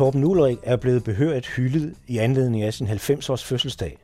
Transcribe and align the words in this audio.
Torben 0.00 0.24
Ulrik 0.24 0.58
er 0.62 0.76
blevet 0.76 1.04
behørigt 1.04 1.46
hyldet 1.46 1.94
i 2.06 2.18
anledning 2.18 2.62
af 2.62 2.74
sin 2.74 2.88
90-års 2.88 3.44
fødselsdag. 3.44 3.98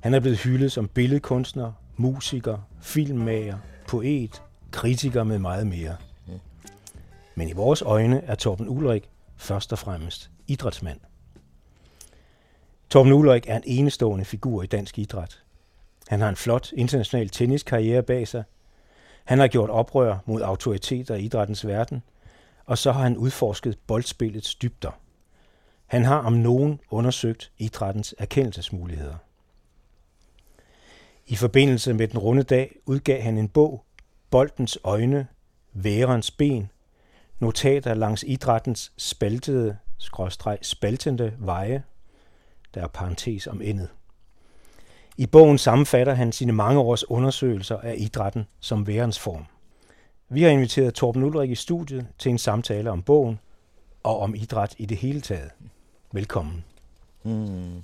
Han 0.00 0.14
er 0.14 0.20
blevet 0.20 0.38
hyldet 0.38 0.72
som 0.72 0.88
billedkunstner, 0.88 1.72
musiker, 1.96 2.58
filmmager, 2.82 3.58
poet, 3.88 4.42
kritiker 4.70 5.24
med 5.24 5.38
meget 5.38 5.66
mere. 5.66 5.96
Men 7.34 7.48
i 7.48 7.52
vores 7.52 7.82
øjne 7.82 8.24
er 8.24 8.34
Torben 8.34 8.68
Ulrik 8.68 9.10
først 9.36 9.72
og 9.72 9.78
fremmest 9.78 10.30
idrætsmand. 10.46 11.00
Torben 12.90 13.12
Ulrik 13.12 13.44
er 13.48 13.56
en 13.56 13.62
enestående 13.66 14.24
figur 14.24 14.62
i 14.62 14.66
dansk 14.66 14.98
idræt. 14.98 15.42
Han 16.08 16.20
har 16.20 16.28
en 16.28 16.36
flot 16.36 16.72
international 16.72 17.28
tenniskarriere 17.28 18.02
bag 18.02 18.28
sig. 18.28 18.44
Han 19.24 19.38
har 19.38 19.48
gjort 19.48 19.70
oprør 19.70 20.18
mod 20.26 20.42
autoriteter 20.42 21.14
i 21.14 21.22
idrættens 21.22 21.66
verden, 21.66 22.02
og 22.66 22.78
så 22.78 22.92
har 22.92 23.02
han 23.02 23.16
udforsket 23.16 23.78
boldspillets 23.86 24.54
dybder. 24.54 25.01
Han 25.92 26.04
har 26.04 26.18
om 26.18 26.32
nogen 26.32 26.80
undersøgt 26.90 27.52
idrættens 27.58 28.14
erkendelsesmuligheder. 28.18 29.14
I 31.26 31.36
forbindelse 31.36 31.94
med 31.94 32.08
den 32.08 32.18
runde 32.18 32.42
dag 32.42 32.76
udgav 32.86 33.20
han 33.20 33.38
en 33.38 33.48
bog, 33.48 33.84
Boldens 34.30 34.78
øjne, 34.84 35.26
Værens 35.72 36.30
ben, 36.30 36.70
notater 37.38 37.94
langs 37.94 38.24
idrættens 38.26 38.92
spaltede, 38.96 39.76
skråstreg, 39.98 40.58
spaltende 40.62 41.32
veje, 41.38 41.82
der 42.74 42.82
er 42.82 42.88
parentes 42.88 43.46
om 43.46 43.62
endet. 43.62 43.88
I 45.16 45.26
bogen 45.26 45.58
sammenfatter 45.58 46.14
han 46.14 46.32
sine 46.32 46.52
mange 46.52 46.80
års 46.80 47.10
undersøgelser 47.10 47.78
af 47.78 47.94
idrætten 47.98 48.46
som 48.60 48.86
værens 48.86 49.18
form. 49.18 49.44
Vi 50.28 50.42
har 50.42 50.50
inviteret 50.50 50.94
Torben 50.94 51.22
Ulrik 51.22 51.50
i 51.50 51.54
studiet 51.54 52.06
til 52.18 52.30
en 52.30 52.38
samtale 52.38 52.90
om 52.90 53.02
bogen 53.02 53.38
og 54.02 54.18
om 54.18 54.34
idræt 54.34 54.74
i 54.78 54.86
det 54.86 54.96
hele 54.96 55.20
taget. 55.20 55.50
Velkommen. 56.14 56.64
Mm. 57.22 57.82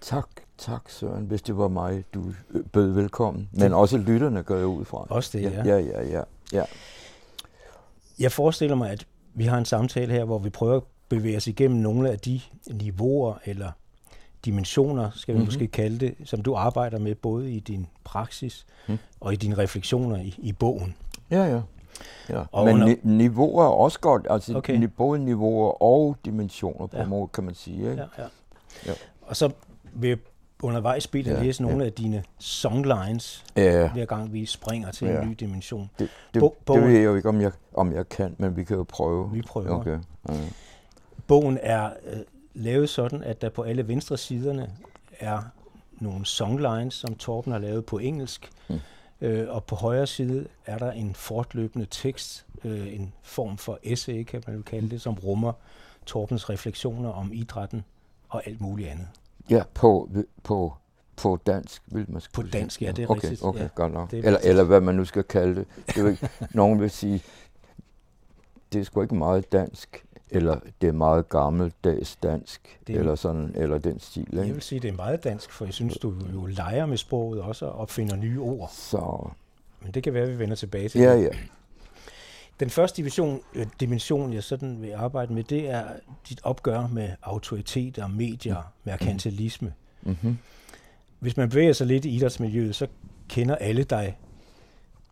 Tak, 0.00 0.28
tak 0.58 0.90
Søren, 0.90 1.24
hvis 1.24 1.42
det 1.42 1.56
var 1.56 1.68
mig, 1.68 2.04
du 2.14 2.34
bød 2.72 2.90
velkommen. 2.90 3.48
Men 3.52 3.72
også 3.72 3.98
lytterne 3.98 4.42
gør 4.42 4.58
jeg 4.58 4.66
ud 4.66 4.84
fra. 4.84 5.06
Også 5.10 5.38
det, 5.38 5.42
ja. 5.44 5.64
Ja, 5.64 5.78
ja, 5.78 6.02
ja. 6.02 6.22
ja. 6.52 6.64
Jeg 8.18 8.32
forestiller 8.32 8.76
mig, 8.76 8.90
at 8.90 9.06
vi 9.34 9.44
har 9.44 9.58
en 9.58 9.64
samtale 9.64 10.12
her, 10.12 10.24
hvor 10.24 10.38
vi 10.38 10.50
prøver 10.50 10.76
at 10.76 10.82
bevæge 11.08 11.36
os 11.36 11.46
igennem 11.46 11.80
nogle 11.80 12.10
af 12.10 12.18
de 12.18 12.40
niveauer 12.70 13.34
eller 13.44 13.70
dimensioner, 14.44 15.10
skal 15.14 15.34
vi 15.34 15.38
mm-hmm. 15.38 15.46
måske 15.46 15.66
kalde 15.66 15.98
det, 15.98 16.14
som 16.24 16.42
du 16.42 16.54
arbejder 16.54 16.98
med 16.98 17.14
både 17.14 17.52
i 17.52 17.60
din 17.60 17.86
praksis 18.04 18.66
mm. 18.88 18.98
og 19.20 19.32
i 19.32 19.36
dine 19.36 19.58
refleksioner 19.58 20.16
i, 20.16 20.34
i 20.38 20.52
bogen. 20.52 20.96
Ja, 21.30 21.44
ja. 21.44 21.60
Ja. 22.28 22.42
Og 22.52 22.64
Men 22.64 22.74
under... 22.74 22.96
niveauer 23.02 23.64
er 23.64 23.68
også 23.68 24.00
godt, 24.00 24.26
altså 24.30 24.56
okay. 24.56 24.88
både 24.96 25.18
niveauer 25.18 25.82
og 25.82 26.16
dimensioner 26.24 26.86
på 26.86 26.96
ja. 26.96 27.04
måde, 27.04 27.28
kan 27.28 27.44
man 27.44 27.54
sige. 27.54 27.90
Ikke? 27.90 28.02
Ja, 28.02 28.22
ja. 28.22 28.28
Ja. 28.86 28.92
Og 29.22 29.36
så 29.36 29.50
vil 29.94 30.08
jeg 30.08 30.18
undervejs 30.62 31.06
bede 31.06 31.24
dig 31.24 31.30
ja, 31.30 31.42
læse 31.42 31.62
nogle 31.62 31.78
ja. 31.78 31.84
af 31.84 31.92
dine 31.92 32.24
songlines, 32.38 33.44
ja. 33.56 33.92
hver 33.92 34.04
gang 34.04 34.32
vi 34.32 34.46
springer 34.46 34.90
til 34.90 35.08
ja. 35.08 35.20
en 35.20 35.28
ny 35.28 35.36
dimension. 35.40 35.90
Det, 35.98 36.08
det, 36.34 36.40
Bo- 36.40 36.56
det 36.74 36.82
ved 36.82 36.90
jeg 36.90 37.04
jo 37.04 37.14
ikke, 37.14 37.28
om 37.28 37.40
jeg, 37.40 37.52
om 37.74 37.92
jeg 37.92 38.08
kan, 38.08 38.36
men 38.38 38.56
vi 38.56 38.64
kan 38.64 38.76
jo 38.76 38.84
prøve. 38.88 39.30
Vi 39.32 39.42
prøver. 39.42 39.70
Okay. 39.70 39.98
Ja. 40.28 40.34
Bogen 41.26 41.58
er 41.62 41.90
øh, 42.06 42.18
lavet 42.54 42.88
sådan, 42.88 43.22
at 43.22 43.42
der 43.42 43.48
på 43.48 43.62
alle 43.62 43.88
venstre 43.88 44.16
siderne 44.16 44.70
er 45.20 45.42
nogle 46.00 46.26
songlines, 46.26 46.94
som 46.94 47.14
Torben 47.14 47.52
har 47.52 47.58
lavet 47.58 47.86
på 47.86 47.98
engelsk. 47.98 48.50
Mm. 48.68 48.80
Øh, 49.20 49.48
og 49.48 49.64
på 49.64 49.74
højre 49.74 50.06
side 50.06 50.46
er 50.66 50.78
der 50.78 50.92
en 50.92 51.14
fortløbende 51.14 51.86
tekst, 51.90 52.46
øh, 52.64 52.94
en 52.94 53.12
form 53.22 53.58
for 53.58 53.78
essay, 53.82 54.22
kan 54.22 54.42
man 54.46 54.62
kalde 54.62 54.90
det, 54.90 55.00
som 55.00 55.14
rummer 55.14 55.52
Torbens 56.06 56.50
refleksioner 56.50 57.10
om 57.10 57.32
idrætten 57.32 57.84
og 58.28 58.46
alt 58.46 58.60
muligt 58.60 58.88
andet. 58.88 59.08
Ja, 59.50 59.62
på, 59.74 60.10
på, 60.42 60.74
på 61.16 61.38
dansk, 61.46 61.82
vil 61.86 62.06
man 62.08 62.22
På 62.32 62.42
dansk, 62.42 62.82
ja, 62.82 62.92
det 62.92 63.02
er 63.02 63.10
okay, 63.10 63.20
rigtigt. 63.20 63.44
Okay, 63.44 63.60
ja, 63.60 63.68
godt 63.74 63.92
nok. 63.92 64.12
Eller, 64.12 64.38
eller 64.42 64.64
hvad 64.64 64.80
man 64.80 64.94
nu 64.94 65.04
skal 65.04 65.24
kalde 65.24 65.54
det. 65.54 65.66
det 65.86 65.98
er 65.98 66.08
ikke, 66.08 66.28
nogen 66.54 66.80
vil 66.80 66.90
sige, 66.90 67.22
det 68.72 68.80
er 68.80 68.84
sgu 68.84 69.02
ikke 69.02 69.14
meget 69.14 69.52
dansk, 69.52 70.04
eller 70.34 70.60
det 70.80 70.88
er 70.88 70.92
meget 70.92 71.28
gammeldags 71.28 72.16
dansk, 72.16 72.80
det 72.86 72.96
er, 72.96 73.00
eller 73.00 73.14
sådan, 73.14 73.52
eller 73.54 73.78
den 73.78 74.00
stil. 74.00 74.20
Ikke? 74.22 74.38
Jeg 74.38 74.54
vil 74.54 74.62
sige, 74.62 74.80
det 74.80 74.88
er 74.88 74.92
meget 74.96 75.24
dansk, 75.24 75.50
for 75.50 75.64
jeg 75.64 75.74
synes, 75.74 75.98
du 75.98 76.14
jo 76.32 76.46
leger 76.46 76.86
med 76.86 76.96
sproget 76.96 77.42
også 77.42 77.66
og 77.66 77.72
opfinder 77.72 78.16
nye 78.16 78.40
ord. 78.40 78.70
Så. 78.72 79.28
Men 79.82 79.92
det 79.92 80.02
kan 80.02 80.14
være, 80.14 80.22
at 80.22 80.28
vi 80.28 80.38
vender 80.38 80.56
tilbage 80.56 80.88
til 80.88 81.00
Ja, 81.00 81.14
ja. 81.14 81.28
Den 82.60 82.70
første 82.70 82.96
dimension, 82.96 83.40
øh, 83.54 83.66
dimension, 83.80 84.32
jeg 84.32 84.42
sådan 84.42 84.82
vil 84.82 84.92
arbejde 84.92 85.32
med, 85.32 85.44
det 85.44 85.70
er 85.70 85.84
dit 86.28 86.40
opgør 86.42 86.86
med 86.86 87.08
autoriteter, 87.22 88.06
medier, 88.06 88.56
mm. 88.56 88.90
merkantilisme. 88.90 89.72
Mm-hmm. 90.02 90.38
Hvis 91.18 91.36
man 91.36 91.48
bevæger 91.48 91.72
sig 91.72 91.86
lidt 91.86 92.04
i 92.04 92.16
idrætsmiljøet, 92.16 92.74
så 92.74 92.86
kender 93.28 93.54
alle 93.54 93.84
dig 93.84 94.18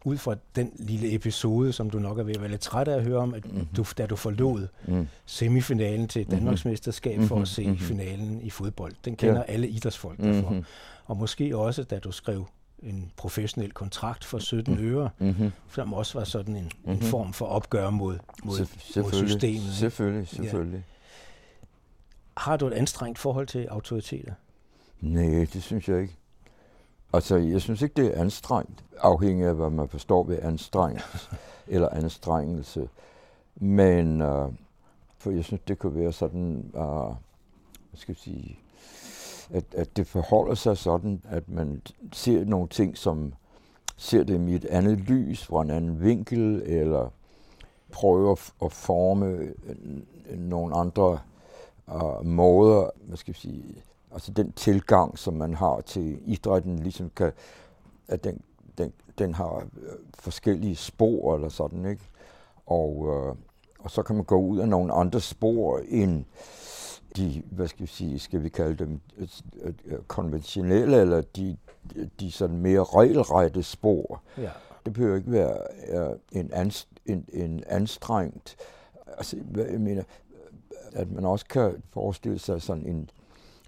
ud 0.05 0.19
fra 0.19 0.35
den 0.57 0.73
lille 0.77 1.15
episode, 1.15 1.73
som 1.73 1.91
du 1.91 1.99
nok 1.99 2.19
er 2.19 2.23
ved 2.23 2.35
at 2.35 2.41
være 2.41 2.51
lidt 2.51 2.61
træt 2.61 2.89
af 2.89 2.97
at 2.97 3.03
høre 3.03 3.19
om, 3.19 3.35
at 3.35 3.45
mm-hmm. 3.45 3.67
du, 3.77 3.85
da 3.99 4.07
du 4.07 4.17
forlod 4.17 4.69
mm. 4.89 5.07
semifinalen 5.27 6.09
til 6.09 6.23
mhm. 6.23 6.31
Danmarks 6.31 6.65
mesterskab 6.65 7.17
mm-hmm. 7.17 7.29
for 7.29 7.35
at 7.35 7.41
mhm. 7.41 7.47
se 7.47 7.63
mm-hmm. 7.63 7.79
finalen 7.79 8.41
i 8.43 8.51
fodbold. 8.51 8.93
Den 9.05 9.17
kender 9.17 9.45
ja. 9.49 9.53
alle 9.53 9.69
idrætsfolk 9.69 10.19
derfor. 10.19 10.51
Mm-hmm. 10.51 10.65
Og 11.05 11.17
måske 11.17 11.57
også, 11.57 11.83
da 11.83 11.99
du 11.99 12.13
skrev 12.13 12.47
en 12.83 13.13
professionel 13.17 13.73
kontrakt 13.73 14.25
for 14.25 14.39
17 14.39 14.75
mm. 14.75 14.81
øre, 14.81 15.11
mm-hmm. 15.19 15.51
som 15.75 15.95
også 15.95 16.19
var 16.19 16.25
sådan 16.25 16.57
en, 16.57 16.63
mm-hmm. 16.63 16.91
en 16.91 16.99
mhm. 16.99 17.07
form 17.07 17.33
for 17.33 17.47
opgør 17.47 17.91
mod, 17.91 18.19
mod, 18.45 18.57
Selvfælde. 18.57 19.03
mod 19.03 19.29
systemet. 19.29 19.75
Selvfølgelig, 19.75 20.29
selvfølgelig. 20.29 20.79
Ja. 20.79 20.83
Har 22.37 22.57
du 22.57 22.67
et 22.67 22.73
anstrengt 22.73 23.19
forhold 23.19 23.47
til 23.47 23.65
autoriteter? 23.65 24.33
Nej, 25.01 25.47
det 25.53 25.63
synes 25.63 25.89
jeg 25.89 26.01
ikke. 26.01 26.17
Altså, 27.13 27.37
jeg 27.37 27.61
synes 27.61 27.83
ikke, 27.83 28.03
det 28.03 28.17
er 28.17 28.21
anstrengt, 28.21 28.85
afhængig 28.99 29.47
af, 29.47 29.55
hvad 29.55 29.71
man 29.71 29.89
forstår 29.89 30.25
ved 30.25 30.39
anstrengt 30.43 31.31
eller 31.67 31.89
anstrengelse. 31.89 32.89
Men, 33.57 34.23
uh, 34.23 34.53
for 35.19 35.31
jeg 35.31 35.45
synes, 35.45 35.63
det 35.69 35.79
kunne 35.79 35.95
være 35.95 36.13
sådan, 36.13 36.71
uh, 36.75 37.15
hvad 37.91 37.97
skal 37.97 38.13
jeg 38.13 38.17
sige, 38.17 38.59
at, 39.51 39.65
at 39.73 39.97
det 39.97 40.07
forholder 40.07 40.55
sig 40.55 40.77
sådan, 40.77 41.23
at 41.29 41.49
man 41.49 41.83
ser 42.13 42.45
nogle 42.45 42.69
ting, 42.69 42.99
som 42.99 43.35
ser 43.97 44.25
det 44.25 44.49
i 44.49 44.55
et 44.55 44.65
andet 44.65 44.99
lys, 44.99 45.45
fra 45.47 45.63
en 45.63 45.71
anden 45.71 46.03
vinkel, 46.03 46.63
eller 46.67 47.09
prøver 47.93 48.53
at 48.65 48.73
forme 48.73 49.53
nogle 50.37 50.77
andre 50.77 51.19
uh, 51.87 52.27
måder, 52.27 52.91
hvad 53.03 53.17
skal 53.17 53.33
jeg 53.33 53.37
sige, 53.37 53.83
altså 54.13 54.33
den 54.33 54.53
tilgang, 54.53 55.19
som 55.19 55.35
man 55.35 55.55
har 55.55 55.81
til 55.81 56.19
idrætten, 56.25 56.79
ligesom 56.79 57.11
kan, 57.17 57.33
at 58.09 58.25
den, 58.25 58.41
den, 58.79 58.93
den 59.19 59.35
har 59.35 59.57
øh, 59.57 59.93
forskellige 60.15 60.77
spor 60.77 61.35
eller 61.35 61.49
sådan, 61.49 61.87
ikke? 61.87 62.03
Og, 62.67 63.07
øh, 63.09 63.35
og 63.79 63.91
så 63.91 64.03
kan 64.03 64.17
man 64.17 64.25
gå 64.25 64.41
ud 64.41 64.59
af 64.59 64.69
nogle 64.69 64.93
andre 64.93 65.21
spor 65.21 65.81
end 65.89 66.25
de, 67.17 67.43
hvad 67.51 67.69
skal 67.69 67.83
vi 67.83 67.87
sige, 67.87 68.19
skal 68.19 68.43
vi 68.43 68.49
kalde 68.49 68.85
dem 68.85 69.01
øh, 69.19 69.29
øh, 69.85 69.99
konventionelle, 70.07 71.01
eller 71.01 71.21
de, 71.21 71.57
de 72.21 72.33
sådan 72.33 72.57
mere 72.57 72.85
regelrette 72.85 73.63
spor. 73.63 74.23
Ja. 74.39 74.51
Det 74.85 74.93
behøver 74.93 75.17
ikke 75.17 75.33
være 75.33 75.59
en, 76.33 76.51
anst, 76.53 76.89
en, 77.07 77.27
en 77.33 77.65
anstrengt, 77.67 78.57
altså, 79.07 79.37
jeg 79.55 79.81
mener, 79.81 80.03
at 80.93 81.11
man 81.11 81.25
også 81.25 81.47
kan 81.47 81.83
forestille 81.91 82.39
sig 82.39 82.63
sådan 82.63 82.87
en, 82.87 83.11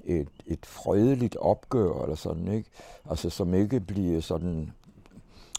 et, 0.07 0.29
et 0.47 0.67
fredeligt 0.67 1.37
opgør 1.37 2.03
eller 2.03 2.17
sådan, 2.17 2.49
ikke? 2.49 2.69
Altså 3.11 3.31
som 3.31 3.55
ikke 3.55 3.81
bliver 3.81 4.21
sådan 4.21 4.73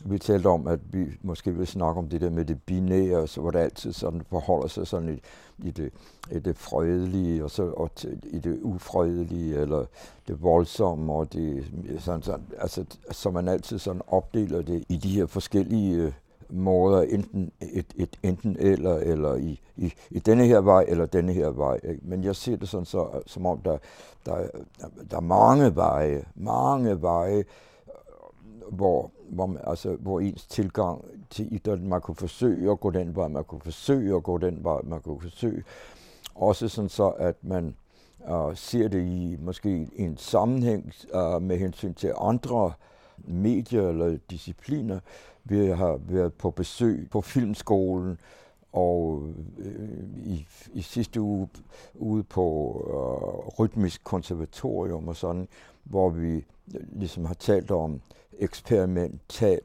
vi 0.06 0.20
talte 0.20 0.48
om, 0.48 0.68
at 0.68 0.80
vi 0.92 1.06
måske 1.22 1.52
vil 1.52 1.68
snakke 1.68 2.00
om 2.00 2.10
det 2.10 2.22
der 2.22 2.30
med 2.30 2.46
det 2.46 2.62
binære, 2.64 3.28
så 3.28 3.42
hvor 3.42 3.52
det 3.52 3.60
altid 3.60 3.94
sådan 3.94 4.22
forholder 4.30 4.68
sig 4.68 4.88
sådan 4.88 5.10
i, 5.10 5.22
i, 5.68 5.72
det, 5.72 5.92
i 6.32 6.40
det 6.40 6.58
fredelige, 6.58 7.44
og 7.44 7.52
så 7.52 7.64
og 7.64 7.96
til, 7.96 8.20
i 8.24 8.40
det 8.40 8.60
ufredelige, 8.62 9.58
eller 9.58 9.86
det 10.28 10.44
voldsomme, 10.44 11.14
og 11.14 11.34
det, 11.34 11.66
sådan, 12.00 12.22
sådan, 12.22 12.46
altså, 12.58 12.86
så 13.12 13.32
man 13.32 13.48
altid 13.48 13.80
sådan 13.80 14.02
opdeler 14.08 14.62
det 14.62 14.84
i 14.90 14.98
de 14.98 15.10
her 15.10 15.26
forskellige 15.26 15.96
øh, 15.96 16.12
måder, 16.50 17.02
enten 17.02 17.52
et, 17.62 17.86
et 17.96 18.20
enten 18.24 18.58
eller, 18.60 18.96
eller 18.96 19.36
i, 19.36 19.62
i, 19.76 19.94
i 20.10 20.20
denne 20.20 20.46
her 20.46 20.60
vej, 20.60 20.86
eller 20.88 21.06
denne 21.06 21.34
her 21.34 21.50
vej. 21.50 21.80
Ikke? 21.84 22.02
Men 22.04 22.24
jeg 22.24 22.36
ser 22.36 22.56
det 22.56 22.70
sådan 22.70 22.86
så, 22.86 23.08
som 23.26 23.46
om, 23.46 23.60
der, 23.60 23.78
der, 24.26 24.48
der 25.12 25.18
er 25.18 25.22
mange 25.22 25.76
veje, 25.76 26.24
mange 26.36 27.02
veje, 27.02 27.44
hvor, 28.72 29.12
hvor, 29.30 29.46
man, 29.46 29.62
altså, 29.68 29.96
hvor 29.96 30.20
ens 30.20 30.46
tilgang 30.46 31.06
til 31.30 31.54
idrætten, 31.56 31.90
man 31.90 32.02
kunne 32.02 32.16
forsøge 32.16 32.72
at 32.72 32.80
gå 32.80 32.90
den 32.90 33.16
vej, 33.16 33.28
man 33.28 33.44
kunne 33.44 33.62
forsøge 33.62 34.16
at 34.16 34.24
gå 34.24 34.38
den 34.38 34.64
vej, 34.64 34.82
man 34.84 35.02
kunne 35.02 35.22
forsøge. 35.22 35.64
Også 36.36 36.68
sådan 36.68 36.90
så, 36.90 37.10
at 37.10 37.36
man 37.42 37.76
uh, 38.30 38.56
ser 38.56 38.88
det 38.88 39.06
i 39.06 39.38
måske 39.40 39.90
en 39.96 40.18
sammenhæng 40.18 40.94
uh, 41.14 41.42
med 41.42 41.58
hensyn 41.58 41.94
til 41.94 42.14
andre 42.18 42.74
medier 43.28 43.90
eller 43.90 44.18
discipliner. 44.30 45.00
Vi 45.44 45.66
har 45.66 46.00
været 46.08 46.34
på 46.34 46.52
besøg 46.52 47.08
på 47.12 47.22
filmskolen, 47.22 48.18
og 48.76 49.30
øh, 49.58 50.00
i, 50.26 50.48
i 50.74 50.82
sidste 50.82 51.22
uge 51.22 51.48
ude 51.96 52.24
på 52.24 52.44
øh, 52.88 53.60
Rytmisk 53.60 54.04
Konservatorium 54.04 55.08
og 55.08 55.16
sådan, 55.16 55.48
hvor 55.84 56.10
vi 56.10 56.36
øh, 56.36 56.44
ligesom 56.92 57.26
har 57.26 57.34
talt 57.34 57.72
om 57.72 58.02
eksperimental 58.40 59.60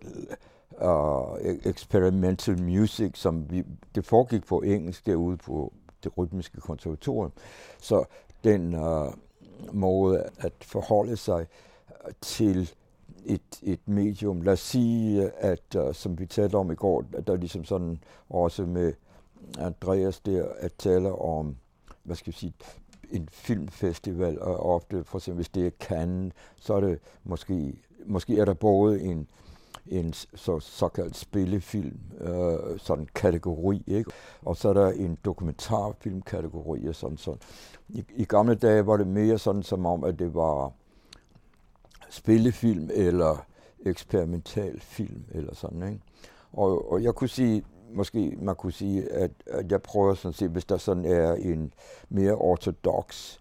øh, 0.82 1.54
experimental 1.64 2.62
music, 2.62 3.10
som 3.14 3.50
vi, 3.50 3.64
det 3.94 4.04
foregik 4.06 4.46
på 4.46 4.60
engelsk 4.60 5.06
derude 5.06 5.36
på 5.36 5.72
det 6.04 6.18
rytmiske 6.18 6.60
konservatorium. 6.60 7.32
Så 7.80 8.04
den 8.44 8.74
øh, 8.74 9.12
måde 9.72 10.28
at 10.38 10.52
forholde 10.62 11.16
sig 11.16 11.46
øh, 12.06 12.12
til 12.20 12.70
et, 13.24 13.60
et 13.62 13.88
medium. 13.88 14.42
Lad 14.42 14.52
os 14.52 14.60
sige, 14.60 15.30
at 15.30 15.76
uh, 15.76 15.94
som 15.94 16.18
vi 16.18 16.26
talte 16.26 16.54
om 16.54 16.70
i 16.70 16.74
går, 16.74 17.04
at 17.16 17.26
der 17.26 17.32
er 17.32 17.36
ligesom 17.36 17.64
sådan 17.64 18.02
også 18.28 18.66
med 18.66 18.92
Andreas 19.58 20.20
der, 20.20 20.48
at 20.58 20.72
tale 20.78 21.12
om, 21.12 21.56
hvad 22.02 22.16
skal 22.16 22.32
vi 22.32 22.38
sige, 22.38 22.54
en 23.10 23.28
filmfestival, 23.32 24.40
og 24.40 24.74
ofte, 24.74 25.04
for 25.04 25.18
eksempel 25.18 25.36
hvis 25.36 25.48
det 25.48 25.66
er 25.66 25.70
Cannes, 25.80 26.32
så 26.56 26.74
er 26.74 26.80
det 26.80 26.98
måske, 27.24 27.74
måske 28.06 28.38
er 28.38 28.44
der 28.44 28.54
både 28.54 29.00
en, 29.00 29.26
en 29.86 30.12
så, 30.12 30.60
såkaldt 30.60 31.16
spillefilm, 31.16 32.00
øh, 32.20 32.78
sådan 32.78 33.08
kategori, 33.14 33.82
ikke? 33.86 34.10
og 34.42 34.56
så 34.56 34.68
er 34.68 34.72
der 34.72 34.90
en 34.90 35.18
dokumentarfilmkategori 35.24 36.86
og 36.86 36.94
sådan 36.94 37.16
sådan. 37.16 37.40
I, 37.88 38.04
I 38.16 38.24
gamle 38.24 38.54
dage 38.54 38.86
var 38.86 38.96
det 38.96 39.06
mere 39.06 39.38
sådan 39.38 39.62
som 39.62 39.86
om, 39.86 40.04
at 40.04 40.18
det 40.18 40.34
var 40.34 40.72
spillefilm 42.10 42.90
eller 42.94 43.46
eksperimental 43.86 44.80
film 44.80 45.24
eller 45.30 45.54
sådan, 45.54 45.82
ikke? 45.82 46.00
Og, 46.52 46.92
og 46.92 47.02
jeg 47.02 47.14
kunne 47.14 47.28
sige, 47.28 47.62
måske 47.94 48.36
man 48.40 48.54
kunne 48.54 48.72
sige, 48.72 49.12
at, 49.12 49.30
at 49.46 49.72
jeg 49.72 49.82
prøver 49.82 50.14
sådan 50.14 50.32
set, 50.32 50.50
hvis 50.50 50.64
der 50.64 50.76
sådan 50.76 51.04
er 51.04 51.34
en 51.34 51.72
mere 52.08 52.34
ortodox 52.34 53.38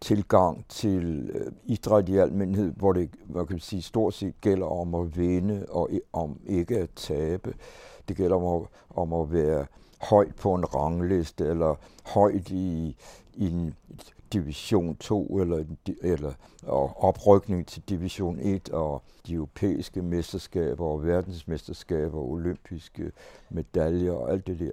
tilgang 0.00 0.64
til 0.68 1.30
øh, 1.34 1.52
idræt 1.64 2.08
i 2.08 2.16
almindelighed, 2.16 2.72
hvor 2.76 2.92
det 2.92 3.10
man 3.28 3.46
kan 3.46 3.60
sige, 3.60 3.82
stort 3.82 4.14
set 4.14 4.40
gælder 4.40 4.66
om 4.66 4.94
at 4.94 5.16
vinde 5.16 5.66
og 5.68 5.90
om 6.12 6.40
ikke 6.46 6.78
at 6.78 6.90
tabe. 6.96 7.54
Det 8.08 8.16
gælder 8.16 8.36
om 8.36 8.62
at, 8.62 8.68
om 8.90 9.12
at 9.12 9.32
være 9.32 9.66
højt 10.00 10.34
på 10.34 10.54
en 10.54 10.74
rangliste, 10.74 11.46
eller 11.46 11.74
højt 12.06 12.50
i, 12.50 12.96
i 13.38 13.50
en 13.50 13.74
division 14.32 14.96
2, 14.96 15.38
eller, 15.38 15.64
eller 16.02 16.32
og 16.62 17.04
oprykning 17.04 17.66
til 17.66 17.82
division 17.88 18.38
1, 18.40 18.68
og 18.68 19.02
de 19.26 19.34
europæiske 19.34 20.02
mesterskaber, 20.02 20.84
og 20.84 21.04
verdensmesterskaber, 21.04 22.18
og 22.18 22.30
olympiske 22.30 23.12
medaljer, 23.50 24.12
og 24.12 24.32
alt 24.32 24.46
det 24.46 24.58
der 24.58 24.70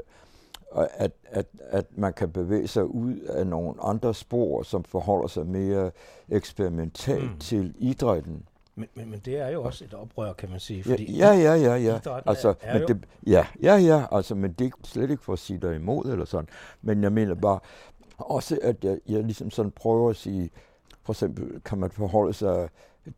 at, 0.76 1.12
at, 1.26 1.46
at 1.60 1.86
man 1.98 2.14
kan 2.14 2.32
bevæge 2.32 2.68
sig 2.68 2.86
ud 2.86 3.16
af 3.20 3.48
nogle 3.48 3.74
andre 3.82 4.14
spor, 4.14 4.64
som 4.64 4.84
forholder 4.84 5.28
sig 5.28 5.46
mere 5.46 5.92
eksperimentalt 6.30 7.32
mm. 7.32 7.40
til 7.40 7.74
idrætten. 7.78 8.44
Men, 8.78 8.88
men, 8.96 9.10
men 9.10 9.20
det 9.20 9.38
er 9.38 9.50
jo 9.50 9.64
også 9.64 9.86
et 9.86 9.94
oprør, 9.94 10.34
kan 10.34 10.50
man 10.50 10.60
sige. 10.60 10.84
Fordi 10.84 11.18
ja, 11.18 11.32
ja, 11.32 11.54
ja, 11.54 11.76
ja. 11.76 12.00
Altså, 12.26 12.54
er 12.62 12.74
men 12.74 12.82
jo... 12.82 12.88
det, 12.88 13.04
ja, 13.28 13.48
ja, 13.62 13.76
ja, 13.76 14.06
altså, 14.12 14.36
men 14.36 14.52
det 14.54 14.68
er 14.68 14.72
slet 14.84 15.10
ikke 15.10 15.24
for 15.24 15.34
at 15.34 15.40
sige 15.40 15.60
dig 15.60 15.76
imod 15.76 16.06
eller 16.06 16.26
sådan. 16.26 16.50
Men 16.82 17.04
jeg 17.04 17.12
mener 17.12 17.36
bare 17.36 17.60
også, 18.18 18.60
at 18.62 18.84
jeg, 18.84 19.00
jeg 19.08 19.24
ligesom 19.24 19.50
sådan 19.50 19.72
prøver 19.72 20.10
at 20.10 20.16
sige, 20.16 20.50
for 21.04 21.14
eksempel 21.14 21.62
kan 21.66 21.78
man 21.78 21.92
forholde 21.92 22.34
sig 22.34 22.70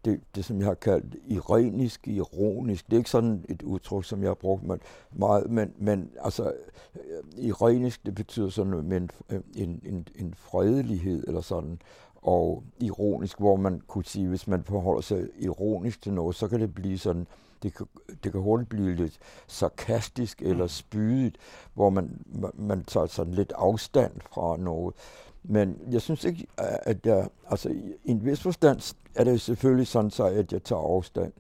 det, 0.06 0.22
det, 0.36 0.46
som 0.46 0.58
jeg 0.58 0.66
har 0.66 0.74
kaldt 0.74 1.16
ironisk, 1.28 2.08
ironisk. 2.08 2.86
Det 2.86 2.94
er 2.94 2.98
ikke 2.98 3.10
sådan 3.10 3.46
et 3.50 3.62
udtryk, 3.62 4.06
som 4.06 4.22
jeg 4.22 4.30
har 4.30 4.36
brugt 4.36 4.64
men, 4.64 4.80
meget, 5.12 5.50
men, 5.50 5.74
men 5.78 6.12
altså, 6.22 6.54
øh, 6.96 7.46
ironisk, 7.46 8.06
det 8.06 8.16
betyder 8.16 8.50
sådan 8.50 8.88
med 8.88 8.98
en, 8.98 9.10
øh, 9.30 9.42
en, 9.56 9.82
en, 9.86 10.08
en 10.16 10.34
fredelighed 10.34 11.24
eller 11.28 11.42
sådan, 11.42 11.82
og 12.16 12.64
ironisk, 12.80 13.40
hvor 13.40 13.56
man 13.56 13.82
kunne 13.88 14.06
sige, 14.06 14.28
hvis 14.28 14.48
man 14.48 14.64
forholder 14.64 15.02
sig 15.02 15.28
ironisk 15.40 16.02
til 16.02 16.14
noget, 16.14 16.36
så 16.36 16.48
kan 16.48 16.60
det 16.60 16.74
blive 16.74 16.98
sådan, 16.98 17.28
det 17.64 17.74
kan, 17.74 17.86
det 18.24 18.32
kan 18.32 18.42
hurtigt 18.42 18.70
blive 18.70 18.96
lidt 18.96 19.20
sarkastisk 19.48 20.42
eller 20.42 20.64
mm. 20.64 20.70
spydigt, 20.70 21.38
hvor 21.74 21.90
man, 21.90 22.26
man 22.54 22.84
tager 22.84 23.06
sådan 23.06 23.34
lidt 23.34 23.54
afstand 23.56 24.12
fra 24.32 24.58
noget. 24.58 24.96
Men 25.44 25.82
jeg 25.92 26.02
synes 26.02 26.24
ikke, 26.24 26.48
at 26.58 27.06
jeg, 27.06 27.30
altså 27.50 27.70
i 27.70 27.96
en 28.06 28.26
vis 28.26 28.42
forstand 28.42 28.96
er 29.16 29.24
det 29.24 29.42
selvfølgelig 29.42 29.88
sådan 29.88 30.12
så, 30.12 30.26
at 30.26 30.54
jeg 30.54 30.64
tager 30.64 30.82
afstand. 30.82 31.34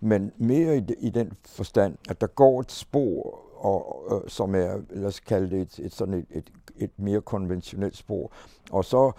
Men 0.00 0.32
mere 0.36 0.76
i, 0.76 0.82
i 0.98 1.10
den 1.10 1.32
forstand, 1.46 1.96
at 2.08 2.20
der 2.20 2.26
går 2.26 2.60
et 2.60 2.72
spor, 2.72 3.40
og, 3.56 4.04
øh, 4.10 4.30
som 4.30 4.54
er, 4.54 4.80
lad 4.90 5.04
os 5.04 5.20
kalde 5.20 5.50
det 5.50 5.60
et, 5.60 5.84
et, 5.84 5.94
sådan 5.94 6.14
et, 6.14 6.26
et, 6.30 6.52
et 6.76 6.90
mere 6.96 7.20
konventionelt 7.20 7.96
spor. 7.96 8.32
Og 8.70 8.84
så 8.84 9.12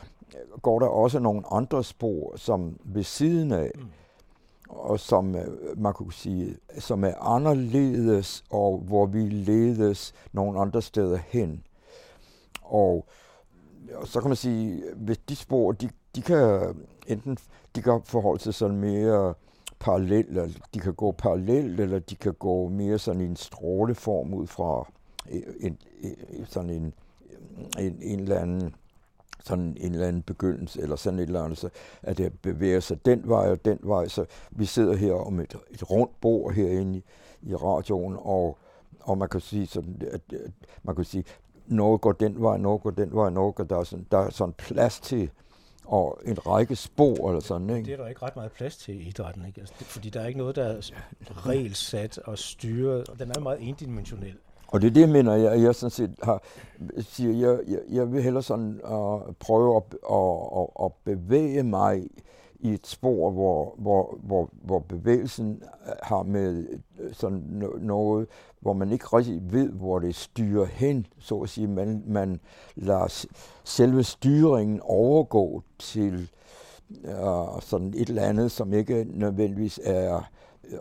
går 0.61 0.79
der 0.79 0.87
også 0.87 1.19
nogle 1.19 1.41
andre 1.51 1.83
spor, 1.83 2.37
som 2.37 2.79
ved 2.83 3.03
siden 3.03 3.51
af, 3.51 3.71
mm 3.75 3.85
og 4.71 4.99
som 4.99 5.35
øh, 5.35 5.47
man 5.77 5.93
kunne 5.93 6.13
sige, 6.13 6.55
som 6.79 7.03
er 7.03 7.13
anderledes, 7.21 8.43
og 8.49 8.77
hvor 8.77 9.05
vi 9.05 9.29
ledes 9.29 10.13
nogle 10.31 10.59
andre 10.59 10.81
steder 10.81 11.17
hen. 11.17 11.63
Og 12.61 13.05
og 13.93 14.07
så 14.07 14.21
kan 14.21 14.29
man 14.29 14.37
sige, 14.37 14.83
hvis 14.95 15.17
de 15.17 15.35
spor, 15.35 15.71
de, 15.71 15.89
de 16.15 16.21
kan 16.21 16.75
enten 17.07 17.37
de 17.75 17.81
kan 17.81 18.01
forholde 18.05 18.43
sig 18.43 18.53
sådan 18.53 18.77
mere 18.77 19.33
parallelt, 19.79 20.29
eller 20.29 20.49
de 20.73 20.79
kan 20.79 20.93
gå 20.93 21.11
parallelt, 21.11 21.79
eller 21.79 21.99
de 21.99 22.15
kan 22.15 22.33
gå 22.33 22.67
mere 22.67 22.99
sådan 22.99 23.21
i 23.21 23.25
en 23.25 23.35
stråleform 23.35 24.33
ud 24.33 24.47
fra 24.47 24.91
øh, 25.31 25.41
en, 25.59 25.77
en, 26.01 26.45
sådan 26.45 26.69
en, 26.69 26.93
en, 27.79 27.97
en 28.01 28.19
eller 28.19 28.39
anden 28.39 28.75
sådan 29.45 29.77
en 29.79 29.93
eller 29.93 30.07
anden 30.07 30.21
begyndelse, 30.21 30.81
eller 30.81 30.95
sådan 30.95 31.19
et 31.19 31.23
eller 31.23 31.43
andet, 31.43 31.57
så 31.57 31.69
at 32.01 32.17
det 32.17 32.39
bevæger 32.41 32.79
sig 32.79 33.05
den 33.05 33.21
vej 33.25 33.51
og 33.51 33.65
den 33.65 33.79
vej. 33.83 34.07
Så 34.07 34.25
vi 34.51 34.65
sidder 34.65 34.95
her 34.95 35.13
om 35.13 35.39
et, 35.39 35.55
et 35.71 35.91
rundt 35.91 36.21
bord 36.21 36.53
herinde 36.53 36.97
i, 36.97 37.03
i 37.41 37.55
radioen, 37.55 38.17
og, 38.19 38.57
og 38.99 39.17
man 39.17 39.29
kan 39.29 39.41
sige 39.41 39.67
sådan, 39.67 40.01
at, 40.11 40.21
at 40.33 40.51
man 40.83 40.95
kan 40.95 41.05
sige, 41.05 41.23
noget 41.67 42.01
går 42.01 42.11
den 42.11 42.41
vej, 42.41 42.57
noget 42.57 42.81
går 42.81 42.89
den 42.89 43.13
vej, 43.13 43.29
noget 43.29 43.55
går 43.55 43.63
der 43.63 43.77
er 43.77 43.83
sådan, 43.83 44.07
der 44.11 44.17
er 44.17 44.29
sådan 44.29 44.53
plads 44.53 44.99
til 44.99 45.29
og 45.85 46.21
en 46.25 46.47
række 46.47 46.75
spor 46.75 47.29
eller 47.29 47.41
sådan, 47.41 47.69
ikke? 47.69 47.85
Det 47.85 47.93
er 47.93 47.97
der 47.97 48.07
ikke 48.07 48.21
ret 48.21 48.35
meget 48.35 48.51
plads 48.51 48.77
til 48.77 48.95
i 48.95 49.07
idrætten, 49.07 49.45
ikke? 49.45 49.61
Altså, 49.61 49.75
det, 49.79 49.87
fordi 49.87 50.09
der 50.09 50.21
er 50.21 50.27
ikke 50.27 50.39
noget, 50.39 50.55
der 50.55 50.63
er 50.63 50.81
regelsat 51.47 52.17
og 52.17 52.37
styret, 52.37 53.09
og 53.09 53.19
den 53.19 53.31
er 53.31 53.39
meget 53.39 53.69
endimensionel. 53.69 54.35
Og 54.71 54.81
det 54.81 54.87
er 54.87 54.91
det, 54.91 55.01
jeg 55.01 55.09
mener, 55.09 55.35
jeg, 55.35 55.61
jeg 55.61 55.75
sådan 55.75 55.91
set 55.91 56.15
har, 56.23 56.43
siger, 56.99 57.49
jeg, 57.49 57.59
jeg, 57.67 57.79
jeg 57.89 58.11
vil 58.11 58.23
hellere 58.23 58.43
sådan 58.43 58.81
uh, 58.83 59.33
prøve 59.39 59.75
at, 59.75 59.83
at, 60.11 60.59
at, 60.59 60.85
at 60.85 60.91
bevæge 61.03 61.63
mig 61.63 62.03
i 62.59 62.73
et 62.73 62.87
spor, 62.87 63.31
hvor, 63.31 63.75
hvor, 63.77 64.17
hvor, 64.23 64.49
hvor 64.63 64.79
bevægelsen 64.79 65.63
øh, 65.87 65.93
har 66.03 66.23
med 66.23 66.67
øh, 66.99 67.13
sådan 67.13 67.63
noget, 67.79 68.27
hvor 68.59 68.73
man 68.73 68.91
ikke 68.91 69.05
rigtig 69.05 69.53
ved, 69.53 69.69
hvor 69.69 69.99
det 69.99 70.15
styrer 70.15 70.65
hen, 70.65 71.07
så 71.19 71.35
at 71.35 71.49
sige. 71.49 71.67
Man, 71.67 72.03
man 72.07 72.39
lader 72.75 73.25
selve 73.63 74.03
styringen 74.03 74.79
overgå 74.83 75.63
til 75.79 76.29
uh, 77.03 77.61
sådan 77.61 77.93
et 77.95 78.09
eller 78.09 78.23
andet, 78.23 78.51
som 78.51 78.73
ikke 78.73 79.07
nødvendigvis 79.09 79.79
er 79.83 80.21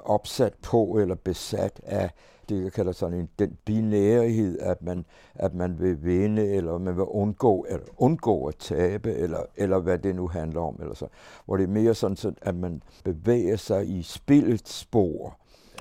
opsat 0.02 0.54
på 0.62 0.84
eller 0.84 1.14
besat 1.14 1.80
af 1.84 2.10
det, 2.50 2.64
jeg 2.64 2.72
kalder 2.72 2.92
sådan 2.92 3.18
en, 3.18 3.28
den 3.38 3.56
binærighed, 3.64 4.58
at 4.58 4.82
man, 4.82 5.04
at 5.34 5.54
man 5.54 5.80
vil 5.80 6.04
vinde, 6.04 6.46
eller 6.46 6.78
man 6.78 6.96
vil 6.96 7.04
undgå, 7.04 7.60
at 7.60 7.80
undgå 7.98 8.46
at 8.46 8.56
tabe, 8.56 9.12
eller, 9.12 9.40
eller 9.56 9.78
hvad 9.78 9.98
det 9.98 10.16
nu 10.16 10.28
handler 10.28 10.60
om. 10.60 10.76
Eller 10.80 10.94
så. 10.94 11.06
Hvor 11.46 11.56
det 11.56 11.64
er 11.64 11.68
mere 11.68 11.94
sådan, 11.94 12.36
at 12.42 12.54
man 12.54 12.82
bevæger 13.04 13.56
sig 13.56 13.88
i 13.98 14.02
spillets 14.02 14.72
spor, 14.72 15.36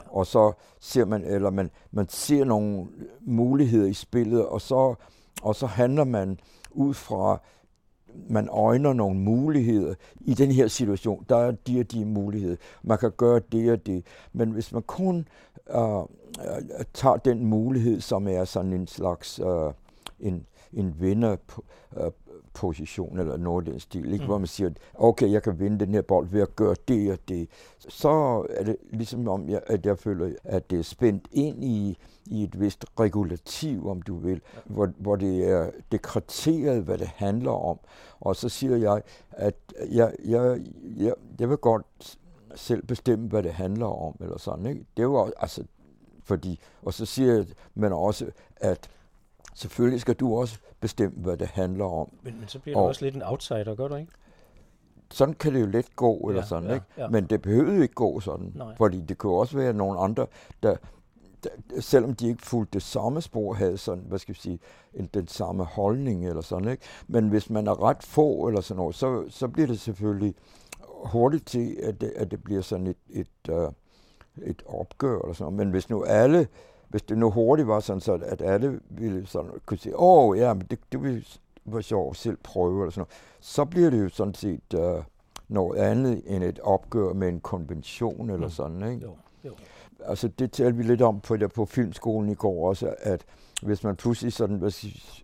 og 0.05 0.25
så 0.25 0.51
ser 0.79 1.05
man, 1.05 1.23
eller 1.23 1.49
man, 1.49 1.69
man 1.91 2.09
ser 2.09 2.43
nogle 2.43 2.87
muligheder 3.21 3.87
i 3.87 3.93
spillet, 3.93 4.45
og 4.45 4.61
så, 4.61 4.95
og 5.41 5.55
så 5.55 5.65
handler 5.65 6.03
man 6.03 6.39
ud 6.71 6.93
fra 6.93 7.41
man 8.29 8.49
øjner 8.49 8.93
nogle 8.93 9.19
muligheder. 9.19 9.95
I 10.21 10.33
den 10.33 10.51
her 10.51 10.67
situation, 10.67 11.25
der 11.29 11.37
er 11.37 11.51
de 11.51 11.79
og 11.79 11.91
de 11.91 12.05
muligheder. 12.05 12.55
Man 12.83 12.97
kan 12.97 13.11
gøre 13.17 13.41
det 13.51 13.71
og 13.71 13.85
det. 13.85 14.05
Men 14.33 14.51
hvis 14.51 14.71
man 14.71 14.81
kun 14.81 15.27
øh, 15.75 15.99
øh 15.99 16.05
tager 16.93 17.17
den 17.17 17.45
mulighed, 17.45 18.01
som 18.01 18.27
er 18.27 18.45
sådan 18.45 18.73
en 18.73 18.87
slags 18.87 19.39
øh, 19.39 19.73
en, 20.19 20.45
en 20.73 20.95
vinder 20.99 21.37
øh, 21.97 22.11
position 22.59 23.19
eller 23.19 23.37
noget 23.37 23.65
den 23.65 23.79
stil, 23.79 24.13
ikke? 24.13 24.23
Mm. 24.23 24.27
hvor 24.27 24.37
man 24.37 24.47
siger, 24.47 24.69
okay, 24.93 25.31
jeg 25.31 25.43
kan 25.43 25.59
vinde 25.59 25.85
den 25.85 25.93
her 25.93 26.01
bold 26.01 26.27
ved 26.27 26.41
at 26.41 26.55
gøre 26.55 26.75
det 26.87 27.11
og 27.11 27.17
det. 27.27 27.49
Så 27.77 28.09
er 28.49 28.63
det 28.63 28.75
ligesom 28.91 29.27
om, 29.27 29.49
jeg, 29.49 29.61
at 29.67 29.85
jeg 29.85 29.97
føler, 29.97 30.31
at 30.43 30.69
det 30.69 30.79
er 30.79 30.83
spændt 30.83 31.27
ind 31.31 31.63
i, 31.63 31.97
i 32.25 32.43
et 32.43 32.59
vist 32.59 32.85
regulativ, 32.99 33.89
om 33.89 34.01
du 34.01 34.17
vil, 34.17 34.41
ja. 34.55 34.59
hvor, 34.65 34.89
hvor 34.97 35.15
det 35.15 35.49
er 35.49 35.71
dekreteret, 35.91 36.83
hvad 36.83 36.97
det 36.97 37.07
handler 37.07 37.51
om. 37.51 37.79
Og 38.19 38.35
så 38.35 38.49
siger 38.49 38.75
jeg, 38.75 39.01
at 39.31 39.55
jeg, 39.91 40.13
jeg, 40.25 40.59
jeg, 40.97 41.13
jeg 41.39 41.49
vil 41.49 41.57
godt 41.57 42.17
selv 42.55 42.85
bestemme, 42.85 43.27
hvad 43.27 43.43
det 43.43 43.51
handler 43.51 43.85
om, 43.85 44.15
eller 44.19 44.37
sådan, 44.37 44.65
ikke? 44.65 44.85
Det 44.97 45.03
jo 45.03 45.31
altså, 45.37 45.63
fordi, 46.23 46.59
og 46.81 46.93
så 46.93 47.05
siger 47.05 47.45
man 47.75 47.93
også, 47.93 48.25
at 48.55 48.89
Selvfølgelig 49.55 50.01
skal 50.01 50.15
du 50.15 50.35
også 50.39 50.59
bestemme, 50.79 51.17
hvad 51.17 51.37
det 51.37 51.47
handler 51.47 51.85
om. 51.85 52.11
Men, 52.23 52.39
men 52.39 52.47
så 52.47 52.59
bliver 52.59 52.77
du 52.79 52.87
også 52.87 53.05
lidt 53.05 53.15
en 53.15 53.23
outsider, 53.23 53.75
gør 53.75 53.87
du 53.87 53.95
ikke? 53.95 54.11
Sådan 55.11 55.33
kan 55.33 55.53
det 55.53 55.61
jo 55.61 55.65
let 55.65 55.95
gå, 55.95 56.15
eller 56.15 56.41
ja, 56.41 56.47
sådan, 56.47 56.69
ja, 56.69 56.73
ikke? 56.73 56.85
ja. 56.97 57.07
Men 57.07 57.25
det 57.25 57.41
behøver 57.41 57.73
jo 57.73 57.81
ikke 57.81 57.93
gå 57.93 58.19
sådan. 58.19 58.51
Nej. 58.55 58.75
Fordi 58.77 59.01
det 59.01 59.17
kunne 59.17 59.33
også 59.33 59.57
være 59.57 59.73
nogle 59.73 59.99
andre, 59.99 60.27
der, 60.63 60.75
der, 61.43 61.49
selvom 61.79 62.15
de 62.15 62.27
ikke 62.27 62.45
fulgte 62.45 62.73
det 62.73 62.81
samme 62.81 63.21
spor, 63.21 63.53
havde 63.53 63.77
sådan, 63.77 64.03
hvad 64.07 64.19
skal 64.19 64.35
vi 64.35 64.39
sige, 64.39 64.59
en, 64.93 65.09
den 65.13 65.27
samme 65.27 65.63
holdning 65.63 66.27
eller 66.27 66.41
sådan, 66.41 66.67
ikke? 66.67 66.83
Men 67.07 67.29
hvis 67.29 67.49
man 67.49 67.67
er 67.67 67.83
ret 67.83 68.03
få 68.03 68.47
eller 68.47 68.61
sådan 68.61 68.79
noget, 68.79 68.95
så, 68.95 69.25
så 69.29 69.47
bliver 69.47 69.67
det 69.67 69.79
selvfølgelig 69.79 70.35
hurtigt 71.05 71.47
til, 71.47 71.77
at 71.83 72.01
det, 72.01 72.11
at 72.15 72.31
det 72.31 72.43
bliver 72.43 72.61
sådan 72.61 72.87
et, 72.87 72.97
et, 73.09 73.49
uh, 73.49 73.71
et 74.41 74.63
opgør 74.65 75.21
eller 75.21 75.33
sådan 75.33 75.53
noget. 75.53 75.57
Men 75.57 75.71
hvis 75.71 75.89
nu 75.89 76.03
alle, 76.03 76.47
hvis 76.89 77.01
det 77.01 77.17
nu 77.17 77.31
hurtigt 77.31 77.67
var 77.67 77.79
sådan, 77.79 78.01
så 78.01 78.19
at 78.25 78.41
alle 78.41 78.79
ville 78.89 79.27
sådan 79.27 79.51
kunne 79.65 79.77
sige, 79.77 79.95
åh 79.99 80.29
oh, 80.29 80.37
ja, 80.37 80.53
men 80.53 80.67
det, 80.69 80.79
det 80.91 81.03
vil 81.03 81.27
være 81.65 81.83
sjovt 81.83 82.17
selv 82.17 82.37
prøve 82.43 82.81
eller 82.81 82.91
sådan 82.91 82.99
noget, 82.99 83.11
så 83.39 83.65
bliver 83.65 83.89
det 83.89 84.03
jo 84.03 84.09
sådan 84.09 84.33
set 84.33 84.73
uh, 84.73 85.03
noget 85.47 85.77
andet 85.79 86.21
end 86.25 86.43
et 86.43 86.59
opgør 86.59 87.13
med 87.13 87.29
en 87.29 87.39
konvention 87.39 88.29
eller 88.29 88.47
Mm. 88.47 88.51
sådan, 88.51 88.91
ikke? 88.91 89.05
Jo, 89.05 89.15
jo. 89.45 89.53
altså 90.05 90.27
det 90.27 90.51
talte 90.51 90.77
vi 90.77 90.83
lidt 90.83 91.01
om 91.01 91.19
på, 91.19 91.37
der 91.37 91.47
på 91.47 91.65
filmskolen 91.65 92.29
i 92.29 92.35
går 92.35 92.69
også, 92.69 92.95
at 92.99 93.25
hvis 93.61 93.83
man 93.83 93.95
pludselig 93.95 94.33
sådan, 94.33 94.61
jeg 94.63 94.71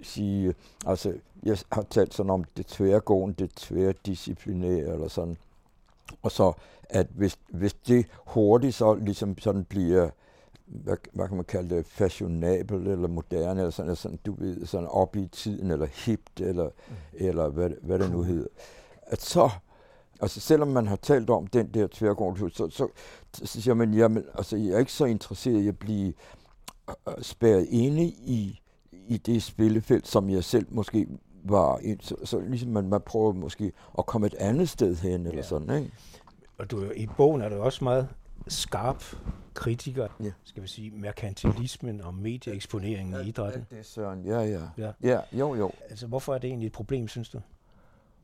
sige, 0.03 0.53
altså 0.85 1.13
jeg 1.43 1.57
har 1.71 1.81
talt 1.81 2.13
sådan 2.13 2.29
om 2.29 2.43
det 2.57 2.65
tværgående, 2.67 3.35
det 3.35 3.51
tværdisciplinære 3.55 4.93
eller 4.93 5.07
sådan, 5.07 5.37
og 6.23 6.31
så 6.31 6.53
at 6.89 7.07
hvis, 7.09 7.39
hvis 7.49 7.73
det 7.73 8.05
hurtigt 8.25 8.75
så 8.75 8.93
ligesom 8.93 9.37
sådan 9.37 9.63
bliver, 9.63 10.09
hvad, 10.65 10.97
hvad 11.13 11.27
kan 11.27 11.35
man 11.37 11.45
kalde 11.45 11.75
det, 11.75 11.85
fashionabel 11.85 12.87
eller 12.87 13.07
moderne, 13.07 13.59
eller 13.59 13.71
sådan, 13.71 13.87
eller 13.89 13.95
sådan 13.95 14.19
du 14.25 14.35
ved, 14.37 14.65
sådan 14.65 14.87
op 14.87 15.15
i 15.15 15.27
tiden, 15.27 15.71
eller 15.71 15.85
hipt, 16.05 16.41
eller, 16.41 16.65
mm. 16.65 16.93
eller 17.13 17.49
hvad, 17.49 17.69
hvad 17.81 17.99
det 17.99 18.11
nu 18.11 18.23
hedder, 18.23 18.47
at 19.01 19.21
så, 19.21 19.49
altså 20.21 20.39
selvom 20.39 20.67
man 20.67 20.87
har 20.87 20.95
talt 20.95 21.29
om 21.29 21.47
den 21.47 21.67
der 21.67 21.87
tværgående, 21.91 22.49
så, 22.51 22.69
så, 22.69 22.87
så 23.33 23.61
siger 23.61 23.73
man, 23.73 23.93
jamen, 23.93 24.23
altså 24.35 24.57
jeg 24.57 24.69
er 24.69 24.79
ikke 24.79 24.91
så 24.91 25.05
interesseret 25.05 25.61
i 25.61 25.67
at 25.67 25.79
blive 25.79 26.13
øh, 26.89 27.13
spærret 27.21 27.67
inde 27.69 28.03
i, 28.05 28.61
i 28.91 29.17
det 29.17 29.43
spillefelt, 29.43 30.07
som 30.07 30.29
jeg 30.29 30.43
selv 30.43 30.65
måske 30.69 31.07
var. 31.43 31.81
Så, 32.01 32.15
så 32.23 32.39
ligesom 32.39 32.69
man, 32.69 32.89
man 32.89 33.01
prøver 33.01 33.33
måske 33.33 33.71
at 33.97 34.05
komme 34.05 34.27
et 34.27 34.35
andet 34.39 34.69
sted 34.69 34.95
hen, 34.95 35.21
eller 35.25 35.35
Ja. 35.35 35.41
sådan, 35.41 35.77
ikke? 35.83 35.91
Og 36.57 36.71
du, 36.71 36.91
i 36.95 37.07
bogen 37.17 37.41
er 37.41 37.49
du 37.49 37.55
også 37.55 37.83
meget 37.83 38.07
skarp 38.47 39.03
kritiker, 39.53 40.07
Ja. 40.23 40.31
skal 40.43 40.63
vi 40.63 40.67
sige, 40.67 40.91
merkantilismen 40.91 42.01
og 42.01 42.13
medieeksponeringen 42.13 43.25
i 43.25 43.27
idrætten. 43.27 43.65
Det 43.69 43.79
er 43.79 43.83
Søren, 43.83 44.25
ja, 44.25 44.39
ja. 44.39 44.61
Ja. 44.77 44.91
Ja, 45.03 45.19
jo, 45.33 45.55
jo. 45.55 45.71
Altså, 45.89 46.07
hvorfor 46.07 46.33
er 46.33 46.37
det 46.37 46.47
egentlig 46.47 46.67
et 46.67 46.73
problem, 46.73 47.07
synes 47.07 47.29
du? 47.29 47.41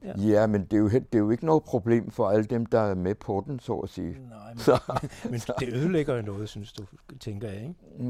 Ja. 0.04 0.13
Ja, 0.18 0.48
men 0.48 0.62
det 0.66 0.74
er, 0.74 0.78
jo, 0.78 0.90
det 0.90 1.06
er 1.13 1.18
jo 1.18 1.30
ikke 1.30 1.46
noget 1.46 1.63
problem 1.63 2.12
for 2.12 2.30
alle 2.30 2.46
dem, 2.46 2.66
der 2.66 2.80
er 2.80 2.96
med 2.96 3.16
på 3.16 3.44
den, 3.48 3.60
så 3.60 3.74
at 3.78 3.90
sige. 3.90 4.18
Nej, 4.30 4.50
men, 4.54 4.60
Så, 4.60 4.80
men 5.32 5.40
det 5.60 5.74
ødelægger 5.74 6.16
jo 6.16 6.22
noget, 6.22 6.50
synes 6.50 6.74
du, 6.74 6.84
tænker 7.20 7.48
jeg, 7.50 7.62
ikke? 7.62 7.75
mm, 8.00 8.06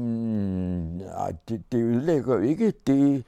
nej, 0.96 1.32
det, 1.48 1.62
det 1.72 1.78
ødelægger 1.82 2.34
jo 2.34 2.40
ikke 2.42 2.72
det, 2.86 3.24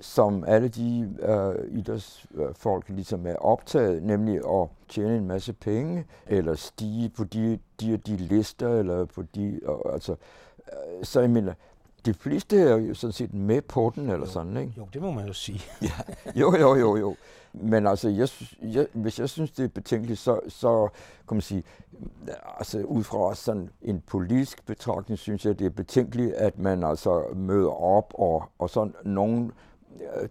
som 0.00 0.44
alle 0.46 0.68
de 0.68 1.14
øh, 1.22 1.78
idrætsfolk 1.78 2.88
ligesom 2.88 3.26
er 3.26 3.36
optaget, 3.36 4.02
nemlig 4.02 4.36
at 4.36 4.68
tjene 4.88 5.16
en 5.16 5.26
masse 5.26 5.52
penge, 5.52 6.04
eller 6.26 6.54
stige 6.54 7.08
på 7.08 7.24
de, 7.24 7.58
de 7.80 7.94
og 7.94 8.06
de 8.06 8.16
lister, 8.16 8.68
eller 8.78 9.04
på 9.04 9.22
de, 9.34 9.60
og, 9.64 9.92
altså, 9.92 10.12
øh, 10.72 11.04
så 11.04 11.20
jeg 11.20 11.30
mener, 11.30 11.52
de 12.06 12.14
fleste 12.14 12.60
er 12.60 12.76
jo 12.76 12.94
sådan 12.94 13.12
set 13.12 13.34
med 13.34 13.62
på 13.62 13.92
den, 13.94 14.02
eller 14.10 14.26
Jo. 14.26 14.32
sådan, 14.32 14.56
ikke? 14.56 14.72
Jo, 14.76 14.88
det 14.92 15.02
må 15.02 15.10
man 15.10 15.26
jo 15.26 15.32
sige. 15.32 15.60
Jo, 16.40 16.56
jo, 16.56 16.74
jo, 16.74 16.96
jo. 16.96 17.16
Men 17.52 17.86
altså, 17.86 18.08
jeg, 18.08 18.28
jeg, 18.74 18.86
hvis 18.92 19.18
jeg 19.18 19.28
synes, 19.28 19.50
det 19.50 19.64
er 19.64 19.68
betænkeligt, 19.68 20.18
så, 20.18 20.40
så 20.48 20.88
kan 21.28 21.34
man 21.34 21.40
sige, 21.42 21.62
altså 22.58 22.82
ud 22.82 23.04
fra 23.04 23.34
sådan 23.34 23.68
en 23.82 24.00
politisk 24.06 24.66
betragtning, 24.66 25.18
synes 25.18 25.46
jeg, 25.46 25.58
det 25.58 25.64
er 25.64 25.70
betænkeligt, 25.70 26.32
at 26.32 26.58
man 26.58 26.84
altså 26.84 27.24
møder 27.34 27.82
op, 27.82 28.12
og, 28.14 28.44
og 28.58 28.70
så 28.70 28.90
nogen, 29.04 29.52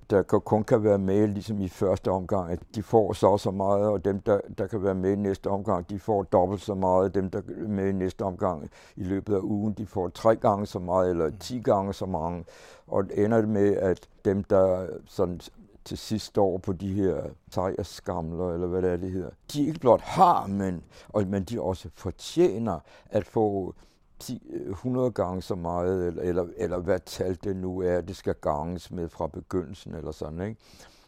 der 0.10 0.24
kun 0.24 0.64
kan 0.64 0.84
være 0.84 0.98
med 0.98 1.28
ligesom 1.28 1.62
i 1.62 1.68
første 1.68 2.12
omgang, 2.12 2.52
at 2.52 2.60
de 2.76 2.84
får 2.84 3.14
så 3.14 3.38
så 3.38 3.52
meget, 3.52 3.88
og 3.88 4.06
dem, 4.06 4.20
der, 4.20 4.40
der 4.58 4.68
kan 4.68 4.84
være 4.84 4.96
med 4.96 5.12
i 5.12 5.16
næste 5.16 5.48
omgang, 5.48 5.90
de 5.90 6.00
får 6.00 6.24
dobbelt 6.24 6.62
så 6.62 6.74
meget, 6.74 7.16
dem, 7.16 7.30
der 7.30 7.40
er 7.40 7.68
med 7.68 7.90
i 7.90 7.92
næste 7.92 8.22
omgang 8.22 8.70
i 8.96 9.04
løbet 9.04 9.36
af 9.36 9.40
ugen, 9.40 9.74
de 9.74 9.86
får 9.86 10.08
tre 10.08 10.36
gange 10.36 10.66
så 10.66 10.80
meget, 10.80 11.10
eller 11.10 11.32
ti 11.40 11.60
gange 11.60 11.94
så 11.94 12.06
mange, 12.06 12.46
og 12.88 13.04
det 13.04 13.26
ender 13.26 13.38
det 13.38 13.50
med, 13.50 13.76
at 13.76 14.08
dem, 14.26 14.44
der 14.44 14.88
sådan 15.06 15.40
til 15.86 15.98
sidst 15.98 16.26
står 16.26 16.58
på 16.58 16.74
de 16.74 16.94
her 16.94 17.24
sejrskamler, 17.52 18.54
eller 18.54 18.68
hvad 18.68 18.82
det 18.82 18.92
er, 18.92 18.98
det 18.98 19.12
hedder, 19.12 19.30
de 19.54 19.66
ikke 19.68 19.80
blot 19.80 20.02
har, 20.02 20.48
men, 20.48 20.84
og, 21.10 21.28
men 21.28 21.44
de 21.44 21.62
også 21.62 21.90
fortjener 21.94 22.80
at 23.10 23.26
få 23.26 23.74
10, 24.20 24.48
øh, 24.50 24.72
100 24.72 25.12
gange 25.12 25.42
så 25.42 25.56
meget, 25.56 26.08
eller, 26.08 26.24
eller, 26.24 26.48
eller 26.58 26.80
hvad 26.80 27.00
tal 27.06 27.38
det 27.44 27.56
nu 27.56 27.80
er, 27.80 28.02
det 28.02 28.16
skal 28.16 28.36
ganges 28.42 28.92
med 28.92 29.10
fra 29.10 29.28
begyndelsen, 29.28 29.96
eller 29.96 30.12
sådan, 30.12 30.42
ikke? 30.42 30.62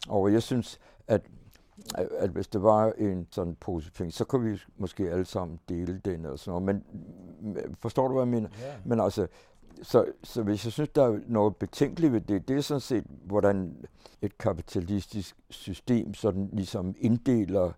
Og 0.08 0.32
jeg 0.32 0.42
synes, 0.42 0.80
at, 1.06 1.22
at, 1.94 2.30
hvis 2.30 2.46
det 2.46 2.62
var 2.62 2.92
en 2.98 3.26
sådan 3.30 3.56
pose 3.60 3.92
penge, 3.92 4.12
så 4.12 4.24
kunne 4.24 4.50
vi 4.50 4.58
måske 4.76 5.10
alle 5.10 5.24
sammen 5.24 5.60
dele 5.68 6.00
den, 6.04 6.24
eller 6.24 6.36
sådan 6.36 6.62
noget. 6.62 6.82
Men 7.42 7.74
forstår 7.78 8.08
du, 8.08 8.14
hvad 8.14 8.22
jeg 8.22 8.28
mener? 8.28 8.48
Ja. 8.60 8.74
Men 8.84 9.00
altså, 9.00 9.26
så, 9.82 10.04
så 10.22 10.42
hvis 10.42 10.64
jeg 10.64 10.72
synes, 10.72 10.88
der 10.88 11.04
er 11.04 11.18
noget 11.26 11.56
betænkeligt 11.56 12.12
ved 12.12 12.20
det, 12.20 12.48
det 12.48 12.56
er 12.56 12.60
sådan 12.60 12.80
set, 12.80 13.04
hvordan 13.24 13.86
et 14.22 14.38
kapitalistisk 14.38 15.36
system 15.50 16.14
sådan 16.14 16.50
ligesom 16.52 16.94
inddeler 16.98 17.72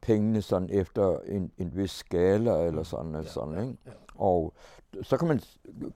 pengene 0.00 0.42
sådan 0.42 0.70
efter 0.70 1.18
en, 1.26 1.52
en 1.58 1.76
vis 1.76 1.90
skala 1.90 2.66
eller 2.66 2.82
sådan, 2.82 3.14
eller 3.14 3.30
sådan 3.30 3.54
ja, 3.54 3.60
ikke? 3.60 3.76
ja. 3.86 3.90
Og 4.14 4.52
så 5.02 5.16
kan 5.16 5.28
man 5.28 5.40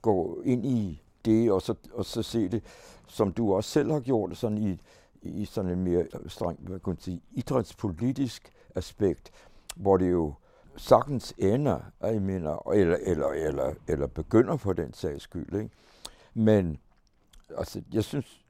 gå 0.02 0.42
ind 0.44 0.66
i 0.66 1.02
det, 1.25 1.52
og 1.52 1.62
så, 1.62 1.75
og 1.92 2.04
så 2.04 2.23
se 2.23 2.49
det, 2.49 2.62
som 3.06 3.32
du 3.32 3.54
også 3.54 3.70
selv 3.70 3.92
har 3.92 4.00
gjort, 4.00 4.37
sådan 4.37 4.58
i, 4.58 4.80
i 5.23 5.44
sådan 5.44 5.70
en 5.70 5.85
mere 5.85 6.06
strengt, 6.26 6.68
hvad 6.68 6.80
kan 6.80 6.90
man 6.90 7.00
sige, 7.00 7.20
idrætspolitisk 7.32 8.52
aspekt, 8.75 9.30
hvor 9.76 9.96
det 9.96 10.11
jo 10.11 10.35
sagtens 10.76 11.35
ender, 11.38 11.80
jeg 12.02 12.23
mener, 12.23 12.73
eller, 12.73 12.96
eller, 13.02 13.28
eller, 13.28 13.75
eller 13.88 14.06
begynder 14.06 14.56
på 14.56 14.73
den 14.73 14.94
sags 14.94 15.23
skyld. 15.23 15.54
Ikke? 15.54 15.70
Men 16.35 16.78
altså, 17.58 17.82
jeg 17.92 18.04
synes, 18.04 18.44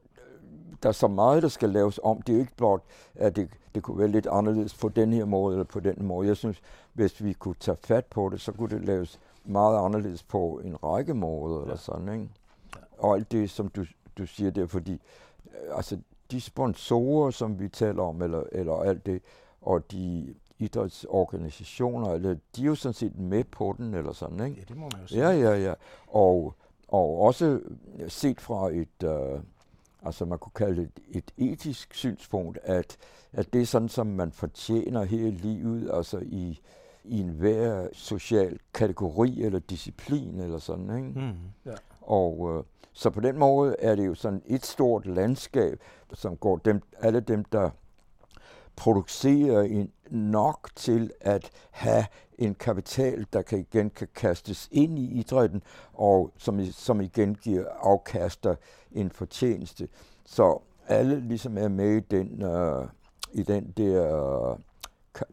der 0.83 0.89
er 0.89 0.93
så 0.93 1.09
meget, 1.09 1.43
der 1.43 1.49
skal 1.49 1.71
laves 1.71 2.01
om. 2.03 2.23
Det 2.23 2.33
er 2.33 2.37
jo 2.37 2.41
ikke 2.41 2.57
blot, 2.57 2.83
at 3.15 3.37
det, 3.37 3.49
det 3.75 3.83
kunne 3.83 3.99
være 3.99 4.09
lidt 4.09 4.27
anderledes 4.27 4.75
på 4.75 4.89
den 4.89 5.13
her 5.13 5.25
måde 5.25 5.55
eller 5.55 5.65
på 5.65 5.81
den 5.81 6.05
måde. 6.05 6.29
Jeg 6.29 6.37
synes, 6.37 6.61
hvis 6.93 7.25
vi 7.25 7.33
kunne 7.33 7.55
tage 7.61 7.77
fat 7.81 8.05
på 8.07 8.29
det, 8.29 8.41
så 8.41 8.53
kunne 8.53 8.77
det 8.77 8.85
laves 8.85 9.21
meget 9.47 9.85
anderledes 9.85 10.23
på 10.23 10.61
en 10.65 10.77
række 10.85 11.15
måder 11.15 11.61
eller 11.61 11.73
Ja. 11.75 11.77
sådan. 11.77 12.09
Ikke? 12.09 12.29
Ja. 12.77 12.81
Og 12.99 13.15
alt 13.15 13.33
det, 13.33 13.51
som 13.51 13.69
du, 13.69 13.85
du 14.19 14.27
siger 14.27 14.51
der, 14.51 14.67
fordi 14.67 14.93
øh, 14.93 15.77
altså, 15.77 15.99
de 16.31 16.41
sponsorer, 16.41 17.31
som 17.31 17.61
vi 17.61 17.69
taler 17.69 18.03
om, 18.03 18.23
eller, 18.23 18.43
eller 18.53 18.73
alt 18.75 19.07
det, 19.07 19.23
og 19.63 19.91
de 19.93 20.35
idrætsorganisationer, 20.59 22.11
eller, 22.13 22.37
de 22.57 22.63
er 22.63 22.67
jo 22.67 22.75
sådan 22.75 22.95
set 22.95 23.19
med 23.19 23.45
på 23.45 23.75
den, 23.79 23.95
eller 23.95 24.13
sådan, 24.13 24.41
ikke? 24.47 24.57
Ja, 24.59 24.65
det 24.69 24.77
må 24.77 24.89
man 24.93 25.01
jo 25.03 25.07
sige. 25.07 25.29
Ja, 25.29 25.31
ja, 25.51 25.57
ja. 25.57 25.75
Og, 26.07 26.55
og 26.89 27.21
også 27.21 27.61
set 28.09 28.41
fra 28.41 28.71
et, 28.71 29.03
øh, 29.05 29.41
altså 30.03 30.25
man 30.25 30.39
kunne 30.39 30.53
kalde 30.55 30.81
det 30.83 30.91
et 31.09 31.33
etisk 31.37 31.95
synspunkt, 31.95 32.59
at, 32.63 32.97
at 33.33 33.53
det 33.53 33.61
er 33.63 33.67
sådan, 33.67 33.89
som 33.89 34.07
man 34.07 34.33
fortjener 34.33 35.05
hele 35.05 35.31
livet, 35.31 35.91
altså 35.95 36.19
i, 36.19 36.61
i 37.09 37.21
en 37.21 37.29
hver 37.29 37.89
social 37.93 38.59
kategori 38.75 39.43
eller 39.43 39.59
disciplin 39.59 40.41
eller 40.41 40.59
sådan, 40.59 40.97
ikke? 40.97 41.21
Mm, 41.21 41.35
ja. 41.67 41.75
Og 42.01 42.55
øh, 42.55 42.65
så 42.93 43.11
på 43.11 43.21
den 43.21 43.39
måde 43.39 43.77
er 43.79 43.95
det 43.95 44.07
jo 44.07 44.15
sådan 44.15 44.43
et 44.47 44.67
stort 44.67 45.07
landskab, 45.07 45.81
som 46.13 46.37
går 46.37 46.57
dem, 46.57 46.83
alle 46.99 47.21
dem, 47.21 47.45
der 47.45 47.71
producerer 48.77 49.63
en, 49.63 49.93
nok 50.11 50.71
til 50.75 51.11
at 51.21 51.51
have 51.71 52.05
en 52.39 52.55
kapital, 52.55 53.27
der 53.33 53.43
kan 53.43 53.59
igen 53.59 53.91
kan 53.91 54.09
kastes 54.15 54.69
ind 54.73 54.99
i 54.99 55.05
idrætten, 55.05 55.63
og 55.93 56.33
som, 56.39 56.65
som 56.65 57.01
igen 57.01 57.35
giver 57.35 57.65
afkaster 57.81 58.55
en 58.93 59.11
fortjeneste. 59.11 59.89
Så 60.25 60.63
alle 60.87 61.21
ligesom 61.21 61.59
er 61.59 61.69
med 61.69 61.97
i 61.97 62.01
den, 62.01 62.43
øh, 62.43 62.89
i 63.33 63.43
den 63.43 63.75
der 63.77 64.51
øh, 64.51 64.59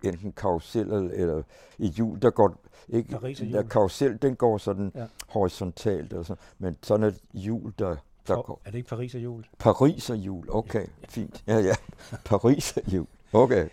enten 0.03 0.31
karusel 0.31 0.91
eller, 0.91 1.43
i 1.77 1.87
hjul, 1.87 2.21
der 2.21 2.29
går 2.29 2.55
ikke, 2.89 3.19
der 3.51 3.63
karusel, 3.63 4.21
den 4.21 4.35
går 4.35 4.57
sådan 4.57 4.91
Ja. 4.95 5.05
horisontalt, 5.27 6.13
altså, 6.13 6.35
men 6.59 6.77
sådan 6.83 7.05
et 7.07 7.19
hjul, 7.33 7.73
der, 7.79 7.89
der 7.89 8.35
For, 8.35 8.41
går. 8.41 8.61
er 8.65 8.71
det 8.71 8.77
ikke 8.77 8.89
Paris 8.89 9.15
og 9.15 9.23
jul? 9.23 9.45
Pariserhjul, 9.59 10.45
okay, 10.49 10.85
fint. 11.09 11.43
Ja, 11.47 11.57
ja. 11.59 11.75
Pariserhjul, 12.25 13.07
okay. 13.33 13.67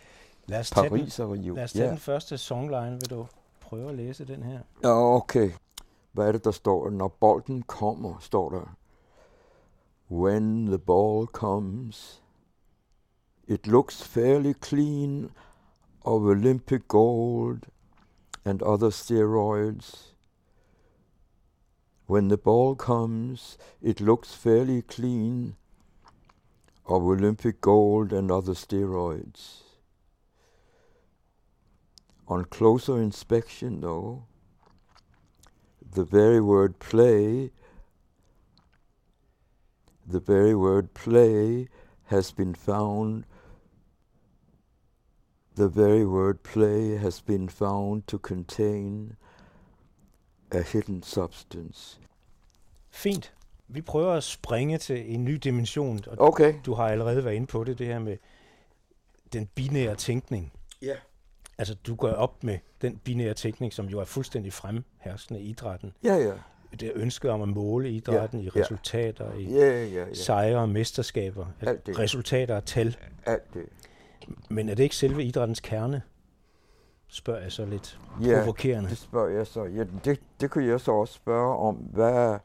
Lad 0.47 0.61
os 0.61 0.71
tage, 0.71 0.89
den, 0.91 0.99
Pariserhjul, 0.99 1.57
lad 1.57 1.65
os 1.65 1.73
tage 1.73 1.85
ja. 1.85 1.91
den 1.91 1.99
første 1.99 2.39
songline. 2.39 2.91
Vil 2.93 3.11
du 3.11 3.27
prøve 3.61 3.89
at 3.89 3.95
læse 3.95 4.25
den 4.25 4.43
her? 4.43 4.59
Ja, 4.83 4.89
okay. 5.17 5.51
Hvad 6.13 6.29
er 6.29 6.33
det, 6.33 6.45
der 6.45 6.51
står? 6.51 6.91
Når 6.91 7.09
bolden 7.09 7.63
kommer, 7.63 8.19
står 8.21 8.51
der. 8.51 8.77
when 10.11 10.67
the 10.67 10.79
ball 10.79 11.27
comes. 11.27 12.23
It 13.49 13.67
looks 13.67 14.03
fairly 14.03 14.53
clean 14.65 15.31
of 16.03 16.25
Olympic 16.25 16.89
gold 16.89 17.67
and 18.45 18.63
other 18.63 18.89
steroids. 18.89 20.13
When 22.07 22.29
the 22.29 22.39
ball 22.39 22.75
comes, 22.75 23.59
it 23.81 24.01
looks 24.01 24.35
fairly 24.35 24.83
clean 24.83 25.57
of 26.87 27.03
Olympic 27.05 27.61
gold 27.61 28.13
and 28.13 28.31
other 28.31 28.55
steroids. 28.55 29.61
On 32.27 32.45
closer 32.45 33.01
inspection, 33.01 33.81
though, 33.81 34.25
the 35.93 36.05
very 36.05 36.41
word 36.41 36.79
play, 36.79 37.51
the 40.07 40.21
very 40.21 40.55
word 40.55 40.95
play 40.95 41.69
has 42.07 42.33
been 42.33 42.55
found, 42.55 43.25
the 45.61 45.81
very 45.83 46.05
word 46.05 46.35
play 46.35 46.97
has 46.99 47.23
been 47.23 47.49
found 47.49 48.03
to 48.03 48.19
contain 48.19 49.13
a 50.53 50.61
hidden 50.61 51.03
substance. 51.03 52.01
Fint. 52.91 53.33
Vi 53.69 53.81
prøver 53.81 54.13
at 54.13 54.23
springe 54.25 54.79
til 54.79 55.15
en 55.15 55.25
ny 55.25 55.35
dimension, 55.35 56.01
og 56.07 56.17
Okay. 56.29 56.55
du 56.67 56.75
har 56.75 56.89
allerede 56.89 57.25
været 57.25 57.35
inde 57.35 57.47
på 57.47 57.65
det, 57.65 57.79
det 57.79 57.87
her 57.87 57.99
med 57.99 58.17
den 59.33 59.47
binære 59.55 59.95
tænkning. 59.95 60.53
Ja. 60.83 60.95
Altså, 61.59 61.75
du 61.75 61.95
går 61.95 62.09
op 62.09 62.45
med 62.45 62.59
den 62.83 62.97
binære 62.97 63.35
tænkning, 63.35 63.73
som 63.73 63.87
jo 63.87 64.01
er 64.01 64.05
fuldstændig 64.05 64.53
fremherskende 64.53 65.41
i 65.41 65.45
idrætten. 65.51 65.93
Ja, 66.05 66.15
ja. 66.15 66.33
Det 66.81 66.93
ønske 66.95 67.31
om 67.31 67.43
at 67.43 67.49
måle 67.49 67.91
idrætten 67.91 68.41
Ja, 68.41 68.47
i 68.47 68.51
ja. 68.55 68.61
resultater, 68.61 69.35
i 69.35 69.45
Ja, 69.45 69.85
ja, 69.85 70.07
ja. 70.07 70.15
sejre 70.15 70.59
og 70.59 70.69
mesterskaber. 70.69 71.47
Alt 71.61 71.69
At 71.69 71.87
det. 71.87 71.99
resultater 71.99 72.57
og 72.57 72.65
tal. 72.65 72.97
Alt 73.27 73.55
det. 73.55 73.67
Men 74.51 74.69
er 74.69 74.75
det 74.75 74.83
ikke 74.83 74.97
selve 74.97 75.25
idrættens 75.25 75.61
kerne? 75.61 76.03
Spørger 77.09 77.41
jeg 77.41 77.53
så 77.53 77.65
lidt 77.65 77.99
Ja, 78.23 78.39
provokerende. 78.41 78.91
det 78.91 78.99
spørger 78.99 79.29
jeg 79.29 79.47
så. 79.47 79.65
Ja, 79.65 79.85
det, 80.05 80.21
det 80.41 80.51
kunne 80.51 80.67
jeg 80.67 80.81
så 80.81 80.93
også 80.93 81.15
spørge 81.15 81.57
om. 81.57 81.75
Hvad, 81.75 82.39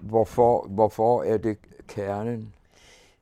hvorfor, 0.00 0.66
hvorfor 0.68 1.22
er 1.22 1.36
det 1.36 1.58
kernen? 1.88 2.54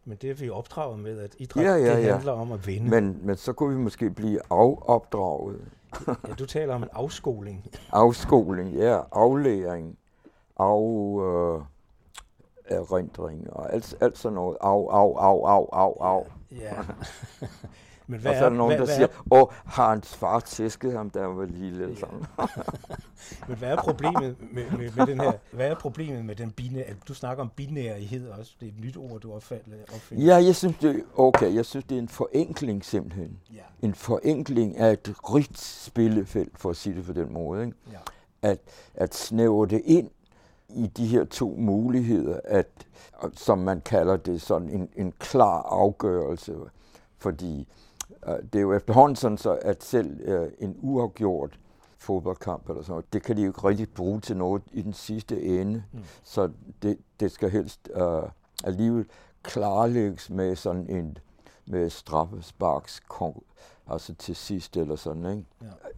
Men 0.05 0.19
det 0.23 0.31
er 0.31 0.35
vi 0.35 0.51
opdraget 0.51 0.99
med, 0.99 1.19
at 1.19 1.35
idræt 1.39 1.65
Ja, 1.65 1.75
ja, 1.75 1.97
det 1.97 2.13
handler 2.13 2.33
om 2.33 2.53
at 2.53 2.67
vinde. 2.67 2.91
Men, 2.91 3.19
men 3.23 3.37
så 3.37 3.53
kunne 3.53 3.77
vi 3.77 3.83
måske 3.83 4.11
blive 4.11 4.41
afopdraget. 4.51 5.61
Ja, 6.29 6.35
du 6.39 6.47
taler 6.47 6.75
om 6.75 6.83
en 6.83 6.89
afskoling. 6.93 7.67
Afskoling, 7.93 8.71
ja. 8.75 9.01
Aflæring. 9.13 9.99
Af... 10.59 11.21
Øh, 11.23 11.63
erindring 12.71 13.53
og 13.53 13.75
alt, 13.75 13.95
alt 14.01 14.19
sådan 14.19 14.35
noget. 14.35 14.57
Af, 14.61 14.69
af, 14.69 15.15
af, 15.19 15.45
af, 15.45 15.67
af, 15.73 16.17
af. 16.17 16.27
Ja. 16.51 16.75
Men 18.11 18.17
Og 18.17 18.23
hvad 18.23 18.39
så 18.39 18.45
er 18.45 18.49
der 18.49 18.57
nogen, 18.57 18.71
hvad, 18.71 18.79
der 18.79 18.85
hvad 18.85 18.95
siger, 18.95 19.07
er, 19.07 19.43
åh, 19.43 19.49
har 19.65 19.91
hans 19.91 20.17
far 20.17 20.41
tæsket 20.41 20.93
ham, 20.93 21.11
han 21.15 21.37
var 21.37 21.45
lille? 21.45 21.83
Eller 21.83 21.97
sådan. 21.97 22.25
men 23.49 23.57
hvad 23.57 23.71
er 23.71 23.77
problemet 23.77 24.37
med, 24.53 24.65
med, 24.71 24.91
med 24.97 25.07
den 25.07 25.21
her? 25.21 25.33
Hvad 25.53 25.69
er 25.69 25.75
problemet 25.75 26.25
med 26.25 26.37
den 26.37 26.51
binære? 26.51 26.95
Du 27.09 27.15
snakker 27.15 27.45
om 27.45 27.51
binærighed 27.57 28.29
også. 28.29 28.55
Det 28.61 28.67
er 28.67 28.73
et 28.73 28.81
nyt 28.81 28.97
ord, 28.97 29.21
du 29.21 29.33
opfinder. 29.33 29.77
Ja, 30.11 30.37
jeg 30.37 30.57
synes, 30.57 30.77
det, 30.77 31.05
okay, 31.17 31.55
jeg 31.55 31.65
synes, 31.65 31.85
det 31.85 31.95
er 31.95 32.03
en 32.03 32.09
forenkling 32.09 32.85
simpelthen. 32.85 33.39
Ja. 33.55 33.87
en 33.87 33.95
forenkling 33.95 34.77
af 34.77 34.93
et 34.93 35.15
rigt 35.35 35.59
spillefelt, 35.59 36.59
for 36.59 36.71
at 36.71 36.77
sige 36.77 36.97
det 36.97 37.05
på 37.05 37.13
den 37.13 37.33
måde. 37.33 37.65
Ikke? 37.65 37.77
ja. 37.93 37.99
At, 38.43 38.59
at 38.95 39.15
snævre 39.15 39.67
det 39.67 39.83
ind 39.85 40.11
i 40.75 40.87
de 40.87 41.07
her 41.07 41.25
to 41.25 41.55
muligheder, 41.59 42.41
at, 42.45 42.87
som 43.33 43.59
man 43.59 43.81
kalder 43.81 44.17
det 44.17 44.43
sådan 44.43 44.69
en, 44.69 44.89
en 44.97 45.13
klar 45.19 45.63
afgørelse. 45.63 46.57
Fordi 47.19 47.69
øh, 48.29 48.35
det 48.53 48.55
er 48.55 48.63
jo 48.63 48.73
efterhånden 48.73 49.17
sådan, 49.17 49.39
så 49.39 49.59
at 49.63 49.85
selv 49.85 50.21
øh, 50.21 50.49
en 50.59 50.77
uafgjort 50.81 51.59
fodboldkamp 51.99 52.69
eller 52.69 52.83
sådan 52.83 52.93
noget, 52.93 53.13
det 53.13 53.23
kan 53.23 53.37
de 53.37 53.43
jo 53.43 53.49
ikke 53.49 53.69
rigtig 53.69 53.89
bruge 53.89 54.21
til 54.21 54.37
noget 54.37 54.63
i 54.73 54.83
den 54.83 54.93
sidste 54.93 55.43
ende. 55.43 55.83
Mm. 55.93 56.05
Så 56.23 56.51
det, 56.83 56.99
det 57.21 57.33
skal 57.33 57.51
helst 57.51 57.89
øh, 57.95 58.23
alligevel 58.65 59.05
klarlægges 59.43 60.31
med 60.31 60.57
sådan 60.57 60.91
en 60.91 61.19
med 61.67 61.91
straffesparks 61.91 63.01
altså 63.87 64.15
til 64.15 64.37
sidst 64.37 64.77
eller 64.77 64.97
sådan, 64.97 65.25
ikke? 65.27 65.45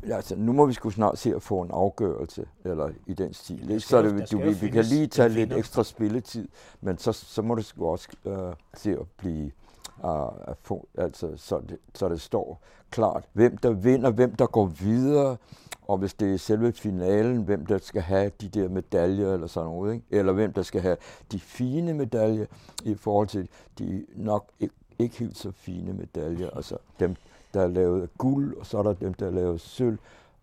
Ja. 0.08 0.14
Altså, 0.16 0.36
nu 0.36 0.52
må 0.52 0.66
vi 0.66 0.72
sgu 0.72 0.90
snart 0.90 1.18
se 1.18 1.34
at 1.34 1.42
få 1.42 1.60
en 1.60 1.70
afgørelse, 1.70 2.46
eller 2.64 2.90
i 3.06 3.14
den 3.14 3.34
stil. 3.34 3.66
Ja, 3.66 3.74
ikke? 3.74 3.80
så 3.80 4.02
det, 4.02 4.32
du, 4.32 4.38
vi, 4.38 4.52
vi 4.52 4.68
kan 4.68 4.84
lige 4.84 5.06
tage 5.06 5.28
lidt 5.28 5.52
ekstra 5.52 5.84
spilletid, 5.84 6.48
men 6.80 6.98
så, 6.98 7.12
så 7.12 7.42
må 7.42 7.54
det 7.54 7.64
sgu 7.64 7.86
også 7.86 8.08
øh, 8.24 8.54
se 8.74 8.90
at 8.90 9.06
blive, 9.16 9.50
uh, 10.04 10.48
at 10.48 10.56
få, 10.62 10.86
altså, 10.94 11.32
så, 11.36 11.60
det, 11.68 11.78
så 11.94 12.08
det 12.08 12.20
står 12.20 12.60
klart, 12.90 13.24
hvem 13.32 13.56
der 13.56 13.70
vinder, 13.70 14.10
hvem 14.10 14.34
der 14.34 14.46
går 14.46 14.66
videre, 14.66 15.36
og 15.88 15.98
hvis 15.98 16.14
det 16.14 16.34
er 16.34 16.38
selve 16.38 16.72
finalen, 16.72 17.42
hvem 17.42 17.66
der 17.66 17.78
skal 17.78 18.02
have 18.02 18.30
de 18.40 18.48
der 18.48 18.68
medaljer 18.68 19.34
eller 19.34 19.46
sådan 19.46 19.68
noget, 19.68 19.94
ikke? 19.94 20.06
eller 20.10 20.32
hvem 20.32 20.52
der 20.52 20.62
skal 20.62 20.80
have 20.80 20.96
de 21.32 21.40
fine 21.40 21.94
medaljer 21.94 22.46
i 22.84 22.94
forhold 22.94 23.28
til 23.28 23.48
de 23.78 24.06
nok 24.14 24.46
ikke, 24.60 24.74
ikke 24.98 25.18
helt 25.18 25.38
så 25.38 25.50
fine 25.50 25.92
medaljer, 25.92 26.50
altså 26.50 26.76
dem, 27.00 27.16
der 27.54 27.60
er 27.62 27.68
lavet 27.68 28.02
af 28.02 28.08
guld, 28.18 28.56
og 28.56 28.66
så 28.66 28.78
er 28.78 28.82
der 28.82 28.92
dem, 28.92 29.14
der 29.14 29.40
er 29.48 29.52
af 29.52 29.60
sølv, 29.60 29.98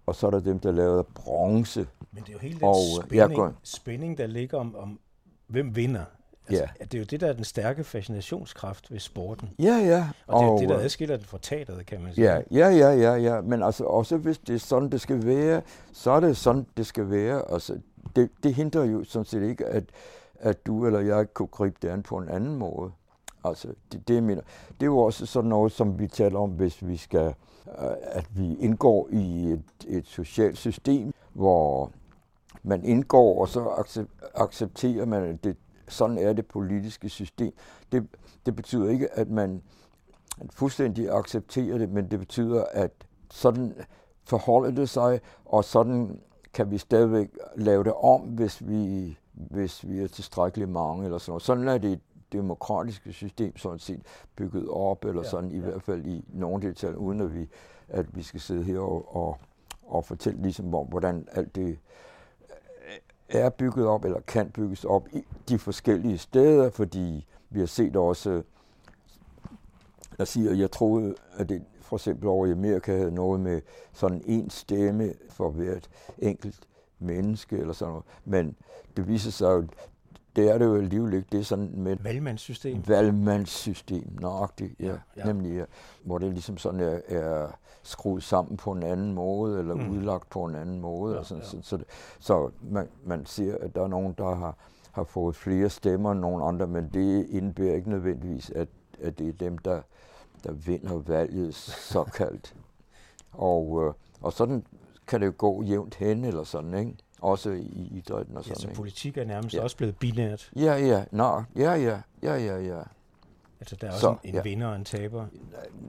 og 0.05 0.15
så 0.15 0.27
er 0.27 0.31
der 0.31 0.39
dem, 0.39 0.59
der 0.59 0.83
er 0.83 0.97
af 0.97 1.05
bronze. 1.05 1.87
Men 2.11 2.23
det 2.23 2.29
er 2.29 2.33
jo 2.33 2.39
hele 2.39 2.55
den 2.59 2.63
Og, 2.63 2.75
spænding, 3.05 3.35
går- 3.35 3.53
spænding, 3.63 4.17
der 4.17 4.27
ligger 4.27 4.57
om, 4.57 4.75
om 4.75 4.99
hvem 5.47 5.75
vinder. 5.75 6.03
Altså, 6.47 6.63
Ja. 6.79 6.83
Det 6.85 6.93
er 6.93 6.99
jo 6.99 7.05
det, 7.05 7.21
der 7.21 7.27
er 7.27 7.33
den 7.33 7.43
stærke 7.43 7.83
fascinationskraft 7.83 8.91
ved 8.91 8.99
sporten. 8.99 9.49
Ja, 9.59 9.75
ja. 9.77 10.09
Og 10.27 10.43
det 10.43 10.49
er 10.53 10.57
det, 10.57 10.69
der 10.69 10.77
øh, 10.77 10.83
adskiller 10.83 11.17
den 11.17 11.25
fra 11.25 11.37
teateret, 11.41 11.85
kan 11.85 12.01
man 12.03 12.13
sige. 12.13 12.25
Ja, 12.33 12.41
ja, 12.51 12.69
ja, 12.69 12.89
ja, 12.89 13.13
ja. 13.15 13.41
Men 13.41 13.63
altså 13.63 13.83
også 13.83 14.17
hvis 14.17 14.37
det 14.37 14.55
er 14.55 14.59
sådan, 14.59 14.89
det 14.89 15.01
skal 15.01 15.25
være, 15.25 15.61
så 15.93 16.11
er 16.11 16.19
det 16.19 16.37
sådan, 16.37 16.65
det 16.77 16.85
skal 16.85 17.09
være. 17.09 17.51
Altså, 17.51 17.79
det, 18.15 18.29
det 18.43 18.53
hindrer 18.53 18.83
jo 18.83 19.03
sådan 19.03 19.25
set 19.25 19.43
ikke, 19.43 19.65
at, 19.65 19.83
at 20.39 20.65
du 20.65 20.85
eller 20.85 20.99
jeg 20.99 21.33
kunne 21.33 21.47
gribe 21.47 21.75
det 21.81 21.87
an 21.89 22.03
på 22.03 22.17
en 22.17 22.29
anden 22.29 22.55
måde. 22.55 22.91
Altså, 23.43 23.67
det, 23.91 24.07
det, 24.07 24.23
mener, 24.23 24.41
det 24.67 24.81
er 24.81 24.85
jo 24.85 24.97
også 24.97 25.25
sådan 25.25 25.49
noget, 25.49 25.71
som 25.71 25.99
vi 25.99 26.07
taler 26.07 26.39
om, 26.39 26.49
hvis 26.49 26.87
vi 26.87 26.97
skal, 26.97 27.33
øh, 27.67 27.91
at 28.01 28.27
vi 28.35 28.55
indgår 28.55 29.07
i 29.11 29.51
et, 29.51 29.63
et 29.87 30.07
socialt 30.07 30.57
system, 30.57 31.13
hvor 31.33 31.91
man 32.63 32.85
indgår, 32.85 33.41
og 33.41 33.47
så 33.47 33.85
accepterer 34.35 35.05
man, 35.05 35.23
at 35.23 35.43
det, 35.43 35.57
sådan 35.87 36.17
er 36.17 36.33
det 36.33 36.45
politiske 36.45 37.09
system. 37.09 37.53
Det, 37.91 38.07
det 38.45 38.55
betyder 38.55 38.89
ikke, 38.89 39.13
at 39.13 39.29
man 39.29 39.61
fuldstændig 40.53 41.09
accepterer 41.09 41.77
det, 41.77 41.89
men 41.89 42.11
det 42.11 42.19
betyder, 42.19 42.63
at 42.71 42.91
sådan 43.31 43.73
forholder 44.23 44.71
det 44.71 44.89
sig, 44.89 45.19
og 45.45 45.63
sådan 45.63 46.19
kan 46.53 46.71
vi 46.71 46.77
stadigvæk 46.77 47.29
lave 47.55 47.83
det 47.83 47.93
om, 47.93 48.21
hvis 48.21 48.67
vi, 48.67 49.17
hvis 49.33 49.87
vi 49.87 49.99
er 49.99 50.07
tilstrækkeligt 50.07 50.69
mange 50.69 51.05
eller 51.05 51.17
sådan 51.17 51.31
noget. 51.31 51.43
Sådan 51.43 51.67
er 51.67 51.77
det 51.77 51.99
demokratiske 52.31 53.13
system 53.13 53.57
sådan 53.57 53.79
set 53.79 54.01
bygget 54.35 54.69
op, 54.69 55.05
eller 55.05 55.21
Ja, 55.21 55.25
ja, 55.25 55.29
sådan 55.29 55.51
i 55.51 55.55
ja. 55.55 55.61
hvert 55.61 55.83
fald 55.83 56.05
i 56.05 56.25
nogle 56.27 56.67
detaljer, 56.67 56.97
uden 56.97 57.21
at 57.21 57.35
vi, 57.35 57.47
at 57.87 58.15
vi 58.15 58.23
skal 58.23 58.39
sidde 58.39 58.63
her 58.63 58.79
og, 58.79 59.15
og, 59.15 59.37
og 59.87 60.05
fortælle 60.05 60.41
ligesom 60.41 60.73
om, 60.75 60.87
hvordan 60.87 61.27
alt 61.31 61.55
det 61.55 61.79
er 63.29 63.49
bygget 63.49 63.87
op, 63.87 64.05
eller 64.05 64.19
kan 64.19 64.49
bygges 64.51 64.85
op 64.85 65.07
i 65.13 65.25
de 65.49 65.59
forskellige 65.59 66.17
steder, 66.17 66.69
fordi 66.69 67.27
vi 67.49 67.59
har 67.59 67.67
set 67.67 67.95
også, 67.95 68.43
der 70.17 70.25
siger, 70.25 70.53
jeg 70.53 70.71
troede, 70.71 71.15
at 71.37 71.49
det 71.49 71.63
for 71.81 71.95
eksempel 71.95 72.27
over 72.27 72.45
i 72.45 72.51
Amerika 72.51 72.97
havde 72.97 73.11
noget 73.11 73.39
med 73.39 73.61
sådan 73.93 74.21
en 74.25 74.49
stemme 74.49 75.13
for 75.29 75.49
hvert 75.49 75.89
enkelt 76.17 76.59
menneske, 76.99 77.57
eller 77.57 77.73
sådan 77.73 77.91
noget. 77.91 78.05
Men 78.25 78.55
det 78.97 79.07
viser 79.07 79.31
sig 79.31 79.47
jo, 79.47 79.67
det 80.35 80.49
er 80.51 80.57
det 80.57 80.65
jo 80.65 80.75
alligevel 80.75 81.13
ikke. 81.13 81.27
Det 81.31 81.39
er 81.39 81.43
sådan 81.43 81.71
med 81.75 81.91
et 81.93 82.03
Valgmandssystem. 82.03 82.87
valgmandssystem, 82.87 84.07
nøjagtigt, 84.21 84.79
ja, 84.79 84.85
Ja, 84.85 84.93
ja. 85.17 85.25
nemlig, 85.25 85.55
ja, 85.55 85.63
hvor 86.03 86.17
det 86.17 86.31
ligesom 86.31 86.57
sådan 86.57 86.79
er, 86.79 86.99
er 87.07 87.47
skruet 87.83 88.23
sammen 88.23 88.57
på 88.57 88.71
en 88.71 88.83
anden 88.83 89.13
måde, 89.13 89.59
eller 89.59 89.75
Mm. 89.75 89.89
udlagt 89.91 90.29
på 90.29 90.43
en 90.45 90.55
anden 90.55 90.79
måde. 90.81 91.13
Ja, 91.13 91.17
Ja, 91.19 91.23
sådan, 91.23 91.43
ja. 91.43 91.49
Så, 91.49 91.57
så, 91.61 91.77
det- 91.77 91.85
så 92.19 92.49
man, 92.61 92.87
man 93.05 93.25
ser, 93.25 93.57
at 93.61 93.75
der 93.75 93.83
er 93.83 93.87
nogen, 93.87 94.15
der 94.17 94.35
har, 94.35 94.57
har 94.91 95.03
fået 95.03 95.35
flere 95.35 95.69
stemmer 95.69 96.11
end 96.11 96.19
nogen 96.19 96.43
andre, 96.43 96.67
men 96.67 96.89
det 96.93 97.25
indebærer 97.29 97.75
ikke 97.75 97.89
nødvendigvis, 97.89 98.49
at, 98.49 98.67
at 99.01 99.19
det 99.19 99.27
er 99.29 99.33
dem, 99.33 99.57
der, 99.57 99.81
der 100.43 100.51
vinder 100.51 100.97
valget 100.97 101.55
såkaldt. 101.55 102.55
og, 103.33 103.83
øh, 103.85 103.93
og 104.21 104.33
sådan 104.33 104.63
kan 105.07 105.19
det 105.21 105.27
jo 105.27 105.33
gå 105.37 105.63
jævnt 105.63 105.95
hen, 105.95 106.25
eller 106.25 106.43
sådan, 106.43 106.73
ikke? 106.73 106.95
Også 107.21 107.49
i 107.49 107.89
idrætten 107.91 108.37
og 108.37 108.43
Ja, 108.43 108.47
sådan, 108.47 108.61
så 108.61 108.67
ikke? 108.67 108.75
politik 108.77 109.17
er 109.17 109.25
nærmest 109.25 109.55
Ja. 109.55 109.63
også 109.63 109.77
blevet 109.77 109.97
binært. 109.97 110.51
Ja, 110.55 110.73
ja, 110.75 111.05
nå, 111.11 111.43
ja, 111.55 111.71
ja, 111.73 112.01
ja, 112.23 112.35
ja, 112.35 112.57
ja. 112.59 112.79
Altså, 113.59 113.75
der 113.75 113.87
er 113.87 113.91
også 113.91 114.01
Så, 114.01 114.09
en, 114.09 114.17
en 114.23 114.35
ja. 114.35 114.41
vinder 114.41 114.67
og 114.67 114.75
en 114.75 114.85
taber. 114.85 115.25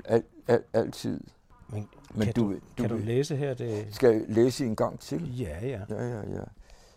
Al, 0.04 0.22
al, 0.48 0.62
altid. 0.72 1.20
Men, 1.68 1.88
Men 2.14 2.24
kan, 2.24 2.34
du, 2.34 2.42
du, 2.42 2.52
du, 2.54 2.58
kan 2.76 2.88
du 2.90 2.96
læse 2.96 3.36
her? 3.36 3.54
Det... 3.54 3.86
skal 3.94 4.12
jeg 4.12 4.22
læse 4.28 4.66
en 4.66 4.76
gang 4.76 5.00
til? 5.00 5.38
Ja, 5.38 5.58
ja. 5.66 5.80
Ja, 5.90 6.08
ja, 6.08 6.20
ja. 6.30 6.42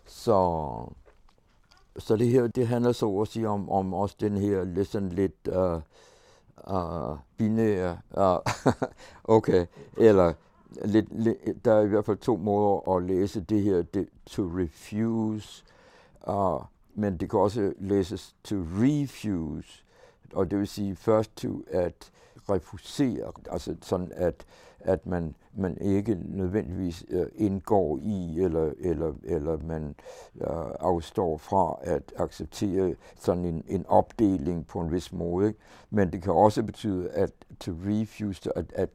Så 0.06 0.92
Så 1.98 2.16
det 2.16 2.28
her, 2.28 2.46
det 2.46 2.68
handler 2.68 2.92
så 2.92 3.20
at 3.20 3.28
sige 3.28 3.48
om, 3.48 3.70
om 3.70 3.94
også 3.94 4.16
den 4.20 4.36
her 4.36 4.64
lidt 4.64 4.88
sådan 4.88 5.08
lidt 5.08 5.48
uh, 5.48 5.80
uh, 6.74 7.18
binære, 7.36 7.98
uh, 8.10 8.72
okay, 9.36 9.66
eller 9.98 10.32
lidt, 10.84 11.20
lidt, 11.22 11.64
der 11.64 11.74
er 11.74 11.82
i 11.82 11.86
hvert 11.86 12.04
fald 12.04 12.16
to 12.16 12.36
måder 12.36 12.96
at 12.96 13.02
læse 13.02 13.40
det 13.40 13.62
her, 13.62 13.82
det, 13.82 14.08
to 14.26 14.42
refuse, 14.42 15.64
uh, 16.28 16.62
men 16.94 17.16
det 17.16 17.30
kan 17.30 17.40
også 17.40 17.72
læses 17.78 18.34
to 18.44 18.56
refuse, 18.56 19.84
og 20.32 20.50
det 20.50 20.58
vil 20.58 20.68
sige 20.68 20.96
først 20.96 21.36
to 21.36 21.62
at 21.70 22.10
refusere, 22.50 23.32
altså 23.50 23.76
sådan 23.82 24.12
at, 24.14 24.46
at 24.80 25.06
man, 25.06 25.34
man 25.56 25.78
ikke 25.80 26.18
nødvendigvis 26.24 27.04
uh, 27.10 27.26
indgår 27.34 27.98
i, 28.02 28.40
eller, 28.40 28.72
eller, 28.78 29.12
eller 29.24 29.58
man 29.66 29.94
uh, 30.34 30.46
afstår 30.80 31.36
fra 31.36 31.78
at 31.82 32.12
acceptere 32.16 32.94
sådan 33.16 33.44
en, 33.44 33.64
en 33.68 33.84
opdeling 33.88 34.66
på 34.66 34.80
en 34.80 34.92
vis 34.92 35.12
måde. 35.12 35.46
Ikke? 35.46 35.58
Men 35.90 36.12
det 36.12 36.22
kan 36.22 36.32
også 36.32 36.62
betyde 36.62 37.10
at 37.10 37.32
to 37.60 37.72
refuse, 37.72 38.58
at, 38.58 38.72
at 38.74 38.90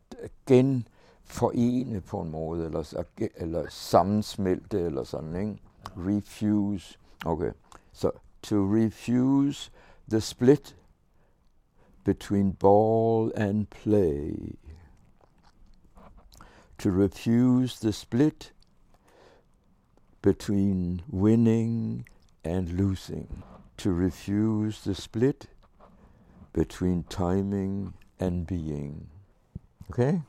gen 0.48 0.88
forene 1.30 2.02
på 2.02 2.22
en 2.22 2.32
måde, 2.32 2.65
eller, 2.65 3.04
eller 3.36 3.65
sammensmelte, 3.70 4.82
eller 4.82 5.04
sådan, 5.04 5.36
ikke? 5.36 5.62
Refuse. 5.98 6.98
Okay. 7.26 7.52
So, 7.94 8.10
to 8.42 8.56
refuse 8.56 9.72
the 10.10 10.22
split 10.22 10.76
between 12.04 12.54
ball 12.54 13.32
and 13.36 13.68
play. 13.68 14.56
To 16.78 16.89
refuse 16.89 17.80
the 17.80 17.92
split 17.92 18.54
between 20.22 21.02
winning 21.12 22.06
and 22.44 22.70
losing. 22.70 23.44
To 23.78 23.92
refuse 23.92 24.82
the 24.82 24.96
split 24.96 25.50
between 26.54 27.04
timing 27.04 27.94
and 28.20 28.48
being. 28.48 29.10
Okay? 29.89 30.22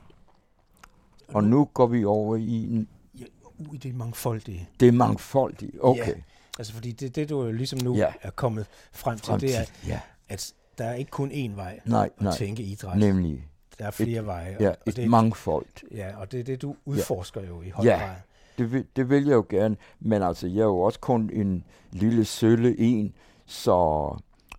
Og 1.33 1.43
nu 1.43 1.65
går 1.73 1.87
vi 1.87 2.05
over 2.05 2.35
i... 2.35 2.63
En, 2.63 2.87
ja, 3.19 3.25
i 3.73 3.77
det 3.77 3.95
mangfoldige. 3.95 4.69
Det 4.79 4.87
er 4.87 4.91
mangfoldige, 4.91 5.83
okay. 5.83 6.07
Ja, 6.07 6.13
altså 6.59 6.73
fordi 6.73 6.91
det, 6.91 7.15
det 7.15 7.29
du 7.29 7.51
ligesom 7.51 7.79
nu 7.83 7.95
ja. 7.95 8.13
er 8.21 8.29
kommet 8.29 8.65
frem 8.91 9.17
til, 9.17 9.25
frem 9.25 9.39
til 9.39 9.49
det 9.49 9.57
er, 9.57 9.65
ja. 9.87 9.99
at 10.29 10.53
der 10.77 10.85
er 10.85 10.93
ikke 10.93 11.11
kun 11.11 11.31
én 11.31 11.55
vej 11.55 11.79
nej, 11.85 12.09
at 12.17 12.21
nej, 12.21 12.35
tænke 12.37 12.63
idræt. 12.63 12.97
Nemlig. 12.97 13.47
Der 13.79 13.85
er 13.85 13.91
flere 13.91 14.19
et, 14.19 14.25
veje. 14.25 14.57
Ja, 14.59 14.69
og 14.69 14.75
et 14.85 14.95
det, 14.95 15.09
mangfold. 15.09 15.65
Ja, 15.91 16.17
og 16.17 16.31
det 16.31 16.39
er 16.39 16.43
det, 16.43 16.61
du 16.61 16.75
udforsker 16.85 17.41
ja. 17.41 17.47
jo 17.47 17.61
i 17.61 17.69
høj 17.69 17.85
ja. 17.85 17.97
grad. 17.97 18.15
Det 18.57 18.71
vil, 18.71 18.85
det 18.95 19.09
vil 19.09 19.25
jeg 19.25 19.33
jo 19.33 19.45
gerne, 19.49 19.77
men 19.99 20.21
altså, 20.21 20.47
jeg 20.47 20.59
er 20.59 20.65
jo 20.65 20.79
også 20.79 20.99
kun 20.99 21.29
en 21.33 21.63
lille 21.91 22.25
sølle 22.25 22.79
en, 22.79 23.13
så 23.45 24.07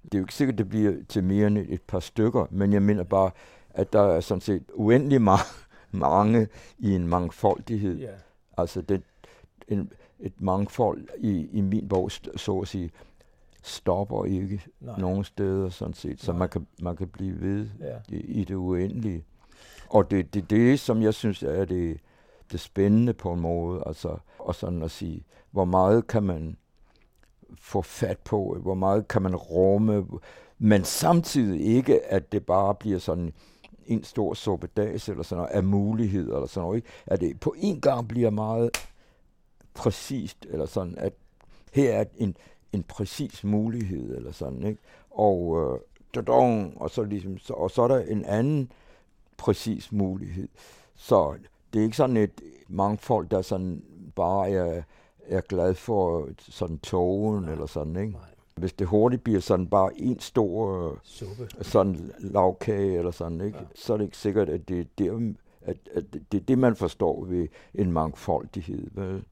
det 0.03 0.15
er 0.15 0.19
jo 0.19 0.25
ikke 0.25 0.35
sikkert, 0.35 0.59
det 0.59 0.69
bliver 0.69 0.93
til 1.09 1.25
mere 1.25 1.47
end 1.47 1.59
et 1.59 1.83
par 1.83 2.01
stykker, 2.01 2.47
men 2.51 2.73
jeg 2.73 2.83
mener 2.83 3.05
bare, 3.05 3.31
at 3.71 3.93
der 3.93 4.03
er 4.03 4.21
sådan 4.21 4.41
set 4.41 4.63
uendelig 4.75 5.23
meget 5.23 5.41
mange 5.95 6.49
i 6.79 6.95
en 6.95 7.09
mangfoldighed. 7.09 8.01
Yeah. 8.01 8.19
Altså 8.59 8.81
det, 8.81 9.03
en, 9.69 9.93
et 10.21 10.41
mangfold 10.41 11.09
i, 11.19 11.49
i 11.53 11.61
min 11.61 11.89
bog, 11.89 12.11
så 12.37 12.59
at 12.63 12.69
sige, 12.69 12.91
stopper 13.63 14.25
ikke 14.25 14.63
Nej. 14.81 14.99
nogen 14.99 15.25
steder 15.25 15.69
sådan 15.69 15.95
set, 15.95 16.21
så 16.21 16.33
man 16.33 16.49
kan, 16.49 16.67
man 16.83 16.97
kan 16.97 17.09
blive 17.09 17.41
ved 17.41 17.69
ja. 17.81 17.97
i, 18.09 18.17
i 18.17 18.45
det 18.45 18.55
uendelige. 18.55 19.25
Og 19.89 20.11
det 20.11 20.19
er 20.19 20.23
det, 20.23 20.51
det, 20.51 20.81
som 20.81 21.03
jeg 21.03 21.15
synes 21.15 21.43
er 21.43 21.65
det, 21.65 22.01
det 22.53 22.61
spændende 22.61 23.13
på 23.13 23.33
en 23.33 23.41
måde, 23.41 23.83
altså, 23.87 24.17
og 24.39 24.55
sådan 24.55 24.83
at 24.83 24.91
sige, 24.91 25.25
hvor 25.51 25.65
meget 25.65 26.07
kan 26.07 26.23
man 26.23 26.57
få 27.61 27.83
fat 27.83 28.19
på, 28.19 28.57
hvor 28.63 28.75
meget 28.75 29.09
kan 29.09 29.23
man 29.23 29.37
rumme, 29.37 30.07
men 30.59 30.85
samtidig 30.85 31.61
ikke, 31.61 32.05
at 32.07 32.33
det 32.33 32.47
bare 32.47 32.75
bliver 32.75 32.99
sådan 32.99 33.33
en 33.87 34.05
stor 34.05 34.35
suppedas 34.35 35.09
eller 35.09 35.23
sådan 35.23 35.43
noget, 35.43 35.55
af 35.55 35.65
muligheder 35.65 36.35
eller 36.35 36.47
sådan 36.47 36.65
noget, 36.65 36.77
ikke? 36.77 36.89
at 37.07 37.21
det 37.21 37.41
på 37.41 37.55
en 37.59 37.81
gang 37.81 38.09
bliver 38.09 38.31
meget 38.31 38.71
præcist, 39.75 40.47
eller 40.51 40.67
sådan, 40.67 40.99
at 40.99 41.13
her 41.73 41.93
er 41.93 42.05
en, 42.17 42.37
en 42.73 42.83
præcis 42.83 43.45
mulighed, 43.45 44.17
eller 44.17 44.33
sådan, 44.33 44.67
ikke? 44.67 44.81
Og, 45.11 45.61
øh, 45.61 45.81
dadong, 46.15 46.81
og, 46.81 46.91
så 46.91 47.03
ligesom, 47.03 47.39
så, 47.39 47.53
og 47.53 47.71
så 47.71 47.83
er 47.83 47.89
der 47.89 47.99
en 47.99 48.25
anden 48.25 48.73
præcis 49.37 49.93
mulighed. 49.93 50.49
Så 50.95 51.35
det 51.73 51.79
er 51.79 51.85
ikke 51.85 51.97
sådan 51.97 52.17
et 52.17 52.41
mangfold, 52.69 53.29
der 53.29 53.43
sådan 53.43 53.85
bare 54.15 54.51
er, 54.51 54.83
er 55.29 55.41
glad 55.41 55.75
for 55.75 56.29
sådan 56.39 56.79
togen, 56.79 57.49
eller 57.49 57.67
sådan, 57.67 57.97
ikke? 57.97 58.13
Nej. 58.13 58.32
Hvis 58.55 58.73
det 58.73 58.87
hurtigt 58.87 59.25
bliver 59.25 59.41
sådan 59.41 59.67
bare 59.67 59.91
en 59.97 60.21
stor 60.21 60.89
øh, 60.91 60.97
Suppe. 61.03 61.49
sådan 61.63 62.13
lavkage 62.19 62.99
eller 62.99 63.11
sådan, 63.11 63.41
ikke? 63.41 63.59
Ja. 63.59 63.65
så 63.75 63.93
er 63.93 63.97
det 63.97 64.05
ikke 64.05 64.17
sikkert, 64.17 64.49
at 64.49 64.69
det 64.69 64.81
er 64.81 64.85
det, 64.99 65.37
at, 65.63 65.77
at 65.95 66.05
det, 66.13 66.41
er 66.41 66.45
det, 66.45 66.59
man 66.59 66.77
forstår 66.77 67.25
ved 67.25 67.49
en 67.75 67.93
mangfoldighed. 67.93 68.87
Vel? 68.93 69.25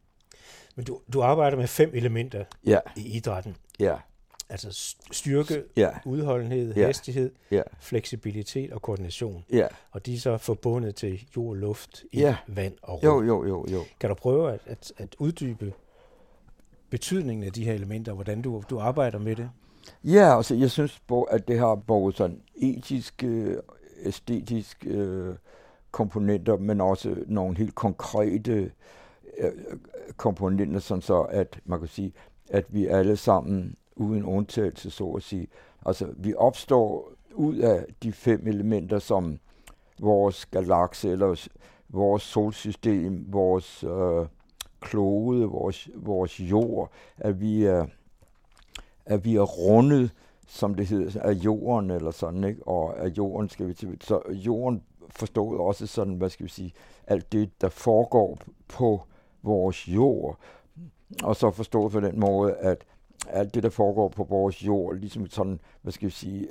Men 0.76 0.84
du, 0.84 1.00
du 1.12 1.22
arbejder 1.22 1.56
med 1.56 1.66
fem 1.66 1.90
elementer 1.94 2.44
ja. 2.66 2.78
i 2.96 3.16
idrætten. 3.16 3.56
Ja. 3.80 3.96
Altså 4.48 4.94
styrke, 5.12 5.64
ja. 5.76 5.90
udholdenhed, 6.04 6.74
ja. 6.74 6.86
hastighed, 6.86 7.30
ja. 7.50 7.62
fleksibilitet 7.80 8.72
og 8.72 8.82
koordination. 8.82 9.44
Ja. 9.52 9.66
Og 9.90 10.06
de 10.06 10.14
er 10.14 10.18
så 10.18 10.38
forbundet 10.38 10.94
til 10.94 11.28
jord, 11.36 11.56
luft, 11.56 12.04
i 12.12 12.18
ja. 12.20 12.36
vand 12.46 12.74
og 12.82 13.02
rum. 13.02 13.04
Jo, 13.04 13.22
jo, 13.22 13.46
jo, 13.48 13.66
jo. 13.72 13.84
Kan 14.00 14.08
du 14.08 14.14
prøve 14.14 14.52
at, 14.52 14.60
at, 14.66 14.92
at 14.96 15.16
uddybe 15.18 15.72
betydningen 16.90 17.44
af 17.44 17.52
de 17.52 17.64
her 17.64 17.72
elementer, 17.72 18.12
hvordan 18.12 18.42
du, 18.42 18.62
du 18.70 18.78
arbejder 18.78 19.18
med 19.18 19.36
det? 19.36 19.50
Ja, 20.04 20.36
altså 20.36 20.54
jeg 20.54 20.70
synes, 20.70 21.02
at 21.30 21.48
det 21.48 21.58
har 21.58 21.74
både 21.74 22.16
sådan 22.16 22.40
etiske, 22.56 23.56
æstetiske 24.02 24.90
øh, 24.90 25.34
komponenter, 25.90 26.56
men 26.56 26.80
også 26.80 27.16
nogle 27.26 27.56
helt 27.56 27.74
konkrete 27.74 28.70
øh, 29.38 29.52
komponenter, 30.16 30.80
sådan 30.80 31.02
så 31.02 31.20
at 31.20 31.60
man 31.64 31.78
kan 31.78 31.88
sige, 31.88 32.12
at 32.50 32.64
vi 32.68 32.86
alle 32.86 33.16
sammen, 33.16 33.76
uden 33.96 34.24
undtagelse 34.24 34.90
så 34.90 35.04
at 35.10 35.22
sige, 35.22 35.46
altså 35.86 36.08
vi 36.16 36.34
opstår 36.34 37.12
ud 37.34 37.56
af 37.56 37.86
de 38.02 38.12
fem 38.12 38.46
elementer, 38.46 38.98
som 38.98 39.38
vores 39.98 40.46
galakse, 40.46 41.10
eller 41.10 41.46
vores 41.88 42.22
solsystem, 42.22 43.32
vores 43.32 43.84
øh, 43.84 44.26
klode, 44.80 45.44
vores, 45.46 45.88
vores 45.94 46.40
jord, 46.40 46.90
at 47.18 47.40
vi 47.40 47.64
er, 47.64 47.86
at 49.06 49.24
vi 49.24 49.36
er 49.36 49.42
rundet, 49.42 50.10
som 50.46 50.74
det 50.74 50.86
hedder, 50.86 51.22
af 51.22 51.32
jorden 51.32 51.90
eller 51.90 52.10
sådan, 52.10 52.44
ikke? 52.44 52.68
Og 52.68 52.98
af 52.98 53.08
jorden 53.08 53.48
skal 53.48 53.68
vi 53.68 53.74
til. 53.74 53.98
Så 54.00 54.20
jorden 54.30 54.82
forstået 55.10 55.60
også 55.60 55.86
sådan, 55.86 56.14
hvad 56.14 56.30
skal 56.30 56.44
vi 56.44 56.50
sige, 56.50 56.72
alt 57.06 57.32
det, 57.32 57.50
der 57.60 57.68
foregår 57.68 58.38
på 58.68 59.02
vores 59.42 59.88
jord. 59.88 60.38
Og 61.22 61.36
så 61.36 61.50
forstået 61.50 61.92
på 61.92 62.00
den 62.00 62.20
måde, 62.20 62.54
at 62.54 62.84
alt 63.28 63.54
det, 63.54 63.62
der 63.62 63.70
foregår 63.70 64.08
på 64.08 64.24
vores 64.24 64.66
jord, 64.66 64.96
ligesom 64.96 65.26
sådan, 65.26 65.60
hvad 65.82 65.92
skal 65.92 66.06
vi 66.06 66.12
sige, 66.12 66.48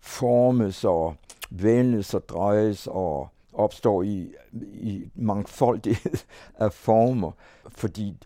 formes 0.00 0.84
og 0.84 1.14
vendes 1.50 2.14
og 2.14 2.28
drejes 2.28 2.86
og 2.90 3.28
opstår 3.58 4.02
i, 4.02 4.34
i 4.62 5.10
mangfoldighed 5.14 6.24
af 6.58 6.72
former, 6.72 7.30
fordi 7.68 8.16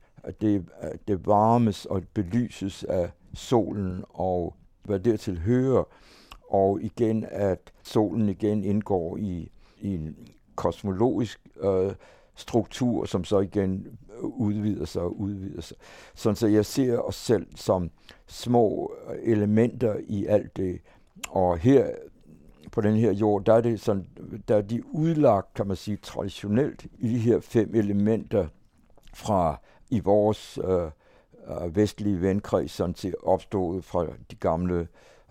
det, 0.41 0.65
det 1.09 1.27
varmes 1.27 1.87
og 1.87 2.03
belyses 2.15 2.85
af 2.85 3.11
solen 3.35 4.05
og 4.09 4.55
hvad 4.83 5.01
dertil 5.01 5.39
hører, 5.39 5.85
og 6.51 6.83
igen 6.83 7.27
at 7.31 7.73
solen 7.83 8.29
igen 8.29 8.65
indgår 8.65 9.17
i, 9.17 9.51
i 9.81 9.95
en 9.95 10.17
kosmologisk 10.55 11.41
øh, 11.61 11.93
struktur, 12.35 13.05
som 13.05 13.25
så 13.25 13.41
igen 13.41 13.99
udvider 14.23 14.85
sig 14.85 15.03
og 15.03 15.21
udvider 15.21 15.61
sig. 15.61 15.77
Sådan 16.15 16.37
så 16.37 16.47
jeg 16.47 16.67
ser 16.67 16.99
os 16.99 17.15
selv 17.15 17.47
som 17.55 17.91
små 18.27 18.95
elementer 19.23 19.97
i 20.07 20.27
alt 20.27 20.57
det. 20.57 20.81
Og 21.29 21.59
her 21.59 21.91
på 22.73 22.81
den 22.81 22.97
her 22.97 23.13
jord, 23.13 23.45
der 23.45 23.55
er, 23.55 23.61
det 23.61 23.81
sådan, 23.81 24.07
der 24.49 24.57
er 24.57 24.63
de 24.63 24.95
udlagt, 24.95 25.55
kan 25.55 25.67
man 25.67 25.77
sige, 25.77 25.97
traditionelt 25.97 26.87
i 26.99 27.09
de 27.09 27.19
her 27.19 27.41
fem 27.41 27.75
elementer 27.75 28.47
fra 29.15 29.61
i 29.91 30.01
vores 30.01 30.59
øh, 30.65 30.91
øh, 31.65 31.77
vestlige 31.77 32.21
venkreds, 32.21 32.71
sådan 32.71 32.95
til 32.95 33.15
opstået 33.23 33.85
fra 33.85 34.07
de 34.31 34.37
gamle 34.37 34.89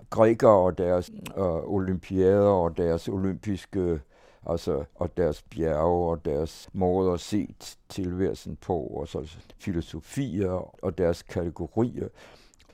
grækere 0.10 0.52
og 0.52 0.78
deres 0.78 1.12
øh, 1.38 1.74
olympiader 1.74 2.50
og 2.50 2.78
deres 2.78 3.08
olympiske 3.08 4.00
altså, 4.46 4.84
og 4.96 5.18
deres 5.18 5.42
bjerge 5.42 6.10
og 6.10 6.26
deres 6.26 6.70
måde 6.74 7.14
at 7.14 7.20
se 7.20 7.56
tilværelsen 7.90 8.56
på, 8.56 8.78
og 8.78 9.08
så 9.08 9.38
filosofier 9.58 10.84
og 10.86 10.98
deres 10.98 11.24
kategorier. 11.24 12.08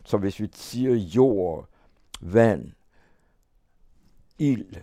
Så 0.06 0.18
hvis 0.18 0.40
vi 0.40 0.50
siger 0.54 0.96
jord, 0.96 1.66
vand, 2.22 2.72
ild, 4.40 4.76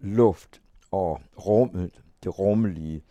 luft 0.00 0.60
og 0.90 1.20
rummet, 1.46 2.02
det 2.24 2.38
rummelige. 2.38 3.02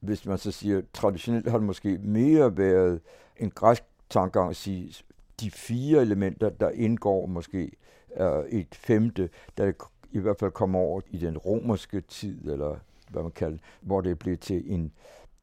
Hvis 0.00 0.26
man 0.26 0.38
så 0.38 0.50
siger, 0.50 0.82
traditionelt 0.92 1.50
har 1.50 1.58
det 1.58 1.66
måske 1.66 1.98
mere 1.98 2.56
været 2.56 3.00
en 3.36 3.50
græsk 3.50 3.82
tankegang 4.10 4.50
at 4.50 4.56
sige, 4.56 4.94
de 5.40 5.50
fire 5.50 6.02
elementer, 6.02 6.48
der 6.48 6.70
indgår 6.70 7.26
måske 7.26 7.70
øh, 8.16 8.44
et 8.48 8.74
femte, 8.74 9.30
der 9.58 9.72
i 10.12 10.18
hvert 10.18 10.38
fald 10.38 10.50
kommer 10.50 10.78
over 10.78 11.00
i 11.10 11.16
den 11.18 11.38
romerske 11.38 12.00
tid, 12.00 12.50
eller 12.50 12.76
hvad 13.10 13.22
man 13.22 13.32
kalder 13.32 13.58
hvor 13.80 14.00
det 14.00 14.18
blev 14.18 14.38
til 14.38 14.72
en, 14.72 14.92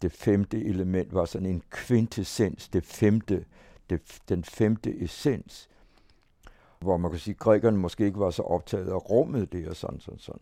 det 0.02 0.12
femte 0.12 0.66
element 0.66 1.13
var 1.13 1.26
sådan 1.26 1.48
en 1.48 1.63
kvintessens, 1.70 2.70
det 2.70 2.84
femte, 2.84 3.46
det, 3.90 4.02
den 4.30 4.44
femte 4.44 5.04
essens, 5.04 5.70
hvor 6.80 6.98
man 6.98 7.12
kan 7.12 7.20
sige, 7.20 7.34
at 7.34 7.40
grækerne 7.40 7.78
måske 7.78 8.06
ikke 8.06 8.20
var 8.20 8.30
så 8.30 8.42
optaget 8.42 8.88
af 8.88 9.10
rummet 9.10 9.52
det 9.52 9.68
og 9.68 9.76
sådan, 9.76 10.00
sådan, 10.00 10.20
sådan. 10.20 10.42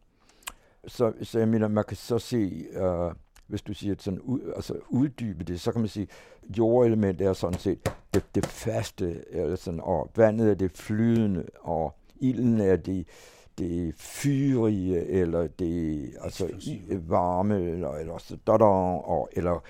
Så, 0.88 1.14
så 1.22 1.40
jeg 1.40 1.48
mener, 1.48 1.68
man 1.68 1.84
kan 1.88 1.98
så 1.98 2.20
se, 2.20 2.66
uh, 2.82 3.14
hvis 3.48 3.62
du 3.62 3.74
siger 3.74 3.96
sådan, 4.00 4.20
ud, 4.20 4.54
altså 4.56 4.74
uddybe 4.90 5.44
det, 5.44 5.62
så 5.62 5.72
kan 5.72 5.82
man 5.82 5.88
sige, 5.88 6.08
at 6.50 6.58
jordelement 6.58 7.22
er 7.22 7.34
sådan 7.34 7.60
set 7.60 7.92
det, 8.14 8.36
det 8.36 8.46
faste, 8.46 9.24
eller 9.32 9.56
sådan, 9.56 9.80
og 9.84 10.10
vandet 10.16 10.50
er 10.50 10.56
det 10.56 10.72
flydende, 10.72 11.46
og 11.62 11.96
ilden 12.16 12.60
er 12.60 12.76
det, 12.76 13.08
det 13.58 13.96
fyrige, 13.98 15.06
eller 15.06 15.48
det 15.48 16.10
altså 16.22 16.50
varme, 17.08 17.62
eller, 17.62 17.92
eller, 17.92 18.18
så, 18.18 18.38
da, 18.48 18.52
da, 18.52 18.66
og, 18.66 19.30
eller 19.32 19.64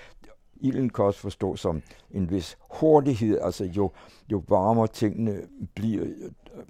ilden 0.60 0.90
kan 0.90 1.04
også 1.04 1.20
forstå 1.20 1.56
som 1.56 1.82
en 2.10 2.30
vis 2.30 2.58
hurtighed, 2.60 3.38
altså 3.42 3.64
jo, 3.64 3.90
jo 4.32 4.42
varmere 4.48 4.86
tingene 4.86 5.42
bliver, 5.74 6.06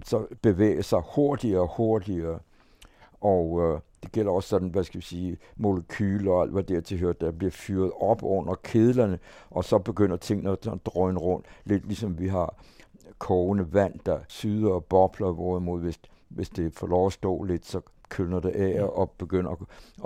så 0.05 0.25
bevæger 0.41 0.81
sig 0.81 1.01
hurtigere 1.15 1.61
og 1.61 1.75
hurtigere. 1.77 2.39
Og 3.21 3.61
øh, 3.61 3.79
det 4.03 4.11
gælder 4.11 4.31
også 4.31 4.49
sådan, 4.49 4.69
hvad 4.69 4.83
skal 4.83 4.99
vi 4.99 5.05
sige, 5.05 5.37
molekyler 5.57 6.31
og 6.31 6.41
alt, 6.41 6.51
hvad 6.51 6.63
dertil 6.63 6.99
hører, 6.99 7.13
der 7.13 7.31
bliver 7.31 7.51
fyret 7.51 7.91
op 7.99 8.23
under 8.23 8.55
kedlerne, 8.63 9.19
og 9.49 9.63
så 9.63 9.77
begynder 9.77 10.17
tingene 10.17 10.51
at 10.51 10.67
drøne 10.85 11.19
rundt, 11.19 11.45
lidt 11.65 11.87
ligesom 11.87 12.19
vi 12.19 12.27
har 12.27 12.55
kogende 13.19 13.73
vand, 13.73 13.99
der 14.05 14.19
syder 14.27 14.71
og 14.71 14.85
bobler, 14.85 15.31
hvorimod 15.31 15.81
hvis, 15.81 15.99
hvis 16.29 16.49
det 16.49 16.73
får 16.73 16.87
lov 16.87 17.05
at 17.05 17.13
stå 17.13 17.43
lidt, 17.43 17.65
så 17.65 17.81
kølner 18.09 18.39
det 18.39 18.49
af 18.49 18.83
og 18.83 19.11
begynder 19.11 19.51
at, 19.51 19.57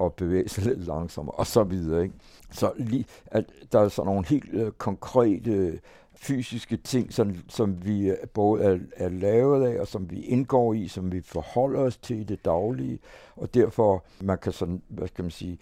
at 0.05 0.13
bevæge 0.13 0.49
sig 0.49 0.63
lidt 0.63 0.87
langsommere, 0.87 1.35
og 1.35 1.47
så 1.47 1.63
videre. 1.63 2.03
Ikke? 2.03 2.15
Så 2.51 2.71
lige, 2.77 3.05
at 3.25 3.45
der 3.71 3.79
er 3.79 3.89
sådan 3.89 4.07
nogle 4.07 4.25
helt 4.25 4.53
uh, 4.53 4.69
konkrete 4.69 5.79
fysiske 6.21 6.77
ting, 6.77 7.13
som, 7.13 7.35
som 7.47 7.85
vi 7.85 8.13
både 8.33 8.63
er, 8.63 8.79
er 8.95 9.09
lavet 9.09 9.67
af, 9.67 9.79
og 9.79 9.87
som 9.87 10.11
vi 10.11 10.21
indgår 10.21 10.73
i, 10.73 10.87
som 10.87 11.11
vi 11.11 11.21
forholder 11.21 11.79
os 11.79 11.97
til 11.97 12.19
i 12.19 12.23
det 12.23 12.45
daglige, 12.45 12.99
og 13.35 13.53
derfor 13.53 14.03
man 14.21 14.37
kan 14.37 14.51
sådan, 14.51 14.81
hvad 14.87 15.07
skal 15.07 15.23
man 15.23 15.31
sige, 15.31 15.57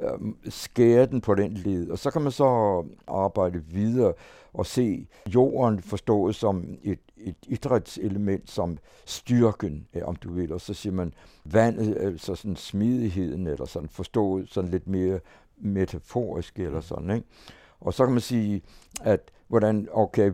øh, 0.00 0.32
skære 0.48 1.06
den 1.06 1.20
på 1.20 1.34
den 1.34 1.54
led. 1.54 1.90
Og 1.90 1.98
så 1.98 2.10
kan 2.10 2.22
man 2.22 2.32
så 2.32 2.84
arbejde 3.06 3.62
videre 3.64 4.12
og 4.52 4.66
se 4.66 5.06
jorden 5.34 5.82
forstået 5.82 6.34
som 6.34 6.64
et, 6.82 6.98
et 7.16 7.36
idrætselement, 7.46 8.50
som 8.50 8.78
styrken, 9.04 9.86
om 10.02 10.16
du 10.16 10.32
vil. 10.32 10.52
Og 10.52 10.60
så 10.60 10.74
siger 10.74 10.92
man 10.92 11.14
vandet, 11.44 11.96
altså 11.96 12.34
sådan 12.34 12.56
smidigheden, 12.56 13.46
eller 13.46 13.64
sådan 13.64 13.88
forstået 13.88 14.48
sådan 14.50 14.70
lidt 14.70 14.88
mere 14.88 15.20
metaforisk, 15.56 16.58
eller 16.58 16.80
sådan, 16.80 17.10
ikke? 17.10 17.26
Og 17.80 17.94
så 17.94 18.04
kan 18.04 18.12
man 18.12 18.20
sige, 18.20 18.62
at 19.02 19.30
hvordan, 19.54 19.88
okay, 19.92 20.32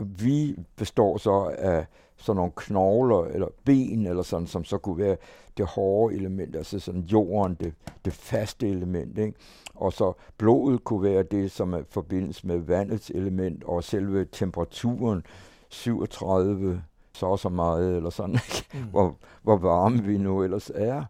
vi 0.00 0.56
består 0.76 1.16
så 1.16 1.54
af 1.58 1.86
sådan 2.16 2.36
nogle 2.36 2.52
knogler 2.56 3.24
eller 3.24 3.46
ben, 3.64 4.06
eller 4.06 4.22
sådan, 4.22 4.46
som 4.46 4.64
så 4.64 4.78
kunne 4.78 4.98
være 4.98 5.16
det 5.56 5.66
hårde 5.66 6.16
element, 6.16 6.56
altså 6.56 6.78
sådan 6.78 7.00
jorden, 7.00 7.56
det, 7.60 7.74
det 8.04 8.12
faste 8.12 8.68
element, 8.68 9.18
ikke? 9.18 9.38
Og 9.74 9.92
så 9.92 10.12
blodet 10.38 10.84
kunne 10.84 11.02
være 11.02 11.22
det, 11.22 11.50
som 11.50 11.74
er 11.74 11.82
forbindes 11.88 12.44
med 12.44 12.58
vandets 12.58 13.10
element, 13.10 13.64
og 13.64 13.84
selve 13.84 14.24
temperaturen, 14.32 15.22
37, 15.68 16.82
så 17.12 17.36
så 17.36 17.48
meget, 17.48 17.96
eller 17.96 18.10
sådan, 18.10 18.34
ikke? 18.34 18.66
Mm. 18.74 18.90
Hvor, 18.90 19.16
hvor 19.42 19.56
varme 19.56 20.02
vi 20.02 20.18
nu 20.18 20.42
ellers 20.42 20.70
er 20.74 21.04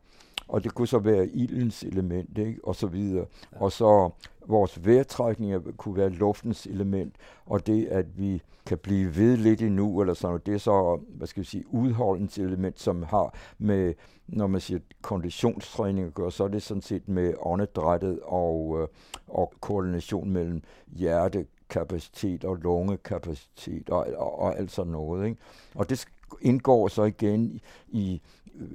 og 0.50 0.64
det 0.64 0.74
kunne 0.74 0.88
så 0.88 0.98
være 0.98 1.26
ildens 1.26 1.82
element, 1.82 2.38
ikke? 2.38 2.60
og 2.64 2.76
så 2.76 2.86
videre. 2.86 3.26
Ja. 3.52 3.60
Og 3.60 3.72
så 3.72 4.10
vores 4.50 4.86
vejrtrækninger 4.86 5.60
kunne 5.76 5.96
være 5.96 6.08
luftens 6.08 6.66
element, 6.66 7.14
og 7.46 7.66
det, 7.66 7.86
at 7.86 8.18
vi 8.18 8.42
kan 8.66 8.78
blive 8.78 9.16
ved 9.16 9.36
lidt 9.36 9.62
endnu, 9.62 10.00
eller 10.00 10.14
sådan 10.14 10.28
noget, 10.28 10.46
det 10.46 10.54
er 10.54 10.58
så, 10.58 11.00
hvad 11.08 11.26
skal 11.26 11.40
vi 11.42 11.46
sige, 11.46 11.64
udholdens 11.68 12.38
element, 12.38 12.80
som 12.80 13.02
har 13.02 13.34
med, 13.58 13.94
når 14.26 14.46
man 14.46 14.60
siger 14.60 14.80
konditionstræning 15.02 16.06
at 16.06 16.14
gøre, 16.14 16.32
så 16.32 16.44
er 16.44 16.48
det 16.48 16.62
sådan 16.62 16.82
set 16.82 17.08
med 17.08 17.34
åndedrættet 17.40 18.20
og, 18.22 18.80
øh, 18.80 18.88
og 19.28 19.52
koordination 19.60 20.30
mellem 20.30 20.62
hjertekapacitet 20.96 22.44
og 22.44 22.56
lungekapacitet 22.56 23.90
og, 23.90 24.06
og, 24.16 24.38
og 24.38 24.58
alt 24.58 24.70
sådan 24.70 24.92
noget. 24.92 25.26
Ikke? 25.26 25.40
Og 25.74 25.90
det 25.90 26.06
indgår 26.40 26.88
så 26.88 27.04
igen 27.04 27.44
i, 27.44 27.60
i 27.88 28.20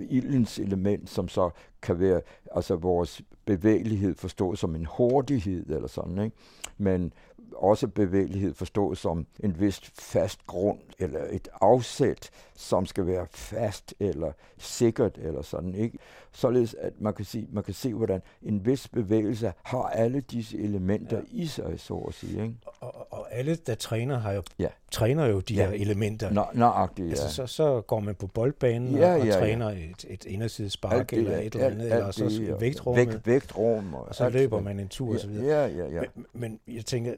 ildens 0.10 0.60
element, 0.60 1.10
som 1.10 1.28
så 1.28 1.50
kan 1.82 2.00
være 2.00 2.22
altså 2.52 2.76
vores 2.76 3.22
bevægelighed 3.46 4.16
forstået 4.16 4.60
som 4.60 4.76
en 4.76 4.88
hurtighed 4.98 5.70
eller 5.70 5.88
sådan, 5.88 6.20
ikke? 6.20 6.36
men 6.78 7.14
også 7.54 7.88
bevægelighed 7.88 8.54
forstået 8.54 8.98
som 8.98 9.26
en 9.40 9.60
vis 9.60 9.82
fast 10.00 10.48
grund 10.48 10.80
eller 11.00 11.20
et 11.32 11.48
afsæt, 11.62 12.30
som 12.56 12.86
skal 12.86 13.08
være 13.08 13.28
fast 13.32 13.94
eller 14.00 14.32
sikkert 14.58 15.18
eller 15.18 15.42
sådan, 15.42 15.76
ikke? 15.76 15.98
Således 16.32 16.76
at 16.80 16.94
man 17.00 17.14
kan, 17.14 17.26
sige, 17.26 17.48
man 17.52 17.64
kan 17.64 17.74
se, 17.74 17.94
hvordan 17.94 18.22
en 18.44 18.66
vis 18.66 18.88
bevægelse 18.88 19.54
har 19.64 19.84
alle 19.84 20.22
disse 20.22 20.58
elementer 20.58 21.18
ja. 21.18 21.24
i 21.32 21.48
sig, 21.48 21.74
så 21.78 21.96
at 21.96 22.14
sige. 22.14 22.44
Ikke? 22.44 22.56
Og, 22.80 23.14
og 23.14 23.34
alle, 23.34 23.56
der 23.56 23.76
træner, 23.76 24.20
har 24.20 24.32
jo, 24.32 24.44
ja. 24.60 24.68
træner 24.92 25.26
jo 25.26 25.40
de 25.40 25.54
ja. 25.54 25.66
her 25.70 25.74
elementer. 25.74 26.32
Nå, 26.32 26.46
nøjagtigt, 26.54 27.06
ja. 27.06 27.12
Altså, 27.12 27.30
så, 27.30 27.48
så 27.48 27.82
går 27.82 28.00
man 28.00 28.16
på 28.16 28.28
boldbanen 28.28 28.96
ja, 28.96 29.14
og, 29.14 29.20
og 29.20 29.28
ja, 29.28 29.34
træner 29.34 29.70
ja. 29.70 29.78
et, 29.78 30.06
et 30.10 30.26
indersidespark 30.26 31.14
eller 31.14 31.38
et 31.38 31.56
eller 31.56 31.68
andet, 31.68 31.84
alt, 31.84 31.94
eller 31.94 32.12
så 32.12 32.26
det, 32.26 32.62
vægtrum. 32.62 32.96
Vægt, 32.96 33.28
vægtrum. 33.28 33.94
Og, 33.94 34.06
og 34.08 34.16
så 34.16 34.30
løber 34.30 34.62
man 34.62 34.80
en 34.80 34.88
tur 34.88 35.08
ja, 35.08 35.14
og 35.14 35.20
så 35.20 35.28
videre. 35.28 35.70
Ja, 35.70 35.84
ja, 35.84 35.90
ja. 35.90 36.02
Men, 36.16 36.26
men 36.34 36.60
jeg 36.76 36.86
tænker, 36.86 37.14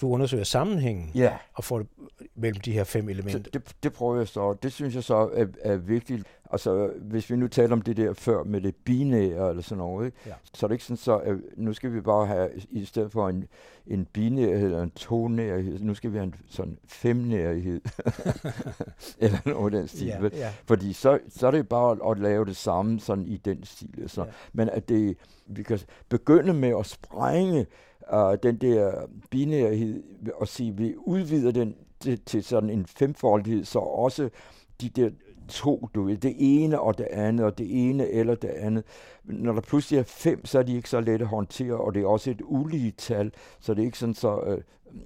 du 0.00 0.08
undersøger 0.08 0.44
sammenhængen 0.44 1.10
ja. 1.14 1.36
og 1.54 1.64
får 1.64 1.78
det 1.78 1.86
mellem 2.34 2.60
de 2.60 2.72
her 2.72 2.84
fem 2.84 3.08
elementer. 3.08 3.42
Så 3.44 3.50
det, 3.52 3.76
det 3.82 3.92
prøver 3.92 4.16
jeg 4.16 4.28
så. 4.28 4.56
Det 4.62 4.72
synes 4.72 4.94
jeg 4.94 5.04
så 5.04 5.30
er, 5.34 5.46
er 5.62 5.76
vigtigt. 5.76 6.24
Altså, 6.50 6.90
hvis 7.00 7.30
vi 7.30 7.36
nu 7.36 7.48
taler 7.48 7.72
om 7.72 7.82
det 7.82 7.96
der 7.96 8.12
før 8.12 8.44
med 8.44 8.60
det 8.60 8.74
binære 8.76 9.50
eller 9.50 9.62
sådan 9.62 9.78
noget, 9.78 10.06
ikke? 10.06 10.18
Ja. 10.26 10.32
så 10.54 10.66
er 10.66 10.68
det 10.68 10.74
ikke 10.74 10.84
sådan 10.84 10.96
så, 10.96 11.16
at 11.16 11.36
nu 11.56 11.72
skal 11.72 11.92
vi 11.92 12.00
bare 12.00 12.26
have, 12.26 12.50
i 12.70 12.84
stedet 12.84 13.12
for 13.12 13.28
en, 13.28 13.44
en 13.86 14.06
binærhed 14.12 14.64
eller 14.64 14.82
en 14.82 14.90
tonærhed, 14.90 15.78
nu 15.78 15.94
skal 15.94 16.12
vi 16.12 16.16
have 16.16 16.26
en 16.26 16.34
sådan 16.48 16.78
femnærhed. 16.88 17.80
eller 19.18 19.38
noget 19.46 19.74
af 19.74 19.80
den 19.80 19.88
stil. 19.88 20.06
Ja, 20.06 20.28
ja. 20.32 20.52
Fordi 20.66 20.92
så, 20.92 21.18
så 21.28 21.46
er 21.46 21.50
det 21.50 21.68
bare 21.68 22.10
at 22.10 22.18
lave 22.18 22.44
det 22.44 22.56
samme 22.56 23.00
sådan 23.00 23.26
i 23.26 23.36
den 23.36 23.64
stil. 23.64 24.04
Så. 24.06 24.24
Ja. 24.24 24.30
Men 24.52 24.68
at 24.68 24.88
det, 24.88 25.16
vi 25.46 25.62
kan 25.62 25.78
begynde 26.08 26.54
med 26.54 26.74
at 26.78 26.86
sprænge 26.86 27.66
uh, 28.12 28.34
den 28.42 28.56
der 28.56 29.06
binærhed 29.30 30.02
og 30.34 30.48
sige, 30.48 30.70
at 30.70 30.78
vi 30.78 30.94
udvider 30.96 31.50
den 31.50 31.76
til, 32.00 32.20
til 32.20 32.44
sådan 32.44 32.70
en 32.70 32.86
femfoldighed, 32.86 33.64
så 33.64 33.78
også 33.78 34.28
de 34.80 34.88
der 34.88 35.10
to, 35.48 35.88
du 35.94 36.02
ved, 36.02 36.16
det 36.16 36.34
ene 36.38 36.80
og 36.80 36.98
det 36.98 37.04
andet, 37.04 37.46
og 37.46 37.58
det 37.58 37.88
ene 37.88 38.08
eller 38.08 38.34
det 38.34 38.48
andet. 38.48 38.84
Når 39.24 39.52
der 39.52 39.60
pludselig 39.60 39.98
er 39.98 40.02
fem, 40.02 40.44
så 40.44 40.58
er 40.58 40.62
de 40.62 40.76
ikke 40.76 40.90
så 40.90 41.00
let 41.00 41.20
at 41.20 41.26
håndtere, 41.26 41.74
og 41.74 41.94
det 41.94 42.02
er 42.02 42.06
også 42.06 42.30
et 42.30 42.42
ulige 42.44 42.90
tal, 42.90 43.32
så 43.60 43.74
det 43.74 43.82
er 43.82 43.86
ikke 43.86 43.98
sådan 43.98 44.14
så... 44.14 44.40
Øh, 44.46 44.58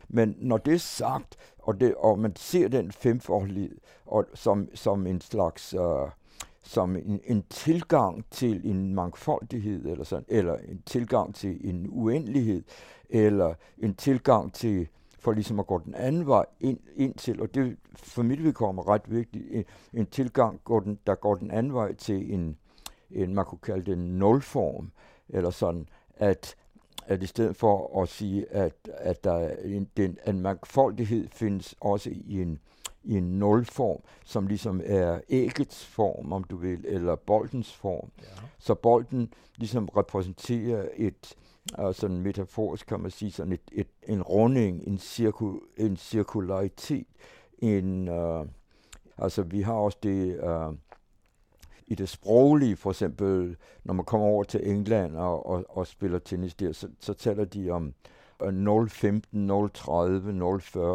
men 0.09 0.37
når 0.39 0.57
det 0.57 0.75
er 0.75 0.79
sagt, 0.79 1.37
og, 1.59 1.81
det, 1.81 1.95
og 1.95 2.19
man 2.19 2.37
ser 2.37 2.69
den 2.69 2.93
femfoldighed 2.93 3.77
og, 4.07 4.25
som, 4.35 4.69
som 4.75 5.07
en 5.07 5.21
slags... 5.21 5.75
Øh, 5.75 6.11
som 6.63 6.97
en, 6.97 7.21
en 7.25 7.45
tilgang 7.51 8.25
til 8.31 8.71
en 8.71 8.95
mangfoldighed, 8.95 9.87
eller, 9.87 10.05
sådan, 10.05 10.25
eller 10.29 10.57
en 10.57 10.83
tilgang 10.87 11.35
til 11.35 11.69
en 11.69 11.87
uendelighed, 11.89 12.63
eller 13.11 13.55
en 13.79 13.95
tilgang 13.95 14.53
til, 14.53 14.89
for 15.21 15.33
ligesom 15.33 15.61
at 15.61 15.67
gå 15.67 15.79
den 15.79 15.95
anden 15.95 16.27
vej 16.27 16.47
ind, 16.61 16.79
ind 16.97 17.15
til, 17.15 17.41
og 17.41 17.55
det 17.55 17.77
for 17.95 18.23
mit 18.23 18.45
vedkommende 18.45 18.91
ret 18.91 19.11
vigtigt, 19.11 19.45
en, 19.51 19.65
en 19.95 20.07
tilgang, 20.07 20.61
går 20.65 20.81
den, 20.81 20.99
der 21.07 21.15
går 21.15 21.35
den 21.35 21.51
anden 21.51 21.75
vej 21.75 21.95
til 21.95 22.35
en, 22.35 22.57
en, 23.11 23.35
man 23.35 23.45
kunne 23.45 23.59
kalde 23.59 23.87
det 23.87 23.93
en 23.93 24.19
nulform, 24.19 24.91
eller 25.29 25.51
sådan, 25.51 25.89
at, 26.17 26.57
at 27.07 27.23
i 27.23 27.27
stedet 27.27 27.57
for 27.57 28.03
at 28.03 28.09
sige, 28.09 28.53
at, 28.53 28.75
at 28.87 29.25
der 29.25 29.33
er 29.33 29.57
en, 29.65 29.89
den, 29.97 30.19
en 30.27 30.41
mangfoldighed 30.41 31.29
findes 31.29 31.75
også 31.81 32.11
i 32.11 32.43
en, 32.43 32.59
i 33.05 33.17
en 33.17 33.39
nulform, 33.39 34.01
som 34.25 34.47
ligesom 34.47 34.81
er 34.85 35.21
æggets 35.29 35.87
form, 35.87 36.33
om 36.33 36.45
du 36.45 36.57
vil, 36.57 36.85
eller 36.85 37.17
boldens 37.17 37.75
form. 37.75 38.11
Ja. 38.23 38.27
Så 38.59 38.75
bolden 38.75 39.33
ligesom 39.57 39.89
repræsenterer 39.89 40.89
et, 40.97 41.37
og 41.75 41.95
sådan 41.95 42.21
metaforisk 42.21 42.87
kan 42.87 43.01
man 43.01 43.11
sige, 43.11 43.33
sådan 43.33 43.53
et, 43.53 43.61
et, 43.73 43.87
en 44.09 44.23
runding, 44.23 44.83
en, 44.87 44.99
cirku, 44.99 45.59
en 45.77 45.97
cirkularitet, 45.97 47.07
en, 47.59 48.09
uh, 48.09 48.47
altså 49.19 49.43
vi 49.43 49.61
har 49.61 49.73
også 49.75 49.99
det, 50.03 50.41
uh, 50.43 50.75
i 51.87 51.95
det 51.95 52.09
sproglige, 52.09 52.77
for 52.77 52.91
eksempel, 52.91 53.57
når 53.85 53.95
man 53.95 54.05
kommer 54.05 54.27
over 54.27 54.45
til 54.45 54.71
England 54.71 55.17
og, 55.17 55.47
og, 55.47 55.65
og 55.69 55.87
spiller 55.87 56.19
tennis 56.19 56.55
der, 56.55 56.73
så, 56.73 56.89
så 57.01 57.15
taler 57.15 57.45
de 57.45 57.71
om 57.71 57.95
uh, 58.43 58.49
0,15, 58.49 58.53
0,30, 58.53 58.55
0,40 58.55 59.43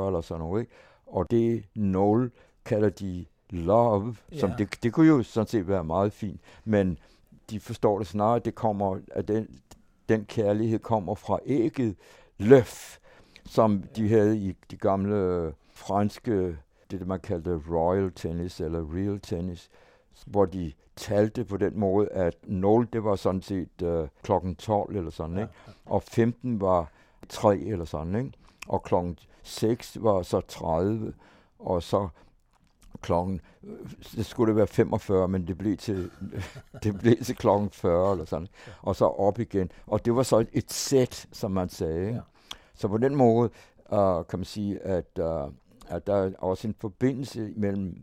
eller 0.08 0.22
sådan 0.22 0.40
noget, 0.40 0.62
ikke? 0.62 0.72
og 1.06 1.32
det 1.32 1.66
nål 1.76 2.32
kalder 2.66 2.90
de 2.90 3.26
love, 3.50 4.16
som 4.34 4.50
Ja. 4.50 4.56
det, 4.58 4.84
det 4.84 4.94
kunne 4.94 5.08
jo 5.08 5.24
sådan 5.24 5.48
set 5.48 5.68
være 5.68 5.84
meget 5.84 6.14
fint, 6.14 6.42
men 6.64 6.98
de 7.50 7.60
forstår 7.60 7.98
det 7.98 8.08
snarere, 8.08 8.36
at 8.36 8.46
det 8.46 8.56
kommer, 8.56 9.00
at 9.12 9.28
den, 9.28 9.60
den 10.10 10.26
kærlighed 10.26 10.80
kommer 10.80 11.16
fra 11.16 11.40
ægget 11.46 11.96
løf, 12.38 12.98
som 13.46 13.84
de 13.96 14.10
havde 14.10 14.38
i 14.38 14.56
de 14.72 14.78
gamle 14.78 15.54
franske, 15.74 16.58
det 16.92 17.08
man 17.08 17.20
kaldte 17.20 17.62
royal 17.70 18.12
tennis 18.12 18.62
eller 18.62 18.96
real 18.96 19.20
tennis, 19.20 19.70
hvor 20.26 20.46
de 20.46 20.72
talte 20.96 21.46
på 21.46 21.58
den 21.58 21.80
måde, 21.80 22.10
at 22.10 22.36
0 22.44 22.88
det 22.94 23.04
var 23.04 23.16
sådan 23.16 23.42
set 23.42 23.82
øh, 23.84 24.08
klokken 24.24 24.56
12 24.56 24.96
eller 24.96 25.12
sådan, 25.12 25.38
ikke? 25.38 25.54
og 25.86 26.04
15 26.04 26.62
var 26.62 26.92
3 27.30 27.58
eller 27.58 27.86
sådan, 27.86 28.16
ikke? 28.16 28.32
og 28.68 28.84
klokken 28.84 29.18
6 29.44 29.98
var 30.02 30.22
så 30.22 30.42
30, 30.42 31.14
og 31.60 31.84
så 31.84 32.08
klokken, 33.02 33.42
øh, 33.64 33.92
det 34.16 34.26
skulle 34.26 34.50
det 34.50 34.56
være 34.56 34.68
45, 34.68 35.28
men 35.28 35.48
det 35.48 35.58
blev 35.58 35.78
til, 35.78 36.12
det 36.84 37.00
blev 37.00 37.18
til 37.18 37.36
klokken 37.36 37.70
40 37.70 38.12
eller 38.12 38.26
sådan, 38.26 38.48
og 38.82 38.96
så 38.96 39.06
op 39.06 39.40
igen. 39.40 39.72
Og 39.88 40.06
det 40.06 40.16
var 40.16 40.24
så 40.24 40.46
et 40.54 40.72
sæt, 40.72 41.28
som 41.32 41.52
man 41.52 41.70
sagde. 41.70 42.14
Ja. 42.14 42.20
Så 42.76 42.88
på 42.88 42.98
den 42.98 43.16
måde 43.16 43.50
uh, 43.92 44.26
kan 44.30 44.40
man 44.40 44.46
sige, 44.46 44.80
at, 44.80 45.20
uh, 45.20 45.52
at 45.88 46.08
der 46.08 46.16
er 46.16 46.32
også 46.38 46.68
en 46.68 46.76
forbindelse 46.80 47.54
mellem 47.56 47.98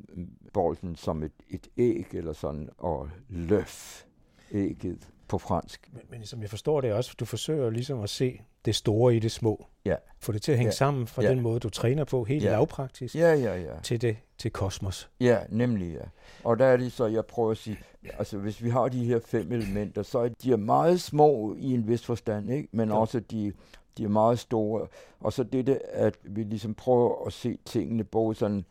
bolden 0.52 0.96
som 0.96 1.22
et, 1.22 1.32
et 1.50 1.68
æg 1.76 2.06
eller 2.12 2.32
sådan, 2.32 2.68
og 2.78 3.08
løf, 3.28 4.04
ægget 4.52 5.08
på 5.32 5.38
fransk. 5.38 5.88
Men, 5.92 6.02
men 6.10 6.24
som 6.26 6.42
jeg 6.42 6.50
forstår 6.50 6.80
det 6.80 6.92
også, 6.92 7.14
du 7.20 7.24
forsøger 7.24 7.70
ligesom 7.70 8.00
at 8.02 8.10
se 8.10 8.40
det 8.64 8.74
store 8.74 9.16
i 9.16 9.18
det 9.18 9.32
små. 9.32 9.66
Ja. 9.84 9.94
Få 10.20 10.32
det 10.32 10.42
til 10.42 10.52
at 10.52 10.58
hænge 10.58 10.68
Ja. 10.68 10.74
sammen 10.76 11.06
fra 11.06 11.22
Ja. 11.22 11.30
den 11.30 11.40
måde, 11.40 11.60
du 11.60 11.70
træner 11.70 12.04
på, 12.04 12.24
helt 12.24 12.44
Ja. 12.44 12.50
lavpraktisk, 12.50 13.14
Ja, 13.14 13.34
ja, 13.34 13.56
ja. 13.60 13.80
til 13.82 14.00
det 14.00 14.16
til 14.38 14.50
kosmos. 14.50 15.10
Ja, 15.20 15.38
nemlig 15.48 15.92
ja. 15.94 16.04
Og 16.44 16.58
der 16.58 16.66
er 16.66 16.76
det 16.76 16.92
så, 16.92 17.06
jeg 17.06 17.26
prøver 17.26 17.50
at 17.50 17.56
sige, 17.56 17.78
altså 18.18 18.38
hvis 18.38 18.62
vi 18.64 18.70
har 18.70 18.88
de 18.88 19.04
her 19.04 19.18
fem 19.26 19.52
elementer, 19.52 20.02
så 20.02 20.18
er 20.18 20.28
de 20.28 20.52
er 20.52 20.56
meget 20.56 21.00
små 21.00 21.54
i 21.58 21.74
en 21.74 21.88
vis 21.88 22.04
forstand, 22.04 22.50
ikke? 22.52 22.68
men 22.72 22.88
Ja. 22.88 22.94
også 22.98 23.20
de, 23.20 23.52
de 23.98 24.04
er 24.04 24.08
meget 24.08 24.38
store. 24.38 24.86
Og 25.20 25.32
så 25.32 25.42
det, 25.42 25.80
at 25.92 26.14
vi 26.22 26.42
ligesom 26.42 26.74
prøver 26.74 27.26
at 27.26 27.32
se 27.32 27.58
tingene 27.64 28.04
både 28.04 28.34
sådan 28.34 28.64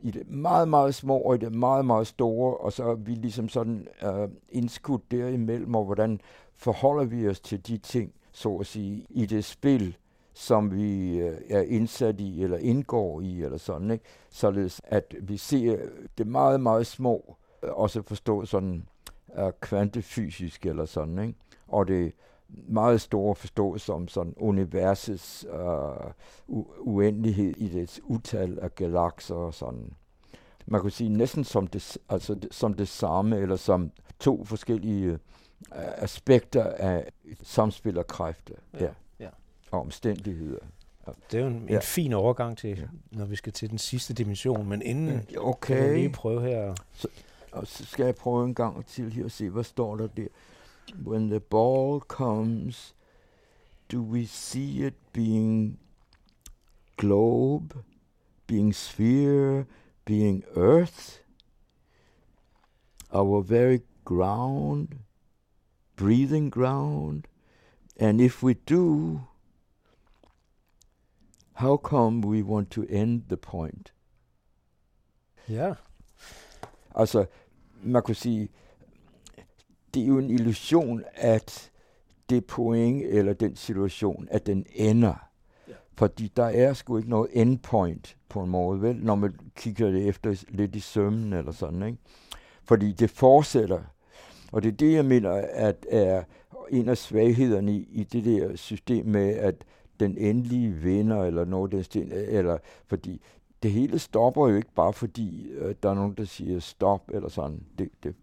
i 0.00 0.10
det 0.10 0.30
meget, 0.30 0.68
meget 0.68 0.94
små 0.94 1.18
og 1.18 1.34
i 1.34 1.38
det 1.38 1.54
meget, 1.54 1.84
meget 1.84 2.06
store, 2.06 2.56
og 2.56 2.72
så 2.72 2.84
er 2.84 2.94
vi 2.94 3.14
ligesom 3.14 3.48
sådan 3.48 3.88
øh, 4.02 4.28
indskudt 4.48 5.10
derimellem, 5.10 5.74
og 5.74 5.84
hvordan 5.84 6.20
forholder 6.54 7.04
vi 7.04 7.28
os 7.28 7.40
til 7.40 7.66
de 7.66 7.78
ting, 7.78 8.12
så 8.32 8.56
at 8.56 8.66
sige, 8.66 9.06
i 9.10 9.26
det 9.26 9.44
spil, 9.44 9.96
som 10.34 10.74
vi 10.74 11.18
øh, 11.18 11.38
er 11.50 11.60
indsat 11.62 12.20
i, 12.20 12.42
eller 12.42 12.58
indgår 12.58 13.20
i, 13.20 13.42
eller 13.42 13.58
sådan, 13.58 13.90
ikke? 13.90 14.04
Således 14.30 14.80
at 14.84 15.14
vi 15.20 15.36
ser 15.36 15.78
det 16.18 16.26
meget, 16.26 16.60
meget 16.60 16.86
små, 16.86 17.36
øh, 17.62 17.70
også 17.72 18.02
forstå 18.02 18.44
sådan 18.44 18.88
øh, 19.38 19.52
kvantefysisk, 19.60 20.66
eller 20.66 20.84
sådan, 20.84 21.18
ikke? 21.18 21.34
Og 21.68 21.88
det 21.88 22.12
meget 22.48 23.00
store 23.00 23.34
forstås 23.34 23.82
som 23.82 24.08
sådan 24.08 24.34
universets 24.36 25.46
uh, 25.52 26.06
u- 26.48 26.80
uendelighed 26.80 27.54
i 27.56 27.68
dets 27.68 28.00
utal 28.04 28.58
af 28.62 28.74
galakser 28.74 29.34
og 29.34 29.54
sådan. 29.54 29.92
Man 30.66 30.80
kunne 30.80 30.90
sige 30.90 31.08
næsten 31.10 31.44
som 31.44 31.66
det, 31.66 31.98
altså 32.08 32.34
det, 32.34 32.48
som 32.54 32.74
det 32.74 32.88
samme, 32.88 33.38
eller 33.38 33.56
som 33.56 33.90
to 34.20 34.44
forskellige 34.44 35.12
uh, 35.12 35.18
aspekter 35.76 36.64
af 36.64 37.12
samspil 37.42 37.98
af 37.98 38.06
kræfter. 38.06 38.54
Ja, 38.74 38.84
Ja. 38.84 38.90
ja. 39.20 39.28
Og 39.70 39.80
omstændigheder. 39.80 40.58
Det 41.32 41.38
er 41.38 41.42
jo 41.42 41.46
en, 41.46 41.54
en 41.54 41.68
Ja. 41.68 41.78
fin 41.82 42.12
overgang 42.12 42.58
til, 42.58 42.78
Ja. 42.78 42.84
når 43.10 43.24
vi 43.24 43.36
skal 43.36 43.52
til 43.52 43.70
den 43.70 43.78
sidste 43.78 44.14
dimension, 44.14 44.68
men 44.68 44.82
inden 44.82 45.08
kan 45.08 45.34
du 45.34 45.40
Okay. 45.40 45.94
lige 45.96 46.10
prøve 46.12 46.40
her. 46.42 46.74
Og 47.52 47.66
så 47.66 47.84
skal 47.84 48.04
jeg 48.04 48.14
prøve 48.14 48.44
en 48.44 48.54
gang 48.54 48.86
til 48.86 49.12
her 49.12 49.24
og 49.24 49.30
se, 49.30 49.50
hvad 49.50 49.64
står 49.64 49.96
der 49.96 50.06
der. 50.06 50.26
When 51.02 51.28
the 51.28 51.40
ball 51.40 52.00
comes, 52.00 52.94
do 53.88 54.02
we 54.02 54.26
see 54.26 54.82
it 54.82 54.94
being 55.12 55.78
globe, 56.96 57.84
being 58.46 58.72
sphere, 58.72 59.66
being 60.04 60.44
earth? 60.54 61.20
Our 63.12 63.42
very 63.42 63.82
ground, 64.04 64.98
breathing 65.96 66.50
ground? 66.50 67.28
And 67.96 68.20
if 68.20 68.42
we 68.42 68.54
do, 68.54 69.22
how 71.54 71.76
come 71.76 72.20
we 72.20 72.42
want 72.42 72.70
to 72.72 72.86
end 72.88 73.24
the 73.28 73.36
point? 73.36 73.92
Ja, 75.48 75.76
Altså, 76.96 77.26
man 77.82 78.02
kunne 78.02 78.14
sige, 78.14 78.48
det 79.96 80.02
er 80.02 80.06
jo 80.06 80.18
en 80.18 80.30
illusion, 80.30 81.04
at 81.14 81.70
det 82.30 82.46
point 82.46 83.02
eller 83.02 83.32
den 83.32 83.56
situation, 83.56 84.28
at 84.30 84.46
den 84.46 84.66
ender. 84.74 85.28
Ja. 85.68 85.72
Fordi 85.94 86.32
der 86.36 86.44
er 86.44 86.72
sgu 86.72 86.96
ikke 86.96 87.10
noget 87.10 87.30
endpoint 87.32 88.16
på 88.28 88.42
en 88.42 88.50
måde, 88.50 88.82
vel? 88.82 88.96
Når 88.96 89.14
man 89.14 89.34
kigger 89.54 89.90
det 89.90 90.08
efter 90.08 90.44
lidt 90.48 90.76
i 90.76 90.80
sømmen 90.80 91.32
eller 91.32 91.52
sådan, 91.52 91.82
ikke? 91.82 91.98
Fordi 92.64 92.92
det 92.92 93.10
fortsætter. 93.10 93.80
Og 94.52 94.62
det 94.62 94.72
er 94.72 94.76
det, 94.76 94.92
jeg 94.92 95.04
mener, 95.04 95.30
at 95.52 95.86
er 95.90 96.22
en 96.70 96.88
af 96.88 96.98
svaghederne 96.98 97.72
i, 97.72 97.88
i 97.92 98.04
det 98.04 98.24
der 98.24 98.56
system 98.56 99.06
med, 99.06 99.34
at 99.34 99.64
den 100.00 100.18
endelige 100.18 100.70
vinder, 100.70 101.24
eller 101.24 101.44
noget 101.44 101.72
den 101.72 101.84
stil, 101.84 102.12
eller 102.12 102.58
fordi 102.86 103.20
det 103.62 103.70
hele 103.70 103.98
stopper 103.98 104.48
jo 104.48 104.56
ikke 104.56 104.74
bare 104.74 104.92
fordi, 104.92 105.48
øh, 105.48 105.74
der 105.82 105.90
er 105.90 105.94
nogen, 105.94 106.14
der 106.14 106.24
siger 106.24 106.60
stop, 106.60 107.10
eller 107.14 107.28
sådan. 107.28 107.62
Det, 107.78 107.88
det, 108.02 108.14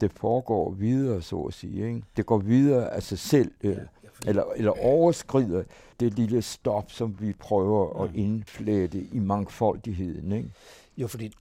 det 0.00 0.12
foregår 0.12 0.70
videre, 0.70 1.22
så 1.22 1.40
at 1.40 1.54
sige. 1.54 1.86
Ikke? 1.86 2.02
Det 2.16 2.26
går 2.26 2.38
videre 2.38 2.90
af 2.94 3.02
sig 3.02 3.18
selv, 3.18 3.50
øh, 3.62 3.70
ja, 3.76 3.78
eller, 4.26 4.44
eller 4.56 4.84
overskrider 4.84 5.62
det 6.00 6.14
lille 6.14 6.42
stop, 6.42 6.90
som 6.90 7.16
vi 7.20 7.32
prøver 7.32 8.02
at 8.02 8.10
Mm. 8.10 8.18
indflætte 8.18 8.98
i 9.12 9.18
mangfoldigheden. 9.18 10.32
Ikke? 10.32 10.50
jo, 10.96 11.06
fordi 11.06 11.32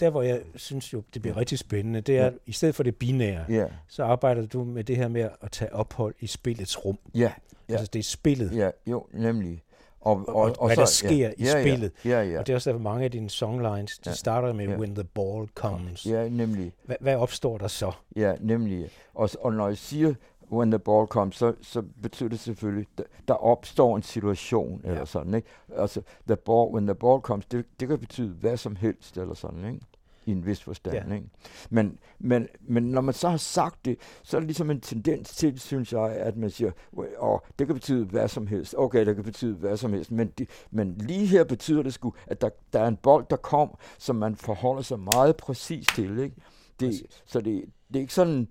der, 0.00 0.10
hvor 0.10 0.22
jeg 0.22 0.40
synes 0.54 0.92
jo, 0.92 1.02
det 1.14 1.22
bliver 1.22 1.36
rigtig 1.36 1.58
spændende, 1.58 2.00
det 2.00 2.18
er, 2.18 2.24
Ja. 2.24 2.30
i 2.46 2.52
stedet 2.52 2.74
for 2.74 2.82
det 2.82 2.96
binære, 2.96 3.44
Ja, 3.48 3.66
så 3.88 4.04
arbejder 4.04 4.46
du 4.46 4.64
med 4.64 4.84
det 4.84 4.96
her 4.96 5.08
med 5.08 5.28
at 5.40 5.50
tage 5.50 5.74
ophold 5.74 6.14
i 6.20 6.26
spillets 6.26 6.84
rum. 6.84 6.98
ja, 7.14 7.32
Ja. 7.68 7.74
Altså, 7.74 7.90
det 7.92 7.98
er 7.98 8.02
spillet. 8.02 8.56
ja, 8.56 8.70
jo, 8.86 9.06
nemlig. 9.12 9.62
Og, 10.02 10.24
Og- 10.28 10.54
og 10.58 10.66
hvad 10.68 10.76
der 10.76 10.84
sker 10.84 11.30
i 11.36 11.42
ja, 11.44 11.60
spillet. 11.62 11.92
Ja, 12.04 12.10
ja, 12.10 12.22
ja. 12.30 12.38
Og 12.38 12.46
det 12.46 12.52
er 12.52 12.56
også 12.56 12.70
derfor, 12.70 12.82
mange 12.82 13.04
af 13.04 13.10
dine 13.10 13.30
songlines, 13.30 13.98
de 13.98 14.10
Ja. 14.10 14.14
starter 14.14 14.52
med 14.52 14.68
Ja. 14.68 14.76
When 14.76 14.94
the 14.94 15.04
ball 15.04 15.48
comes. 15.54 16.06
Ja, 16.06 16.28
nemlig. 16.28 16.72
Hvad, 16.84 16.96
hvad 17.00 17.16
opstår 17.16 17.58
der 17.58 17.68
så? 17.68 17.92
Ja, 18.16 18.34
nemlig. 18.40 18.88
Og, 19.14 19.30
og 19.40 19.52
når 19.52 19.68
jeg 19.68 19.78
siger, 19.78 20.14
when 20.52 20.70
the 20.70 20.78
ball 20.78 21.06
comes, 21.06 21.36
så, 21.36 21.52
så 21.62 21.82
betyder 22.02 22.28
det 22.28 22.40
selvfølgelig, 22.40 22.86
der, 22.98 23.04
der 23.28 23.34
opstår 23.34 23.96
en 23.96 24.02
situation, 24.02 24.80
Ja. 24.84 24.90
eller 24.90 25.04
sådan, 25.04 25.34
ikke? 25.34 25.48
Altså, 25.76 26.00
the 26.26 26.36
ball, 26.36 26.70
when 26.74 26.86
the 26.86 26.94
ball 26.94 27.20
comes, 27.20 27.46
det, 27.46 27.64
det 27.80 27.88
kan 27.88 27.98
betyde 27.98 28.28
hvad 28.40 28.56
som 28.56 28.76
helst, 28.76 29.18
eller 29.18 29.34
sådan, 29.34 29.64
ikke? 29.64 29.80
I 30.26 30.30
en 30.30 30.46
vis 30.46 30.62
forstand, 30.62 31.08
Ja. 31.08 31.14
ikke? 31.14 31.28
Men, 31.70 31.98
men, 32.18 32.48
men 32.60 32.82
når 32.82 33.00
man 33.00 33.14
så 33.14 33.28
har 33.28 33.36
sagt 33.36 33.84
det, 33.84 33.98
så 34.22 34.36
er 34.36 34.40
det 34.40 34.46
ligesom 34.46 34.70
en 34.70 34.80
tendens 34.80 35.36
til, 35.36 35.60
synes 35.60 35.92
jeg, 35.92 36.10
at 36.10 36.36
man 36.36 36.50
siger, 36.50 36.70
og 37.18 37.44
det 37.58 37.66
kan 37.66 37.74
betyde 37.74 38.04
hvad 38.04 38.28
som 38.28 38.46
helst. 38.46 38.74
Okay, 38.78 39.06
det 39.06 39.14
kan 39.14 39.24
betyde 39.24 39.54
hvad 39.54 39.76
som 39.76 39.92
helst, 39.92 40.12
men, 40.12 40.28
det, 40.28 40.48
men 40.70 40.94
lige 40.98 41.26
her 41.26 41.44
betyder 41.44 41.82
det 41.82 41.94
sgu, 41.94 42.14
at 42.26 42.40
der, 42.40 42.50
der 42.72 42.80
er 42.80 42.88
en 42.88 42.96
bold, 42.96 43.26
der 43.30 43.36
kom, 43.36 43.74
som 43.98 44.16
man 44.16 44.36
forholder 44.36 44.82
sig 44.82 45.00
meget 45.00 45.36
præcis 45.36 45.86
til, 45.86 46.18
ikke? 46.18 46.36
Det, 46.80 46.88
Præcis. 46.88 47.22
så 47.26 47.40
det, 47.40 47.64
det 47.88 47.96
er 47.96 48.00
ikke 48.00 48.14
sådan, 48.14 48.50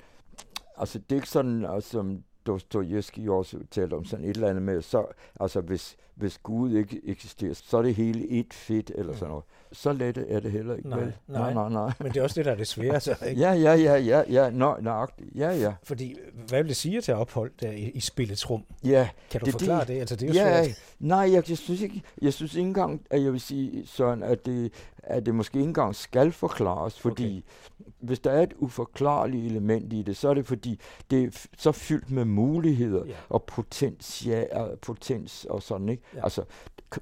altså 0.77 0.99
det 0.99 1.11
er 1.11 1.15
ikke 1.15 1.29
sådan, 1.29 1.65
altså, 1.65 1.89
som 1.89 2.23
Dostojevski 2.45 3.29
også 3.29 3.59
talte 3.71 3.93
om 3.93 4.05
sådan 4.05 4.25
et 4.25 4.35
eller 4.35 4.49
andet 4.49 4.63
med, 4.63 4.81
så, 4.81 5.05
altså 5.39 5.61
hvis, 5.61 5.97
hvis 6.21 6.37
Gud 6.37 6.71
ikke 6.77 7.01
eksisterer, 7.03 7.53
så 7.53 7.77
er 7.77 7.81
det 7.81 7.95
hele 7.95 8.27
et 8.29 8.53
fedt 8.53 8.91
eller 8.95 9.13
sådan 9.13 9.27
noget. 9.29 9.43
Så 9.71 9.93
let 9.93 10.25
er 10.29 10.39
det 10.39 10.51
heller 10.51 10.75
ikke, 10.75 10.89
Nej, 10.89 10.99
vel? 10.99 11.13
nej. 11.27 11.53
nej, 11.53 11.69
nej. 11.69 11.91
Men 11.99 12.07
det 12.11 12.17
er 12.17 12.23
også 12.23 12.35
det, 12.35 12.45
der 12.45 12.51
er 12.51 12.55
det 12.55 12.67
svære, 12.67 12.99
så, 12.99 13.15
ikke? 13.29 13.41
Ja, 13.41 13.51
ja, 13.53 13.73
ja, 13.73 13.95
ja, 13.97 14.23
ja, 14.29 14.49
nå, 14.49 14.77
nøjagtigt. 14.81 15.29
Ja, 15.35 15.49
ja. 15.55 15.73
Fordi, 15.83 16.15
hvad 16.47 16.59
vil 16.59 16.67
det 16.67 16.75
sige 16.75 17.01
tage 17.01 17.15
ophold 17.17 17.51
der 17.61 17.71
i, 17.71 17.89
i 17.89 17.99
spillets 17.99 18.49
rum? 18.49 18.63
Ja, 18.83 19.09
Kan 19.31 19.39
du 19.39 19.45
Det- 19.45 19.51
forklare 19.51 19.79
det- 19.79 19.87
det? 19.87 19.99
Altså, 19.99 20.15
det 20.15 20.29
er 20.29 20.33
jo 20.43 20.49
ja, 20.49 20.63
svært. 20.63 20.77
nej, 20.99 21.31
jeg, 21.33 21.49
jeg, 21.49 21.57
synes 21.57 21.81
ikke, 21.81 22.01
jeg 22.21 22.33
synes 22.33 22.55
ikke 22.55 22.67
engang, 22.67 23.01
at 23.09 23.23
jeg 23.23 23.31
vil 23.31 23.41
sige, 23.41 23.87
Søren, 23.87 24.23
at 24.23 24.45
det, 24.45 24.73
at 25.03 25.25
det 25.25 25.35
måske 25.35 25.57
ikke 25.57 25.67
engang 25.67 25.95
skal 25.95 26.31
forklares, 26.31 26.99
fordi 26.99 27.45
okay. 27.79 27.87
hvis 28.07 28.19
der 28.19 28.31
er 28.31 28.43
et 28.43 28.53
uforklarligt 28.57 29.45
element 29.45 29.93
i 29.93 30.01
det, 30.01 30.17
så 30.17 30.29
er 30.29 30.33
det 30.33 30.45
fordi, 30.47 30.79
det 31.11 31.23
er 31.23 31.47
så 31.57 31.71
fyldt 31.71 32.11
med 32.11 32.25
muligheder 32.25 33.05
Ja. 33.05 33.13
og 33.29 33.43
potential, 33.43 34.77
potens 34.81 35.45
og 35.49 35.63
sådan, 35.63 35.89
ikke? 35.89 36.03
Ja. 36.15 36.23
Altså, 36.23 36.43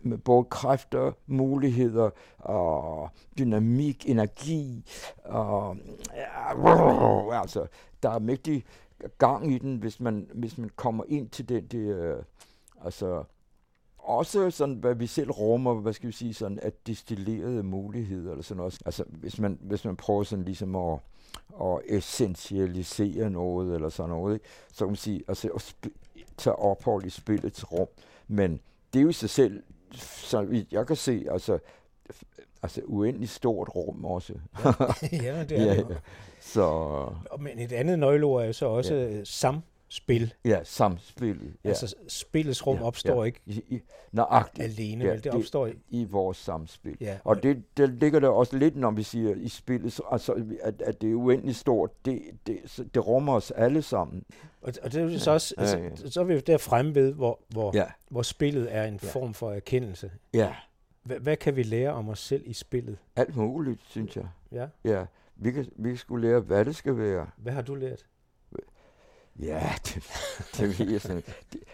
med 0.01 0.17
både 0.17 0.43
kræfter, 0.43 1.11
muligheder 1.27 2.09
og 2.37 3.09
dynamik, 3.37 4.09
energi, 4.09 4.85
og 5.23 5.77
ja, 6.15 7.41
altså, 7.41 7.67
der 8.03 8.09
er 8.09 8.19
mægtig 8.19 8.65
gang 9.17 9.53
i 9.53 9.57
den, 9.57 9.77
hvis 9.77 9.99
man, 9.99 10.29
hvis 10.33 10.57
man 10.57 10.69
kommer 10.75 11.03
ind 11.07 11.29
til 11.29 11.49
den 11.49 11.65
Det, 11.65 11.95
øh, 11.95 12.23
altså, 12.83 13.23
også 13.97 14.51
sådan, 14.51 14.75
hvad 14.75 14.95
vi 14.95 15.07
selv 15.07 15.31
rummer, 15.31 15.73
hvad 15.73 15.93
skal 15.93 16.07
vi 16.07 16.13
sige, 16.13 16.33
sådan 16.33 16.59
at 16.61 16.87
destillerede 16.87 17.63
muligheder, 17.63 18.31
eller 18.31 18.43
sådan 18.43 18.57
noget. 18.57 18.81
Altså, 18.85 19.03
hvis 19.07 19.39
man, 19.39 19.59
hvis 19.61 19.85
man 19.85 19.95
prøver 19.95 20.23
sådan 20.23 20.45
ligesom 20.45 20.75
at, 20.75 20.99
at 21.61 21.79
essentialisere 21.85 23.29
noget, 23.29 23.75
eller 23.75 23.89
sådan 23.89 24.09
noget, 24.09 24.33
ikke? 24.33 24.45
så 24.71 24.77
kan 24.85 24.87
man 24.87 24.95
sige, 24.95 25.23
altså 25.27 25.47
at 25.47 25.61
sp- 25.61 26.23
tage 26.37 26.55
ophold 26.55 27.05
i 27.05 27.09
spillets 27.09 27.71
rum. 27.71 27.87
Men 28.27 28.59
det 28.93 28.99
er 28.99 29.03
jo 29.03 29.09
i 29.09 29.13
sig 29.13 29.29
selv, 29.29 29.63
så 29.93 30.63
jeg 30.71 30.87
kan 30.87 30.95
se, 30.95 31.25
altså, 31.31 31.59
altså 32.63 32.81
uendeligt 32.85 33.31
stort 33.31 33.69
rum 33.75 34.05
også. 34.05 34.33
ja, 34.63 34.73
ja 35.33 35.43
det 35.43 35.59
er 35.59 35.63
ja, 35.73 35.75
det. 35.75 36.01
Så... 36.39 37.07
Men 37.39 37.59
et 37.59 37.71
andet 37.71 37.99
nøgleord 37.99 38.41
er 38.41 38.45
jo 38.45 38.53
så 38.53 38.65
også 38.65 38.95
ja. 38.95 39.23
sam 39.23 39.61
spil. 39.89 40.33
Ja, 40.45 40.63
samspil. 40.63 41.53
Ja. 41.63 41.69
Altså 41.69 41.95
spillets 42.07 42.67
rum 42.67 42.77
ja, 42.77 42.83
opstår 42.83 43.23
ja. 43.23 43.23
ikke 43.23 43.41
I, 43.45 43.63
i, 43.67 43.81
nøjagtigt. 44.11 44.65
alene, 44.65 45.05
ja, 45.05 45.11
vel? 45.11 45.23
Det 45.23 45.33
opstår 45.33 45.67
i, 45.67 45.73
i 45.89 46.03
vores 46.03 46.37
samspil. 46.37 46.97
Ja. 47.01 47.17
Og 47.23 47.43
det, 47.43 47.63
det 47.77 47.89
ligger 47.89 48.19
der 48.19 48.29
også 48.29 48.57
lidt, 48.57 48.75
når 48.75 48.91
vi 48.91 49.03
siger 49.03 49.35
i 49.35 49.47
spillet, 49.47 49.99
altså, 50.11 50.45
at, 50.61 50.81
at 50.81 51.01
det 51.01 51.11
er 51.11 51.15
uendeligt 51.15 51.57
stort. 51.57 52.05
Det, 52.05 52.21
det, 52.47 52.87
det 52.93 53.07
rummer 53.07 53.33
os 53.33 53.51
alle 53.51 53.81
sammen. 53.81 54.23
Og, 54.61 54.73
og 54.83 54.91
det 54.91 55.01
er 55.01 55.03
jo 55.03 55.19
så 55.19 55.31
også, 55.31 55.53
ja, 55.57 55.61
altså, 55.61 55.77
ja, 55.77 55.83
ja. 55.83 56.09
så 56.09 56.19
er 56.19 56.23
vi 56.23 56.33
jo 56.33 56.39
der 56.39 56.57
fremme 56.57 56.95
ved, 56.95 57.13
hvor, 57.13 57.39
hvor, 57.47 57.71
ja. 57.73 57.85
hvor 58.09 58.21
spillet 58.21 58.75
er 58.75 58.83
en 58.83 58.99
ja. 59.03 59.09
form 59.09 59.33
for 59.33 59.51
erkendelse. 59.51 60.11
Ja. 60.33 60.53
H- 61.03 61.21
hvad 61.21 61.37
kan 61.37 61.55
vi 61.55 61.63
lære 61.63 61.93
om 61.93 62.09
os 62.09 62.19
selv 62.19 62.43
i 62.45 62.53
spillet? 62.53 62.97
Alt 63.15 63.35
muligt, 63.35 63.81
synes 63.85 64.15
jeg. 64.15 64.27
Ja? 64.51 64.67
Ja. 64.83 65.05
Vi 65.35 65.51
kan, 65.51 65.65
vi 65.75 65.89
kan 65.89 65.97
skulle 65.97 66.27
lære, 66.27 66.39
hvad 66.39 66.65
det 66.65 66.75
skal 66.75 66.97
være. 66.97 67.27
Hvad 67.37 67.53
har 67.53 67.61
du 67.61 67.75
lært? 67.75 68.05
Ja, 69.39 69.71
det, 69.85 70.03
det 70.57 70.79
ved 70.79 70.91
jeg 70.91 71.01
sådan. 71.01 71.23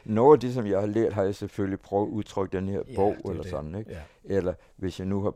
Noget 0.05 0.37
af 0.37 0.39
det, 0.39 0.53
som 0.53 0.67
jeg 0.67 0.79
har 0.79 0.87
lært, 0.87 1.13
har 1.13 1.23
jeg 1.23 1.35
selvfølgelig 1.35 1.79
prøvet 1.79 2.07
at 2.07 2.11
udtrykke 2.11 2.57
den 2.57 2.69
her 2.69 2.81
ja, 2.87 2.95
bog, 2.95 3.15
eller 3.25 3.41
det. 3.41 3.51
sådan, 3.51 3.75
ikke? 3.75 3.91
Ja. 3.91 4.01
Eller 4.23 4.53
hvis 4.75 4.99
jeg 4.99 5.07
nu 5.07 5.21
har, 5.21 5.33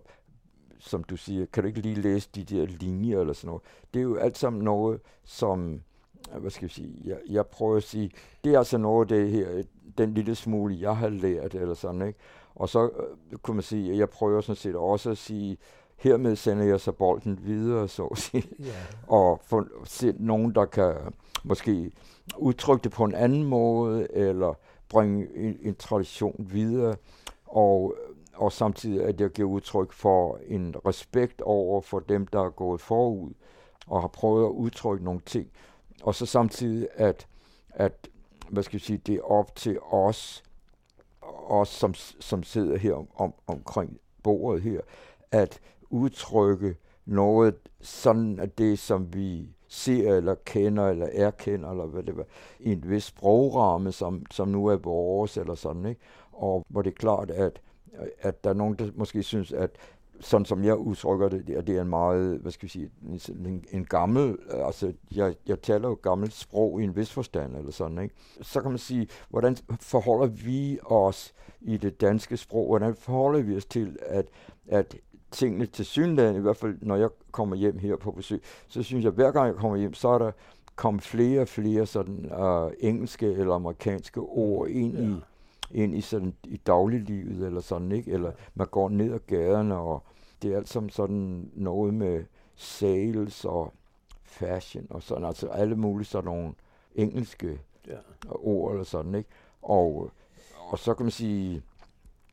som 0.79 1.03
du 1.03 1.17
siger, 1.17 1.45
kan 1.45 1.63
du 1.63 1.67
ikke 1.67 1.81
lige 1.81 2.01
læse 2.01 2.29
de 2.35 2.43
der 2.43 2.65
linjer, 2.65 3.19
eller 3.19 3.33
sådan 3.33 3.47
noget. 3.47 3.61
Det 3.93 3.99
er 3.99 4.03
jo 4.03 4.15
alt 4.15 4.37
sammen 4.37 4.63
noget, 4.63 4.99
som, 5.23 5.81
hvad 6.37 6.51
skal 6.51 6.65
jeg 6.65 6.71
sige, 6.71 7.01
jeg, 7.05 7.17
jeg 7.29 7.47
prøver 7.47 7.77
at 7.77 7.83
sige, 7.83 8.11
det 8.43 8.53
er 8.53 8.57
altså 8.57 8.77
noget 8.77 9.11
af 9.11 9.17
det 9.17 9.31
her, 9.31 9.63
den 9.97 10.13
lille 10.13 10.35
smule, 10.35 10.77
jeg 10.79 10.97
har 10.97 11.09
lært, 11.09 11.55
eller 11.55 11.73
sådan, 11.73 12.01
ikke? 12.01 12.19
Og 12.55 12.69
så 12.69 12.83
øh, 12.83 13.37
kunne 13.37 13.55
man 13.55 13.63
sige, 13.63 13.91
at 13.91 13.97
jeg 13.97 14.09
prøver 14.09 14.41
sådan 14.41 14.55
set 14.55 14.75
også 14.75 15.11
at 15.11 15.17
sige, 15.17 15.57
hermed 15.97 16.35
sender 16.35 16.63
jeg 16.65 16.79
så 16.79 16.91
bolden 16.91 17.39
videre, 17.43 17.87
så 17.87 18.05
at 18.05 18.17
sige. 18.17 18.43
Yeah. 18.61 18.73
Og 19.07 19.41
få 19.45 19.65
se 19.85 20.13
nogen, 20.19 20.55
der 20.55 20.65
kan 20.65 20.95
måske 21.43 21.91
udtrykke 22.37 22.83
det 22.83 22.91
på 22.91 23.03
en 23.03 23.15
anden 23.15 23.43
måde, 23.43 24.07
eller 24.11 24.53
bringe 24.89 25.27
en, 25.35 25.57
en 25.61 25.75
tradition 25.75 26.47
videre, 26.51 26.95
og, 27.45 27.95
og 28.35 28.51
samtidig 28.51 29.05
at 29.05 29.21
jeg 29.21 29.29
giver 29.29 29.49
udtryk 29.49 29.91
for 29.91 30.39
en 30.47 30.75
respekt 30.85 31.41
over 31.41 31.81
for 31.81 31.99
dem, 31.99 32.27
der 32.27 32.41
er 32.41 32.49
gået 32.49 32.81
forud, 32.81 33.33
og 33.87 34.01
har 34.01 34.07
prøvet 34.07 34.45
at 34.45 34.51
udtrykke 34.51 35.03
nogle 35.05 35.21
ting. 35.25 35.49
Og 36.03 36.15
så 36.15 36.25
samtidig, 36.25 36.87
at, 36.95 37.27
at 37.69 38.09
hvad 38.49 38.63
skal 38.63 38.75
jeg 38.75 38.81
sige, 38.81 38.97
det 38.97 39.15
er 39.15 39.21
op 39.21 39.55
til 39.55 39.79
os, 39.91 40.43
os 41.47 41.69
som, 41.69 41.93
som 42.19 42.43
sidder 42.43 42.77
her 42.77 42.93
om, 42.93 43.07
om, 43.15 43.33
omkring 43.47 43.99
bordet 44.23 44.61
her, 44.61 44.81
at 45.31 45.59
udtrykke 45.89 46.75
noget 47.05 47.55
sådan 47.81 48.39
at 48.39 48.57
det, 48.57 48.79
som 48.79 49.13
vi 49.13 49.49
ser 49.69 50.15
eller 50.15 50.35
kender 50.45 50.87
eller 50.87 51.07
erkender, 51.13 51.71
eller 51.71 51.85
hvad 51.85 52.03
det 52.03 52.17
var, 52.17 52.25
i 52.59 52.71
en 52.71 52.89
vis 52.89 53.03
sprogramme, 53.03 53.91
som, 53.91 54.25
som 54.31 54.47
nu 54.47 54.65
er 54.65 54.77
vores, 54.77 55.37
eller 55.37 55.55
sådan, 55.55 55.85
ikke? 55.85 56.01
Og 56.31 56.65
hvor 56.69 56.81
det 56.81 56.89
er 56.89 56.95
klart, 56.95 57.31
at, 57.31 57.61
at 58.21 58.43
der 58.43 58.49
er 58.49 58.53
nogen, 58.53 58.73
der 58.73 58.91
måske 58.95 59.23
synes, 59.23 59.51
at 59.51 59.71
sådan 60.19 60.45
som 60.45 60.63
jeg 60.63 60.77
udtrykker 60.77 61.29
det, 61.29 61.67
det 61.67 61.77
er 61.77 61.81
en 61.81 61.89
meget, 61.89 62.39
hvad 62.39 62.51
skal 62.51 62.65
vi 62.65 62.69
sige, 62.69 62.89
en, 63.29 63.65
en 63.71 63.85
gammel, 63.85 64.37
altså 64.51 64.93
jeg, 65.15 65.35
jeg 65.47 65.61
taler 65.61 65.89
jo 65.89 65.99
gammelt 66.01 66.33
sprog 66.33 66.81
i 66.81 66.83
en 66.83 66.95
vis 66.95 67.11
forstand, 67.11 67.55
eller 67.55 67.71
sådan, 67.71 67.97
ikke? 68.03 68.15
Så 68.41 68.61
kan 68.61 68.71
man 68.71 68.77
sige, 68.77 69.07
hvordan 69.29 69.57
forholder 69.79 70.27
vi 70.27 70.79
os 70.85 71.33
i 71.61 71.77
det 71.77 72.01
danske 72.01 72.37
sprog, 72.37 72.67
hvordan 72.67 72.95
forholder 72.95 73.41
vi 73.41 73.55
os 73.55 73.65
til, 73.65 73.97
at, 74.01 74.25
at 74.67 74.95
tingene 75.31 75.65
til 75.65 75.85
synligheden, 75.85 76.35
i 76.35 76.39
hvert 76.39 76.57
fald 76.57 76.77
når 76.81 76.95
jeg 76.95 77.09
kommer 77.31 77.55
hjem 77.55 77.79
her 77.79 77.95
på 77.95 78.11
besøg, 78.11 78.41
så 78.67 78.83
synes 78.83 79.03
jeg, 79.03 79.09
at 79.09 79.15
hver 79.15 79.31
gang 79.31 79.47
jeg 79.47 79.55
kommer 79.55 79.77
hjem, 79.77 79.93
så 79.93 80.07
er 80.07 80.17
der 80.17 80.31
kommet 80.75 81.03
flere 81.03 81.41
og 81.41 81.47
flere 81.47 81.85
sådan 81.85 82.31
uh, 82.39 82.71
engelske 82.79 83.25
eller 83.25 83.55
amerikanske 83.55 84.19
ord 84.19 84.69
ind 84.69 84.97
ja. 84.97 85.03
i 85.03 85.15
ind 85.71 85.95
i 85.95 86.01
sådan 86.01 86.33
i 86.43 86.57
dagliglivet 86.57 87.47
eller 87.47 87.61
sådan, 87.61 87.91
ikke? 87.91 88.11
Eller 88.11 88.31
man 88.55 88.67
går 88.67 88.89
ned 88.89 89.13
ad 89.13 89.19
gaderne, 89.27 89.75
og 89.75 90.03
det 90.41 90.53
er 90.53 90.57
alt 90.57 90.69
som 90.69 90.89
sådan 90.89 91.51
noget 91.53 91.93
med 91.93 92.23
sales 92.55 93.45
og 93.45 93.73
fashion 94.23 94.87
og 94.89 95.03
sådan, 95.03 95.25
altså 95.25 95.47
alle 95.47 95.75
mulige 95.75 96.05
sådan 96.05 96.25
nogle 96.25 96.53
engelske 96.95 97.59
ja. 97.87 97.97
ord 98.29 98.71
eller 98.71 98.83
sådan, 98.83 99.15
ikke? 99.15 99.29
Og, 99.61 100.11
og 100.69 100.79
så 100.79 100.93
kan 100.93 101.05
man 101.05 101.11
sige, 101.11 101.63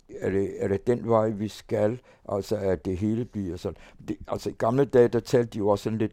er 0.09 0.31
det, 0.31 0.65
er 0.65 0.69
det 0.69 0.87
den 0.87 1.09
vej, 1.09 1.29
vi 1.29 1.49
skal, 1.49 2.01
altså 2.29 2.57
at 2.57 2.85
det 2.85 2.97
hele 2.97 3.25
bliver 3.25 3.57
sådan. 3.57 3.77
Det, 4.09 4.17
altså 4.29 4.51
i 4.51 4.55
gamle 4.59 4.85
dage, 4.85 5.09
der 5.09 5.21
talte 5.21 5.51
de 5.51 5.59
jo 5.59 5.69
også 5.69 5.83
sådan 5.83 5.99
lidt, 5.99 6.13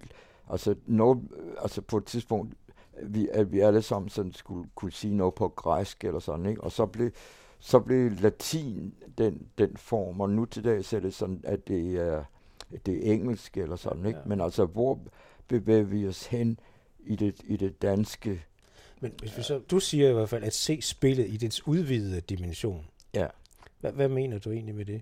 altså, 0.50 0.76
noget, 0.86 1.20
altså 1.62 1.82
på 1.82 1.98
et 1.98 2.06
tidspunkt, 2.06 2.54
vi, 3.04 3.28
at 3.32 3.52
vi 3.52 3.60
alle 3.60 3.82
sammen 3.82 4.10
sådan 4.10 4.34
skulle 4.34 4.70
kunne 4.76 4.92
sige 4.92 5.16
noget 5.16 5.34
på 5.34 5.48
græsk 5.48 6.04
eller 6.04 6.20
sådan, 6.20 6.46
ikke? 6.46 6.62
Og 6.64 6.72
så 6.72 6.86
blev, 6.86 7.12
så 7.60 7.80
blev 7.80 8.12
latin 8.12 8.94
den, 9.18 9.48
den 9.58 9.78
form, 9.78 10.22
og 10.22 10.30
nu 10.30 10.46
til 10.46 10.64
dag 10.64 10.78
er 10.78 11.00
det 11.00 11.14
sådan, 11.14 11.42
at 11.44 11.68
det 11.68 11.96
er, 11.96 12.24
det 12.86 13.08
er 13.08 13.14
engelsk 13.14 13.58
eller 13.58 13.76
sådan, 13.76 14.06
ikke? 14.06 14.20
Ja. 14.20 14.26
Men 14.26 14.42
altså, 14.42 14.66
hvor 14.66 15.00
bevæger 15.48 15.84
vi 15.84 16.08
os 16.08 16.26
hen 16.26 16.60
i 17.06 17.16
det, 17.16 17.36
i 17.44 17.58
det 17.58 17.82
danske? 17.82 18.46
Men 19.02 19.12
hvis 19.20 19.38
vi 19.38 19.44
så, 19.44 19.60
du 19.72 19.80
siger 19.80 20.10
i 20.10 20.14
hvert 20.14 20.30
fald, 20.30 20.44
at 20.44 20.54
se 20.54 20.82
spillet 20.82 21.28
i 21.28 21.38
dets 21.38 21.68
udvidede 21.68 22.22
dimension. 22.22 22.86
Ja. 23.14 23.28
Hvad, 23.84 23.92
hvad 23.92 24.10
mener 24.10 24.40
du 24.40 24.52
egentlig 24.52 24.76
med 24.76 24.86
det? 24.86 25.02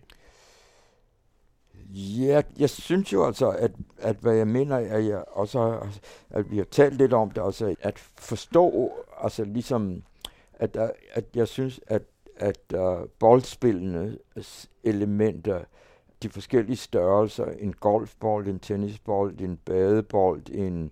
Ja, 1.94 2.42
jeg 2.60 2.70
synes 2.70 3.14
jo 3.14 3.26
altså, 3.26 3.50
at, 3.50 3.72
at 3.98 4.16
hvad 4.16 4.36
jeg 4.36 4.48
mener, 4.48 4.78
at 4.78 5.06
jeg 5.06 5.24
også 5.28 5.88
at 6.30 6.52
vi 6.52 6.58
har 6.58 6.64
talt 6.64 6.98
lidt 6.98 7.14
om 7.14 7.32
det, 7.32 7.42
altså 7.44 7.76
at 7.82 8.00
forstå, 8.18 8.92
altså 9.18 9.44
ligesom, 9.44 10.04
at, 10.54 10.78
at 11.14 11.26
jeg 11.36 11.48
synes, 11.48 11.80
at, 11.88 12.02
at 12.36 12.74
uh, 12.74 13.08
boldspillende 13.20 14.18
elementer, 14.84 15.64
de 16.24 16.30
forskellige 16.30 16.78
størrelser, 16.78 17.46
en 17.46 17.74
golfbold, 17.74 18.48
en 18.48 18.60
tennisbold, 18.60 19.42
en 19.42 19.58
badebold, 19.58 20.42
en, 20.52 20.92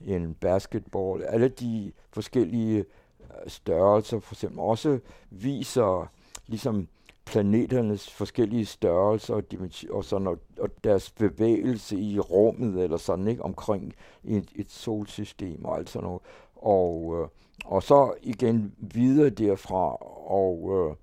en 0.00 0.34
basketball, 0.34 1.22
alle 1.22 1.48
de 1.48 1.92
forskellige 2.10 2.84
uh, 3.20 3.26
størrelser 3.46 4.20
for 4.20 4.34
eksempel 4.34 4.60
også 4.60 4.98
viser 5.30 6.10
ligesom 6.46 6.88
planeternes 7.28 8.10
forskellige 8.10 8.66
størrelser 8.66 9.34
og, 9.34 9.42
og, 9.90 10.04
sådan, 10.04 10.26
og, 10.26 10.38
og 10.60 10.70
deres 10.84 11.10
bevægelse 11.10 11.96
i 11.96 12.18
rummet 12.18 12.84
eller 12.84 12.96
sådan 12.96 13.28
ikke 13.28 13.44
omkring 13.44 13.94
et, 14.24 14.48
et 14.56 14.70
solsystem 14.70 15.64
og 15.64 15.78
alt 15.78 15.90
sådan 15.90 16.06
noget. 16.06 16.22
Og, 16.56 17.18
øh, 17.18 17.28
og 17.64 17.82
så 17.82 18.14
igen 18.22 18.74
videre 18.78 19.30
derfra 19.30 19.96
og, 20.30 20.58
øh, 20.64 20.96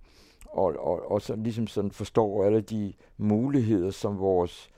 og, 0.46 0.76
og, 0.80 1.12
og 1.12 1.22
så 1.22 1.36
ligesom 1.36 1.68
sådan 1.68 1.92
forstår 1.92 2.46
alle 2.46 2.62
de 2.62 2.94
muligheder, 3.18 3.92
som 3.92 4.20
vores 4.20 4.70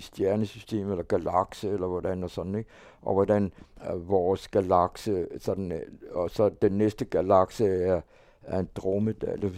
stjernesystem 0.00 0.90
eller 0.90 1.02
galakse 1.02 1.68
eller 1.68 1.86
hvordan 1.86 2.24
og 2.24 2.30
sådan, 2.30 2.54
ikke? 2.54 2.70
Og 3.02 3.14
hvordan 3.14 3.52
øh, 3.90 4.08
vores 4.08 4.48
galakse, 4.48 5.26
sådan, 5.38 5.72
øh, 5.72 5.82
og 6.12 6.30
så 6.30 6.48
den 6.48 6.72
næste 6.72 7.04
galakse 7.04 7.66
er 7.66 8.00
Andromeda, 8.46 9.26
eller 9.32 9.50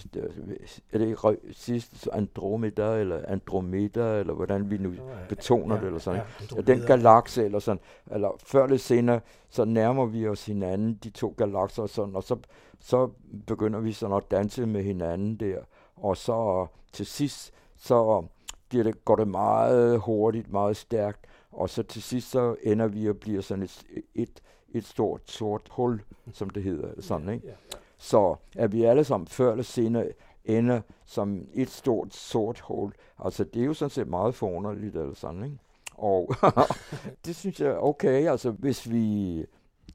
er 0.92 0.98
det 0.98 1.08
ikke 1.08 1.36
sidst 1.52 2.08
Andromeda, 2.12 3.00
eller 3.00 3.20
Andromeda, 3.28 4.18
eller 4.18 4.34
hvordan 4.34 4.70
vi 4.70 4.78
nu 4.78 4.92
betoner 5.28 5.74
ja, 5.74 5.80
det, 5.80 5.86
eller 5.86 6.00
sådan. 6.00 6.20
Ja, 6.40 6.56
ja, 6.56 6.60
den 6.60 6.80
galakse, 6.86 7.44
eller 7.44 7.58
sådan, 7.58 7.80
eller 8.10 8.28
før 8.44 8.64
eller 8.64 8.76
senere, 8.76 9.20
så 9.48 9.64
nærmer 9.64 10.06
vi 10.06 10.28
os 10.28 10.46
hinanden, 10.46 10.98
de 11.04 11.10
to 11.10 11.34
galakser, 11.36 11.82
og 11.82 11.88
sådan, 11.88 12.16
og 12.16 12.22
så, 12.22 12.36
så 12.80 13.10
begynder 13.46 13.80
vi 13.80 13.92
sådan 13.92 14.16
at 14.16 14.30
danse 14.30 14.66
med 14.66 14.82
hinanden 14.82 15.36
der, 15.36 15.58
og 15.96 16.16
så 16.16 16.66
til 16.92 17.06
sidst, 17.06 17.52
så 17.76 18.24
bliver 18.68 18.84
det, 18.84 19.04
går 19.04 19.16
det 19.16 19.28
meget 19.28 20.00
hurtigt, 20.00 20.52
meget 20.52 20.76
stærkt, 20.76 21.26
og 21.52 21.70
så 21.70 21.82
til 21.82 22.02
sidst, 22.02 22.30
så 22.30 22.56
ender 22.62 22.86
vi 22.86 23.08
og 23.08 23.16
bliver 23.16 23.40
sådan 23.42 23.62
et, 23.64 23.82
et, 24.14 24.42
et 24.68 24.84
stort 24.84 25.20
sort 25.24 25.68
hul, 25.70 26.02
som 26.32 26.50
det 26.50 26.62
hedder, 26.62 26.88
sådan, 27.00 27.28
ikke? 27.28 27.46
Ja, 27.46 27.52
ja. 27.72 27.78
Så 28.02 28.36
er 28.56 28.66
vi 28.66 28.84
alle 28.84 29.04
sammen 29.04 29.26
før 29.26 29.50
eller 29.50 29.64
senere 29.64 30.08
ender 30.44 30.80
som 31.04 31.46
et 31.54 31.70
stort 31.70 32.14
sort 32.14 32.60
hul. 32.60 32.92
Altså 33.18 33.44
det 33.44 33.62
er 33.62 33.66
jo 33.66 33.74
sådan 33.74 33.90
set 33.90 34.08
meget 34.08 34.34
forunderligt 34.34 34.96
eller 34.96 35.14
sådan, 35.14 35.44
ikke? 35.44 35.58
Og 35.94 36.34
det 37.26 37.36
synes 37.36 37.60
jeg 37.60 37.68
er 37.68 37.76
okay, 37.76 38.28
altså 38.28 38.50
hvis 38.50 38.90
vi 38.90 39.36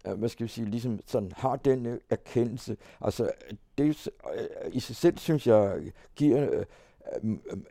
øh, 0.08 0.14
hvad 0.18 0.30
skal 0.30 0.43
vi 0.43 0.49
sige, 0.49 0.70
ligesom 0.70 0.99
sådan 1.05 1.32
har 1.36 1.55
den 1.55 1.86
øh, 1.86 1.99
erkendelse. 2.10 2.78
Altså, 3.01 3.32
det 3.78 4.10
øh, 4.36 4.74
i 4.74 4.80
sig 4.80 4.95
selv, 4.95 5.18
synes 5.18 5.47
jeg, 5.47 5.91
giver 6.16 6.64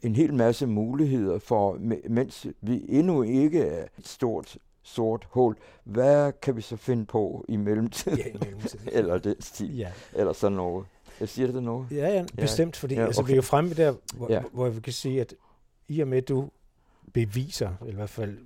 en 0.03 0.16
hel 0.16 0.34
masse 0.34 0.66
muligheder 0.66 1.39
for, 1.39 1.78
mens 2.09 2.47
vi 2.61 2.84
endnu 2.89 3.22
ikke 3.22 3.62
er 3.62 3.87
et 3.99 4.09
stort 4.09 4.59
sort 4.87 5.26
hul. 5.30 5.57
Hvad 5.84 6.32
kan 6.43 6.57
vi 6.57 6.61
så 6.61 6.76
finde 6.76 7.07
på 7.07 7.45
i 7.49 7.57
mellemtiden? 7.57 8.18
Ja, 8.18 8.26
i 8.26 8.37
mellemtiden. 8.41 8.89
eller 8.99 9.18
det 9.18 9.37
stil, 9.41 9.76
ja. 9.76 9.93
eller 10.14 10.32
sådan 10.32 10.57
noget. 10.57 10.87
Jeg 11.20 11.28
siger 11.28 11.53
det 11.53 11.62
noget? 11.62 11.87
Ja, 11.91 12.09
ja, 12.09 12.24
bestemt, 12.37 12.76
fordi 12.76 12.95
ja, 12.95 13.01
okay. 13.01 13.07
altså, 13.07 13.22
vi 13.22 13.32
er 13.32 13.37
jo 13.37 13.43
fremme 13.43 13.74
der, 13.74 13.95
hvor, 14.16 14.32
ja. 14.32 14.43
hvor 14.53 14.68
vi 14.68 14.80
kan 14.80 14.93
sige, 14.93 15.20
at 15.20 15.34
i 15.89 16.01
og 16.01 16.09
med, 16.09 16.18
at 16.18 16.28
du 16.28 16.51
beviser, 17.12 17.70
eller 17.80 17.93
i 17.93 17.95
hvert 17.95 18.11
fald 18.11 18.39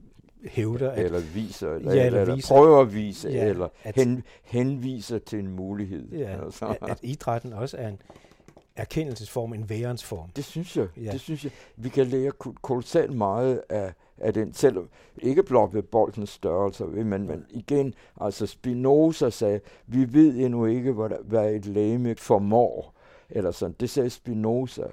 hævder, 0.45 0.91
at... 0.91 1.05
Eller 1.05 1.21
viser, 1.21 1.75
eller, 1.75 1.95
ja, 1.95 2.07
eller, 2.07 2.21
eller 2.21 2.35
viser, 2.35 2.55
prøver 2.55 2.81
at 2.81 2.95
vise, 2.95 3.29
ja, 3.29 3.45
eller 3.45 3.69
at, 3.85 3.95
hen, 3.95 4.25
henviser 4.43 5.19
til 5.19 5.39
en 5.39 5.49
mulighed. 5.49 6.09
Ja, 6.13 6.45
altså. 6.45 6.67
at, 6.67 6.91
at 6.91 6.99
idrætten 7.03 7.53
også 7.53 7.77
er 7.77 7.89
en 7.89 8.03
erkendelsesform, 8.81 9.53
en 9.53 9.69
værensform. 9.69 10.31
Det 10.31 10.45
synes 10.45 10.77
jeg. 10.77 10.89
Ja. 10.97 11.13
Det 11.13 11.21
synes 11.21 11.45
jeg. 11.45 11.53
Vi 11.77 11.89
kan 11.89 12.07
lære 12.07 12.33
kolossalt 12.63 13.17
meget 13.17 13.63
af, 13.69 13.93
af 14.19 14.35
den, 14.35 14.55
selv 14.55 14.79
ikke 15.19 15.43
blot 15.43 15.75
ved 15.75 15.83
boldens 15.83 16.31
størrelse, 16.31 16.85
men, 16.85 17.27
men 17.27 17.47
igen, 17.51 17.95
altså 18.21 18.47
Spinoza 18.47 19.31
sagde, 19.31 19.61
vi 19.87 20.13
ved 20.13 20.37
endnu 20.37 20.67
ikke, 20.67 20.93
hvad, 20.93 21.11
hvad 21.25 21.53
et 21.53 21.67
læge 21.67 22.17
formår, 22.19 22.95
eller 23.31 23.51
sådan. 23.51 23.77
Det 23.81 23.91
sagde 23.91 24.11
Spinoza 24.11 24.85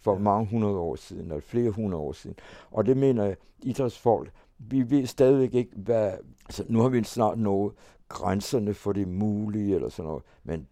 for 0.00 0.12
ja. 0.12 0.18
mange 0.18 0.46
hundrede 0.46 0.76
år 0.76 0.96
siden, 0.96 1.22
eller 1.22 1.40
flere 1.40 1.70
hundrede 1.70 2.02
år 2.02 2.12
siden. 2.12 2.36
Og 2.70 2.86
det 2.86 2.96
mener 2.96 3.24
jeg, 3.24 3.36
idrætsfolk, 3.62 4.30
vi 4.58 4.90
ved 4.90 5.06
stadigvæk 5.06 5.54
ikke, 5.54 5.72
hvad... 5.76 6.12
Altså, 6.44 6.64
nu 6.68 6.80
har 6.80 6.88
vi 6.88 7.04
snart 7.04 7.38
nået 7.38 7.72
grænserne 8.08 8.74
for 8.74 8.92
det 8.92 9.08
mulige, 9.08 9.74
eller 9.74 9.88
sådan 9.88 10.08
noget, 10.08 10.22
men 10.44 10.66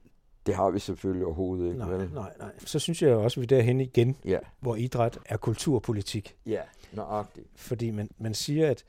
det 0.47 0.55
har 0.55 0.71
vi 0.71 0.79
selvfølgelig 0.79 1.27
overhovedet 1.27 1.67
ikke. 1.67 1.79
Nej, 1.79 1.89
vel? 1.89 2.11
nej, 2.15 2.33
nej. 2.39 2.53
Så 2.59 2.79
synes 2.79 3.03
jeg 3.03 3.15
også, 3.15 3.41
at 3.41 3.43
vi 3.51 3.55
er 3.55 3.59
derhen 3.59 3.81
igen, 3.81 4.17
ja. 4.25 4.39
hvor 4.61 4.77
idræt 4.77 5.19
er 5.27 5.37
kulturpolitik. 5.37 6.37
Ja, 6.47 6.61
nøjagtigt. 6.93 7.47
Fordi 7.57 7.91
man, 7.91 8.11
man 8.19 8.35
siger, 8.35 8.71
at 8.71 8.85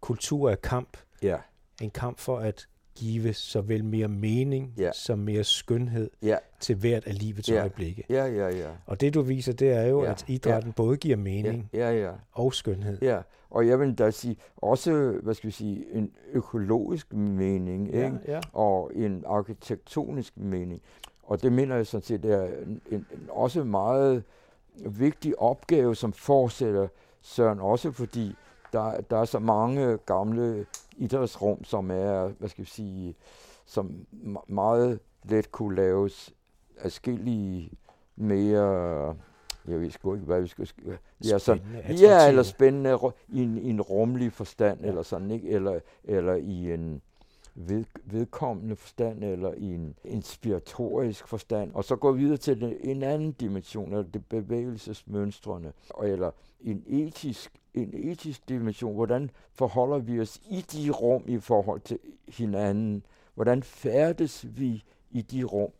kultur 0.00 0.50
er 0.50 0.56
kamp. 0.56 0.96
Ja. 1.22 1.38
En 1.80 1.90
kamp 1.90 2.18
for 2.18 2.38
at 2.38 2.68
give 2.98 3.32
såvel 3.32 3.84
mere 3.84 4.08
mening 4.08 4.74
ja. 4.78 4.92
som 4.92 5.18
mere 5.18 5.44
skønhed 5.44 6.10
ja. 6.22 6.36
til 6.60 6.76
hvert 6.76 7.06
af 7.06 7.18
livets 7.18 7.48
ja. 7.48 7.60
øjeblikke. 7.60 8.04
Ja, 8.08 8.26
ja, 8.26 8.48
ja. 8.48 8.68
Og 8.86 9.00
det 9.00 9.14
du 9.14 9.22
viser, 9.22 9.52
det 9.52 9.72
er 9.72 9.86
jo, 9.86 10.04
ja. 10.04 10.10
at 10.10 10.24
idrætten 10.28 10.70
ja. 10.70 10.74
både 10.74 10.96
giver 10.96 11.16
mening 11.16 11.70
ja. 11.72 11.90
Ja, 11.90 12.04
ja. 12.04 12.10
og 12.32 12.54
skønhed. 12.54 12.98
Ja, 13.02 13.20
og 13.50 13.66
jeg 13.68 13.80
vil 13.80 13.94
da 13.94 14.10
sige, 14.10 14.36
også, 14.56 15.18
hvad 15.22 15.34
skal 15.34 15.46
vi 15.46 15.52
sige, 15.52 15.84
en 15.92 16.12
økologisk 16.32 17.12
mening, 17.12 17.90
ja, 17.90 18.04
ikke? 18.04 18.18
Ja. 18.28 18.40
og 18.52 18.90
en 18.94 19.24
arkitektonisk 19.26 20.36
mening. 20.36 20.82
Og 21.22 21.42
det 21.42 21.52
mener 21.52 21.76
jeg 21.76 21.86
sådan 21.86 22.04
set 22.04 22.24
er 22.24 22.44
en, 22.44 22.80
en, 22.90 23.06
en 23.12 23.28
også 23.28 23.64
meget 23.64 24.22
vigtig 24.86 25.38
opgave, 25.38 25.96
som 25.96 26.12
fortsætter 26.12 26.88
Søren, 27.20 27.60
også 27.60 27.92
fordi 27.92 28.34
der, 28.72 29.00
der 29.10 29.16
er 29.18 29.24
så 29.24 29.38
mange 29.38 29.98
gamle 30.06 30.66
idrætsrum, 30.98 31.64
som 31.64 31.90
er, 31.90 32.28
hvad 32.38 32.48
skal 32.48 32.64
vi 32.64 32.70
sige, 32.70 33.14
som 33.66 34.06
meget 34.48 34.98
let 35.24 35.52
kunne 35.52 35.76
laves 35.76 36.34
afskillige 36.80 37.70
mere 38.16 39.16
jeg 39.68 39.80
ved 39.80 39.90
sgu 39.90 40.14
ikke, 40.14 40.26
hvad 40.26 40.40
vi 40.40 40.48
skal... 40.48 40.68
Ja, 41.24 41.38
sådan, 41.38 41.62
ja 42.00 42.28
eller 42.28 42.42
spændende 42.42 42.98
i 43.28 43.42
en, 43.42 43.58
i 43.58 43.70
en 43.70 43.80
rumlig 43.80 44.32
forstand, 44.32 44.80
ja. 44.80 44.86
eller 44.86 45.02
sådan, 45.02 45.30
ikke? 45.30 45.48
Eller, 45.48 45.80
eller 46.04 46.34
i 46.34 46.72
en 46.72 47.02
ved, 47.58 47.84
vedkommende 48.04 48.76
forstand, 48.76 49.24
eller 49.24 49.54
i 49.54 49.74
en 49.74 49.96
inspiratorisk 50.04 51.28
forstand. 51.28 51.72
Og 51.74 51.84
så 51.84 51.96
går 51.96 52.12
vi 52.12 52.18
videre 52.18 52.36
til 52.36 52.60
den, 52.60 52.76
en 52.80 53.02
anden 53.02 53.32
dimension, 53.32 53.92
eller 53.92 54.02
det 54.02 54.26
bevægelsesmønstrene, 54.26 55.72
eller 56.02 56.30
en 56.60 56.84
etisk, 56.86 57.52
en 57.74 57.90
etisk 57.94 58.48
dimension. 58.48 58.94
Hvordan 58.94 59.30
forholder 59.52 59.98
vi 59.98 60.20
os 60.20 60.40
i 60.50 60.64
de 60.72 60.90
rum 60.90 61.22
i 61.26 61.38
forhold 61.38 61.80
til 61.80 61.98
hinanden? 62.28 63.02
Hvordan 63.34 63.62
færdes 63.62 64.46
vi 64.58 64.84
i 65.10 65.22
de 65.22 65.44
rum 65.44 65.70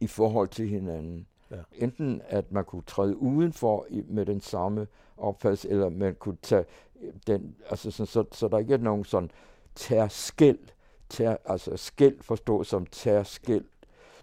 i 0.00 0.06
forhold 0.06 0.48
til 0.48 0.68
hinanden? 0.68 1.26
Ja. 1.50 1.56
Enten 1.72 2.22
at 2.28 2.52
man 2.52 2.64
kunne 2.64 2.82
træde 2.86 3.16
udenfor 3.16 3.86
med 4.08 4.26
den 4.26 4.40
samme 4.40 4.86
opfattelse, 5.16 5.68
eller 5.68 5.88
man 5.88 6.14
kunne 6.14 6.36
tage 6.42 6.64
den, 7.26 7.56
altså 7.70 7.90
sådan, 7.90 8.06
så, 8.06 8.24
så 8.32 8.48
der 8.48 8.58
ikke 8.58 8.74
er 8.74 8.78
nogen 8.78 9.04
sådan 9.04 9.30
tærskæld, 9.74 10.58
tær, 11.08 11.36
altså 11.44 11.76
skæld 11.76 12.22
forstået 12.22 12.66
som 12.66 12.86
tærskæld, 12.86 13.64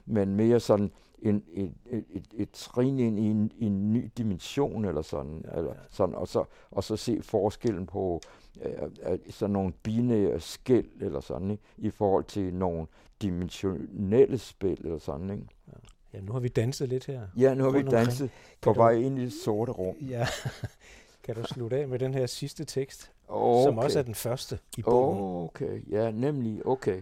men 0.06 0.36
mere 0.36 0.60
sådan 0.60 0.92
en, 1.22 1.44
et, 1.54 1.74
et, 1.86 2.06
et, 2.10 2.28
et 2.34 2.50
trin 2.52 3.00
ind 3.00 3.20
i 3.20 3.24
en, 3.24 3.52
i 3.58 3.66
en 3.66 3.94
ny 3.94 4.12
dimension, 4.18 4.86
eller 4.86 5.02
sådan, 5.02 5.46
ja, 5.52 5.58
eller 5.58 5.74
sådan 5.90 6.16
og, 6.16 6.28
så, 6.28 6.44
og 6.72 6.84
så 6.84 6.96
se 6.96 7.22
forskellen 7.22 7.86
på 7.86 8.22
øh, 8.62 9.20
sådan 9.30 9.54
nogle 9.54 9.74
binære 9.84 10.40
skæld, 10.40 10.90
eller 11.02 11.20
sådan, 11.20 11.52
ikke? 11.52 11.64
i 11.78 11.90
forhold 11.90 12.24
til 12.24 12.54
nogle 12.54 12.88
dimensionelle 13.22 14.38
spil, 14.38 14.78
eller 14.84 15.00
sådan, 15.00 15.30
ikke? 15.30 15.48
Ja. 15.68 15.74
Ja, 16.14 16.22
nu 16.22 16.34
har 16.34 16.40
vi 16.40 16.48
danset 16.48 16.90
lidt 16.90 17.06
her. 17.06 17.28
Ja, 17.38 17.54
nu 17.54 17.64
har 17.64 17.72
vi 17.72 17.82
danset 17.82 18.30
på 18.62 18.74
vej 18.74 18.92
ind 18.92 19.20
i 19.20 19.22
det 19.22 19.34
sorte 19.46 19.72
rum. 19.72 19.96
Ja. 19.96 20.28
kan 21.24 21.36
du 21.36 21.44
slutte 21.44 21.78
af 21.78 21.88
med 21.88 22.00
den 22.00 22.14
her 22.14 22.26
sidste 22.26 22.66
tekst, 22.66 23.12
okay. 23.28 23.64
som 23.64 23.78
også 23.78 24.00
er 24.00 24.04
den 24.04 24.16
første 24.16 24.60
i 24.78 24.82
bogen? 24.82 25.46
Okay, 25.46 25.82
ja, 25.90 26.12
nemlig, 26.12 26.66
okay. 26.66 27.02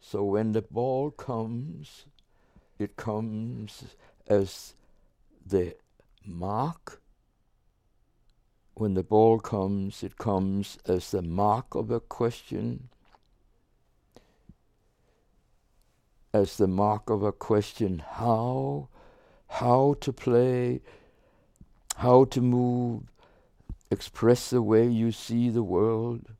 So 0.00 0.32
when 0.34 0.52
the 0.52 0.62
ball 0.62 1.10
comes, 1.10 2.08
it 2.78 2.90
comes 2.96 3.96
as 4.26 4.76
the 5.50 5.72
mark. 6.24 7.00
When 8.74 8.94
the 8.94 9.02
ball 9.02 9.38
comes, 9.38 10.02
it 10.02 10.16
comes 10.16 10.78
as 10.84 11.10
the 11.10 11.22
mark 11.22 11.74
of 11.74 11.90
a 11.90 12.00
question. 12.00 12.92
as 16.32 16.56
the 16.56 16.66
mark 16.66 17.10
of 17.10 17.22
a 17.22 17.32
question 17.32 18.02
how, 18.12 18.88
how 19.48 19.96
to 20.00 20.12
play, 20.12 20.80
how 21.96 22.24
to 22.24 22.40
move, 22.40 23.02
express 23.92 24.50
the 24.50 24.62
way 24.62 24.88
you 24.88 25.12
see 25.12 25.50
the 25.50 25.62
world, 25.62 26.32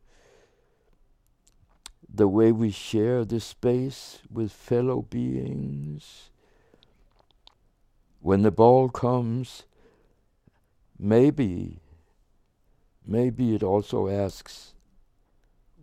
the 2.12 2.26
way 2.26 2.50
we 2.50 2.70
share 2.70 3.24
this 3.24 3.44
space 3.44 4.20
with 4.30 4.50
fellow 4.50 5.02
beings. 5.02 6.30
When 8.20 8.42
the 8.42 8.50
ball 8.50 8.88
comes, 8.88 9.64
maybe, 10.98 11.80
maybe 13.06 13.54
it 13.54 13.62
also 13.62 14.08
asks, 14.08 14.74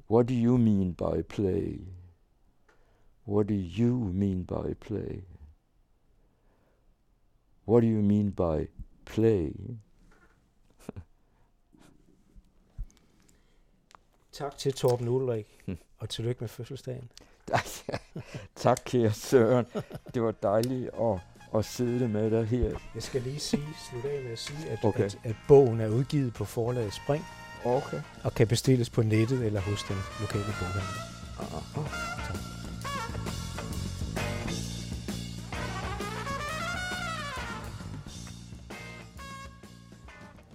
what 0.07 0.26
do 0.26 0.34
you 0.34 0.57
mean 0.57 0.93
by 0.93 1.22
play? 1.22 1.82
What 3.26 3.47
do 3.47 3.53
you 3.53 3.93
mean 3.93 4.43
by 4.43 4.74
play? 4.80 5.26
What 7.65 7.82
do 7.82 7.88
you 7.88 8.01
mean 8.01 8.32
by 8.32 8.70
play? 9.05 9.53
Tak 14.40 14.58
til 14.58 14.74
Torben 14.74 15.08
Ulrik, 15.08 15.48
og 16.00 16.10
tillykke 16.10 16.40
med 16.40 16.50
fødselsdagen. 16.50 17.10
tak, 18.56 18.80
kære 18.86 19.12
Søren. 19.12 19.66
Det 20.14 20.24
var 20.24 20.32
dejligt 20.32 20.90
at, 21.02 21.20
at 21.56 21.66
sidde 21.66 22.08
med 22.08 22.32
dig 22.32 22.46
her. 22.46 22.80
Jeg 22.96 23.04
skal 23.04 23.22
lige 23.22 23.40
sige, 23.40 23.68
slutte 23.90 24.10
af 24.10 24.24
med 24.24 24.32
at 24.32 24.40
sige, 24.40 24.70
at, 24.70 24.80
okay. 24.84 25.04
at, 25.04 25.18
at 25.24 25.36
bogen 25.48 25.82
er 25.82 25.88
udgivet 25.88 26.34
på 26.34 26.46
forlaget 26.46 26.94
Spring, 26.94 27.26
okay. 27.66 28.02
og 28.24 28.34
kan 28.34 28.48
bestilles 28.48 28.90
på 28.90 29.02
nettet 29.02 29.46
eller 29.46 29.62
hos 29.62 29.84
den 29.84 29.98
lokale 30.20 30.54
boghandler. 30.60 31.02
Aha. 31.40 32.29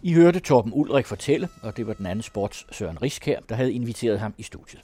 I 0.06 0.12
hørte 0.12 0.40
Torben 0.40 0.72
Ulrik 0.74 1.06
fortælle, 1.06 1.48
og 1.62 1.76
det 1.76 1.86
var 1.86 1.92
den 1.92 2.06
anden 2.06 2.22
sports 2.22 2.66
Søren 2.76 3.02
Riskær, 3.02 3.40
der 3.48 3.54
havde 3.54 3.72
inviteret 3.72 4.20
ham 4.20 4.34
i 4.38 4.42
studiet. 4.42 4.82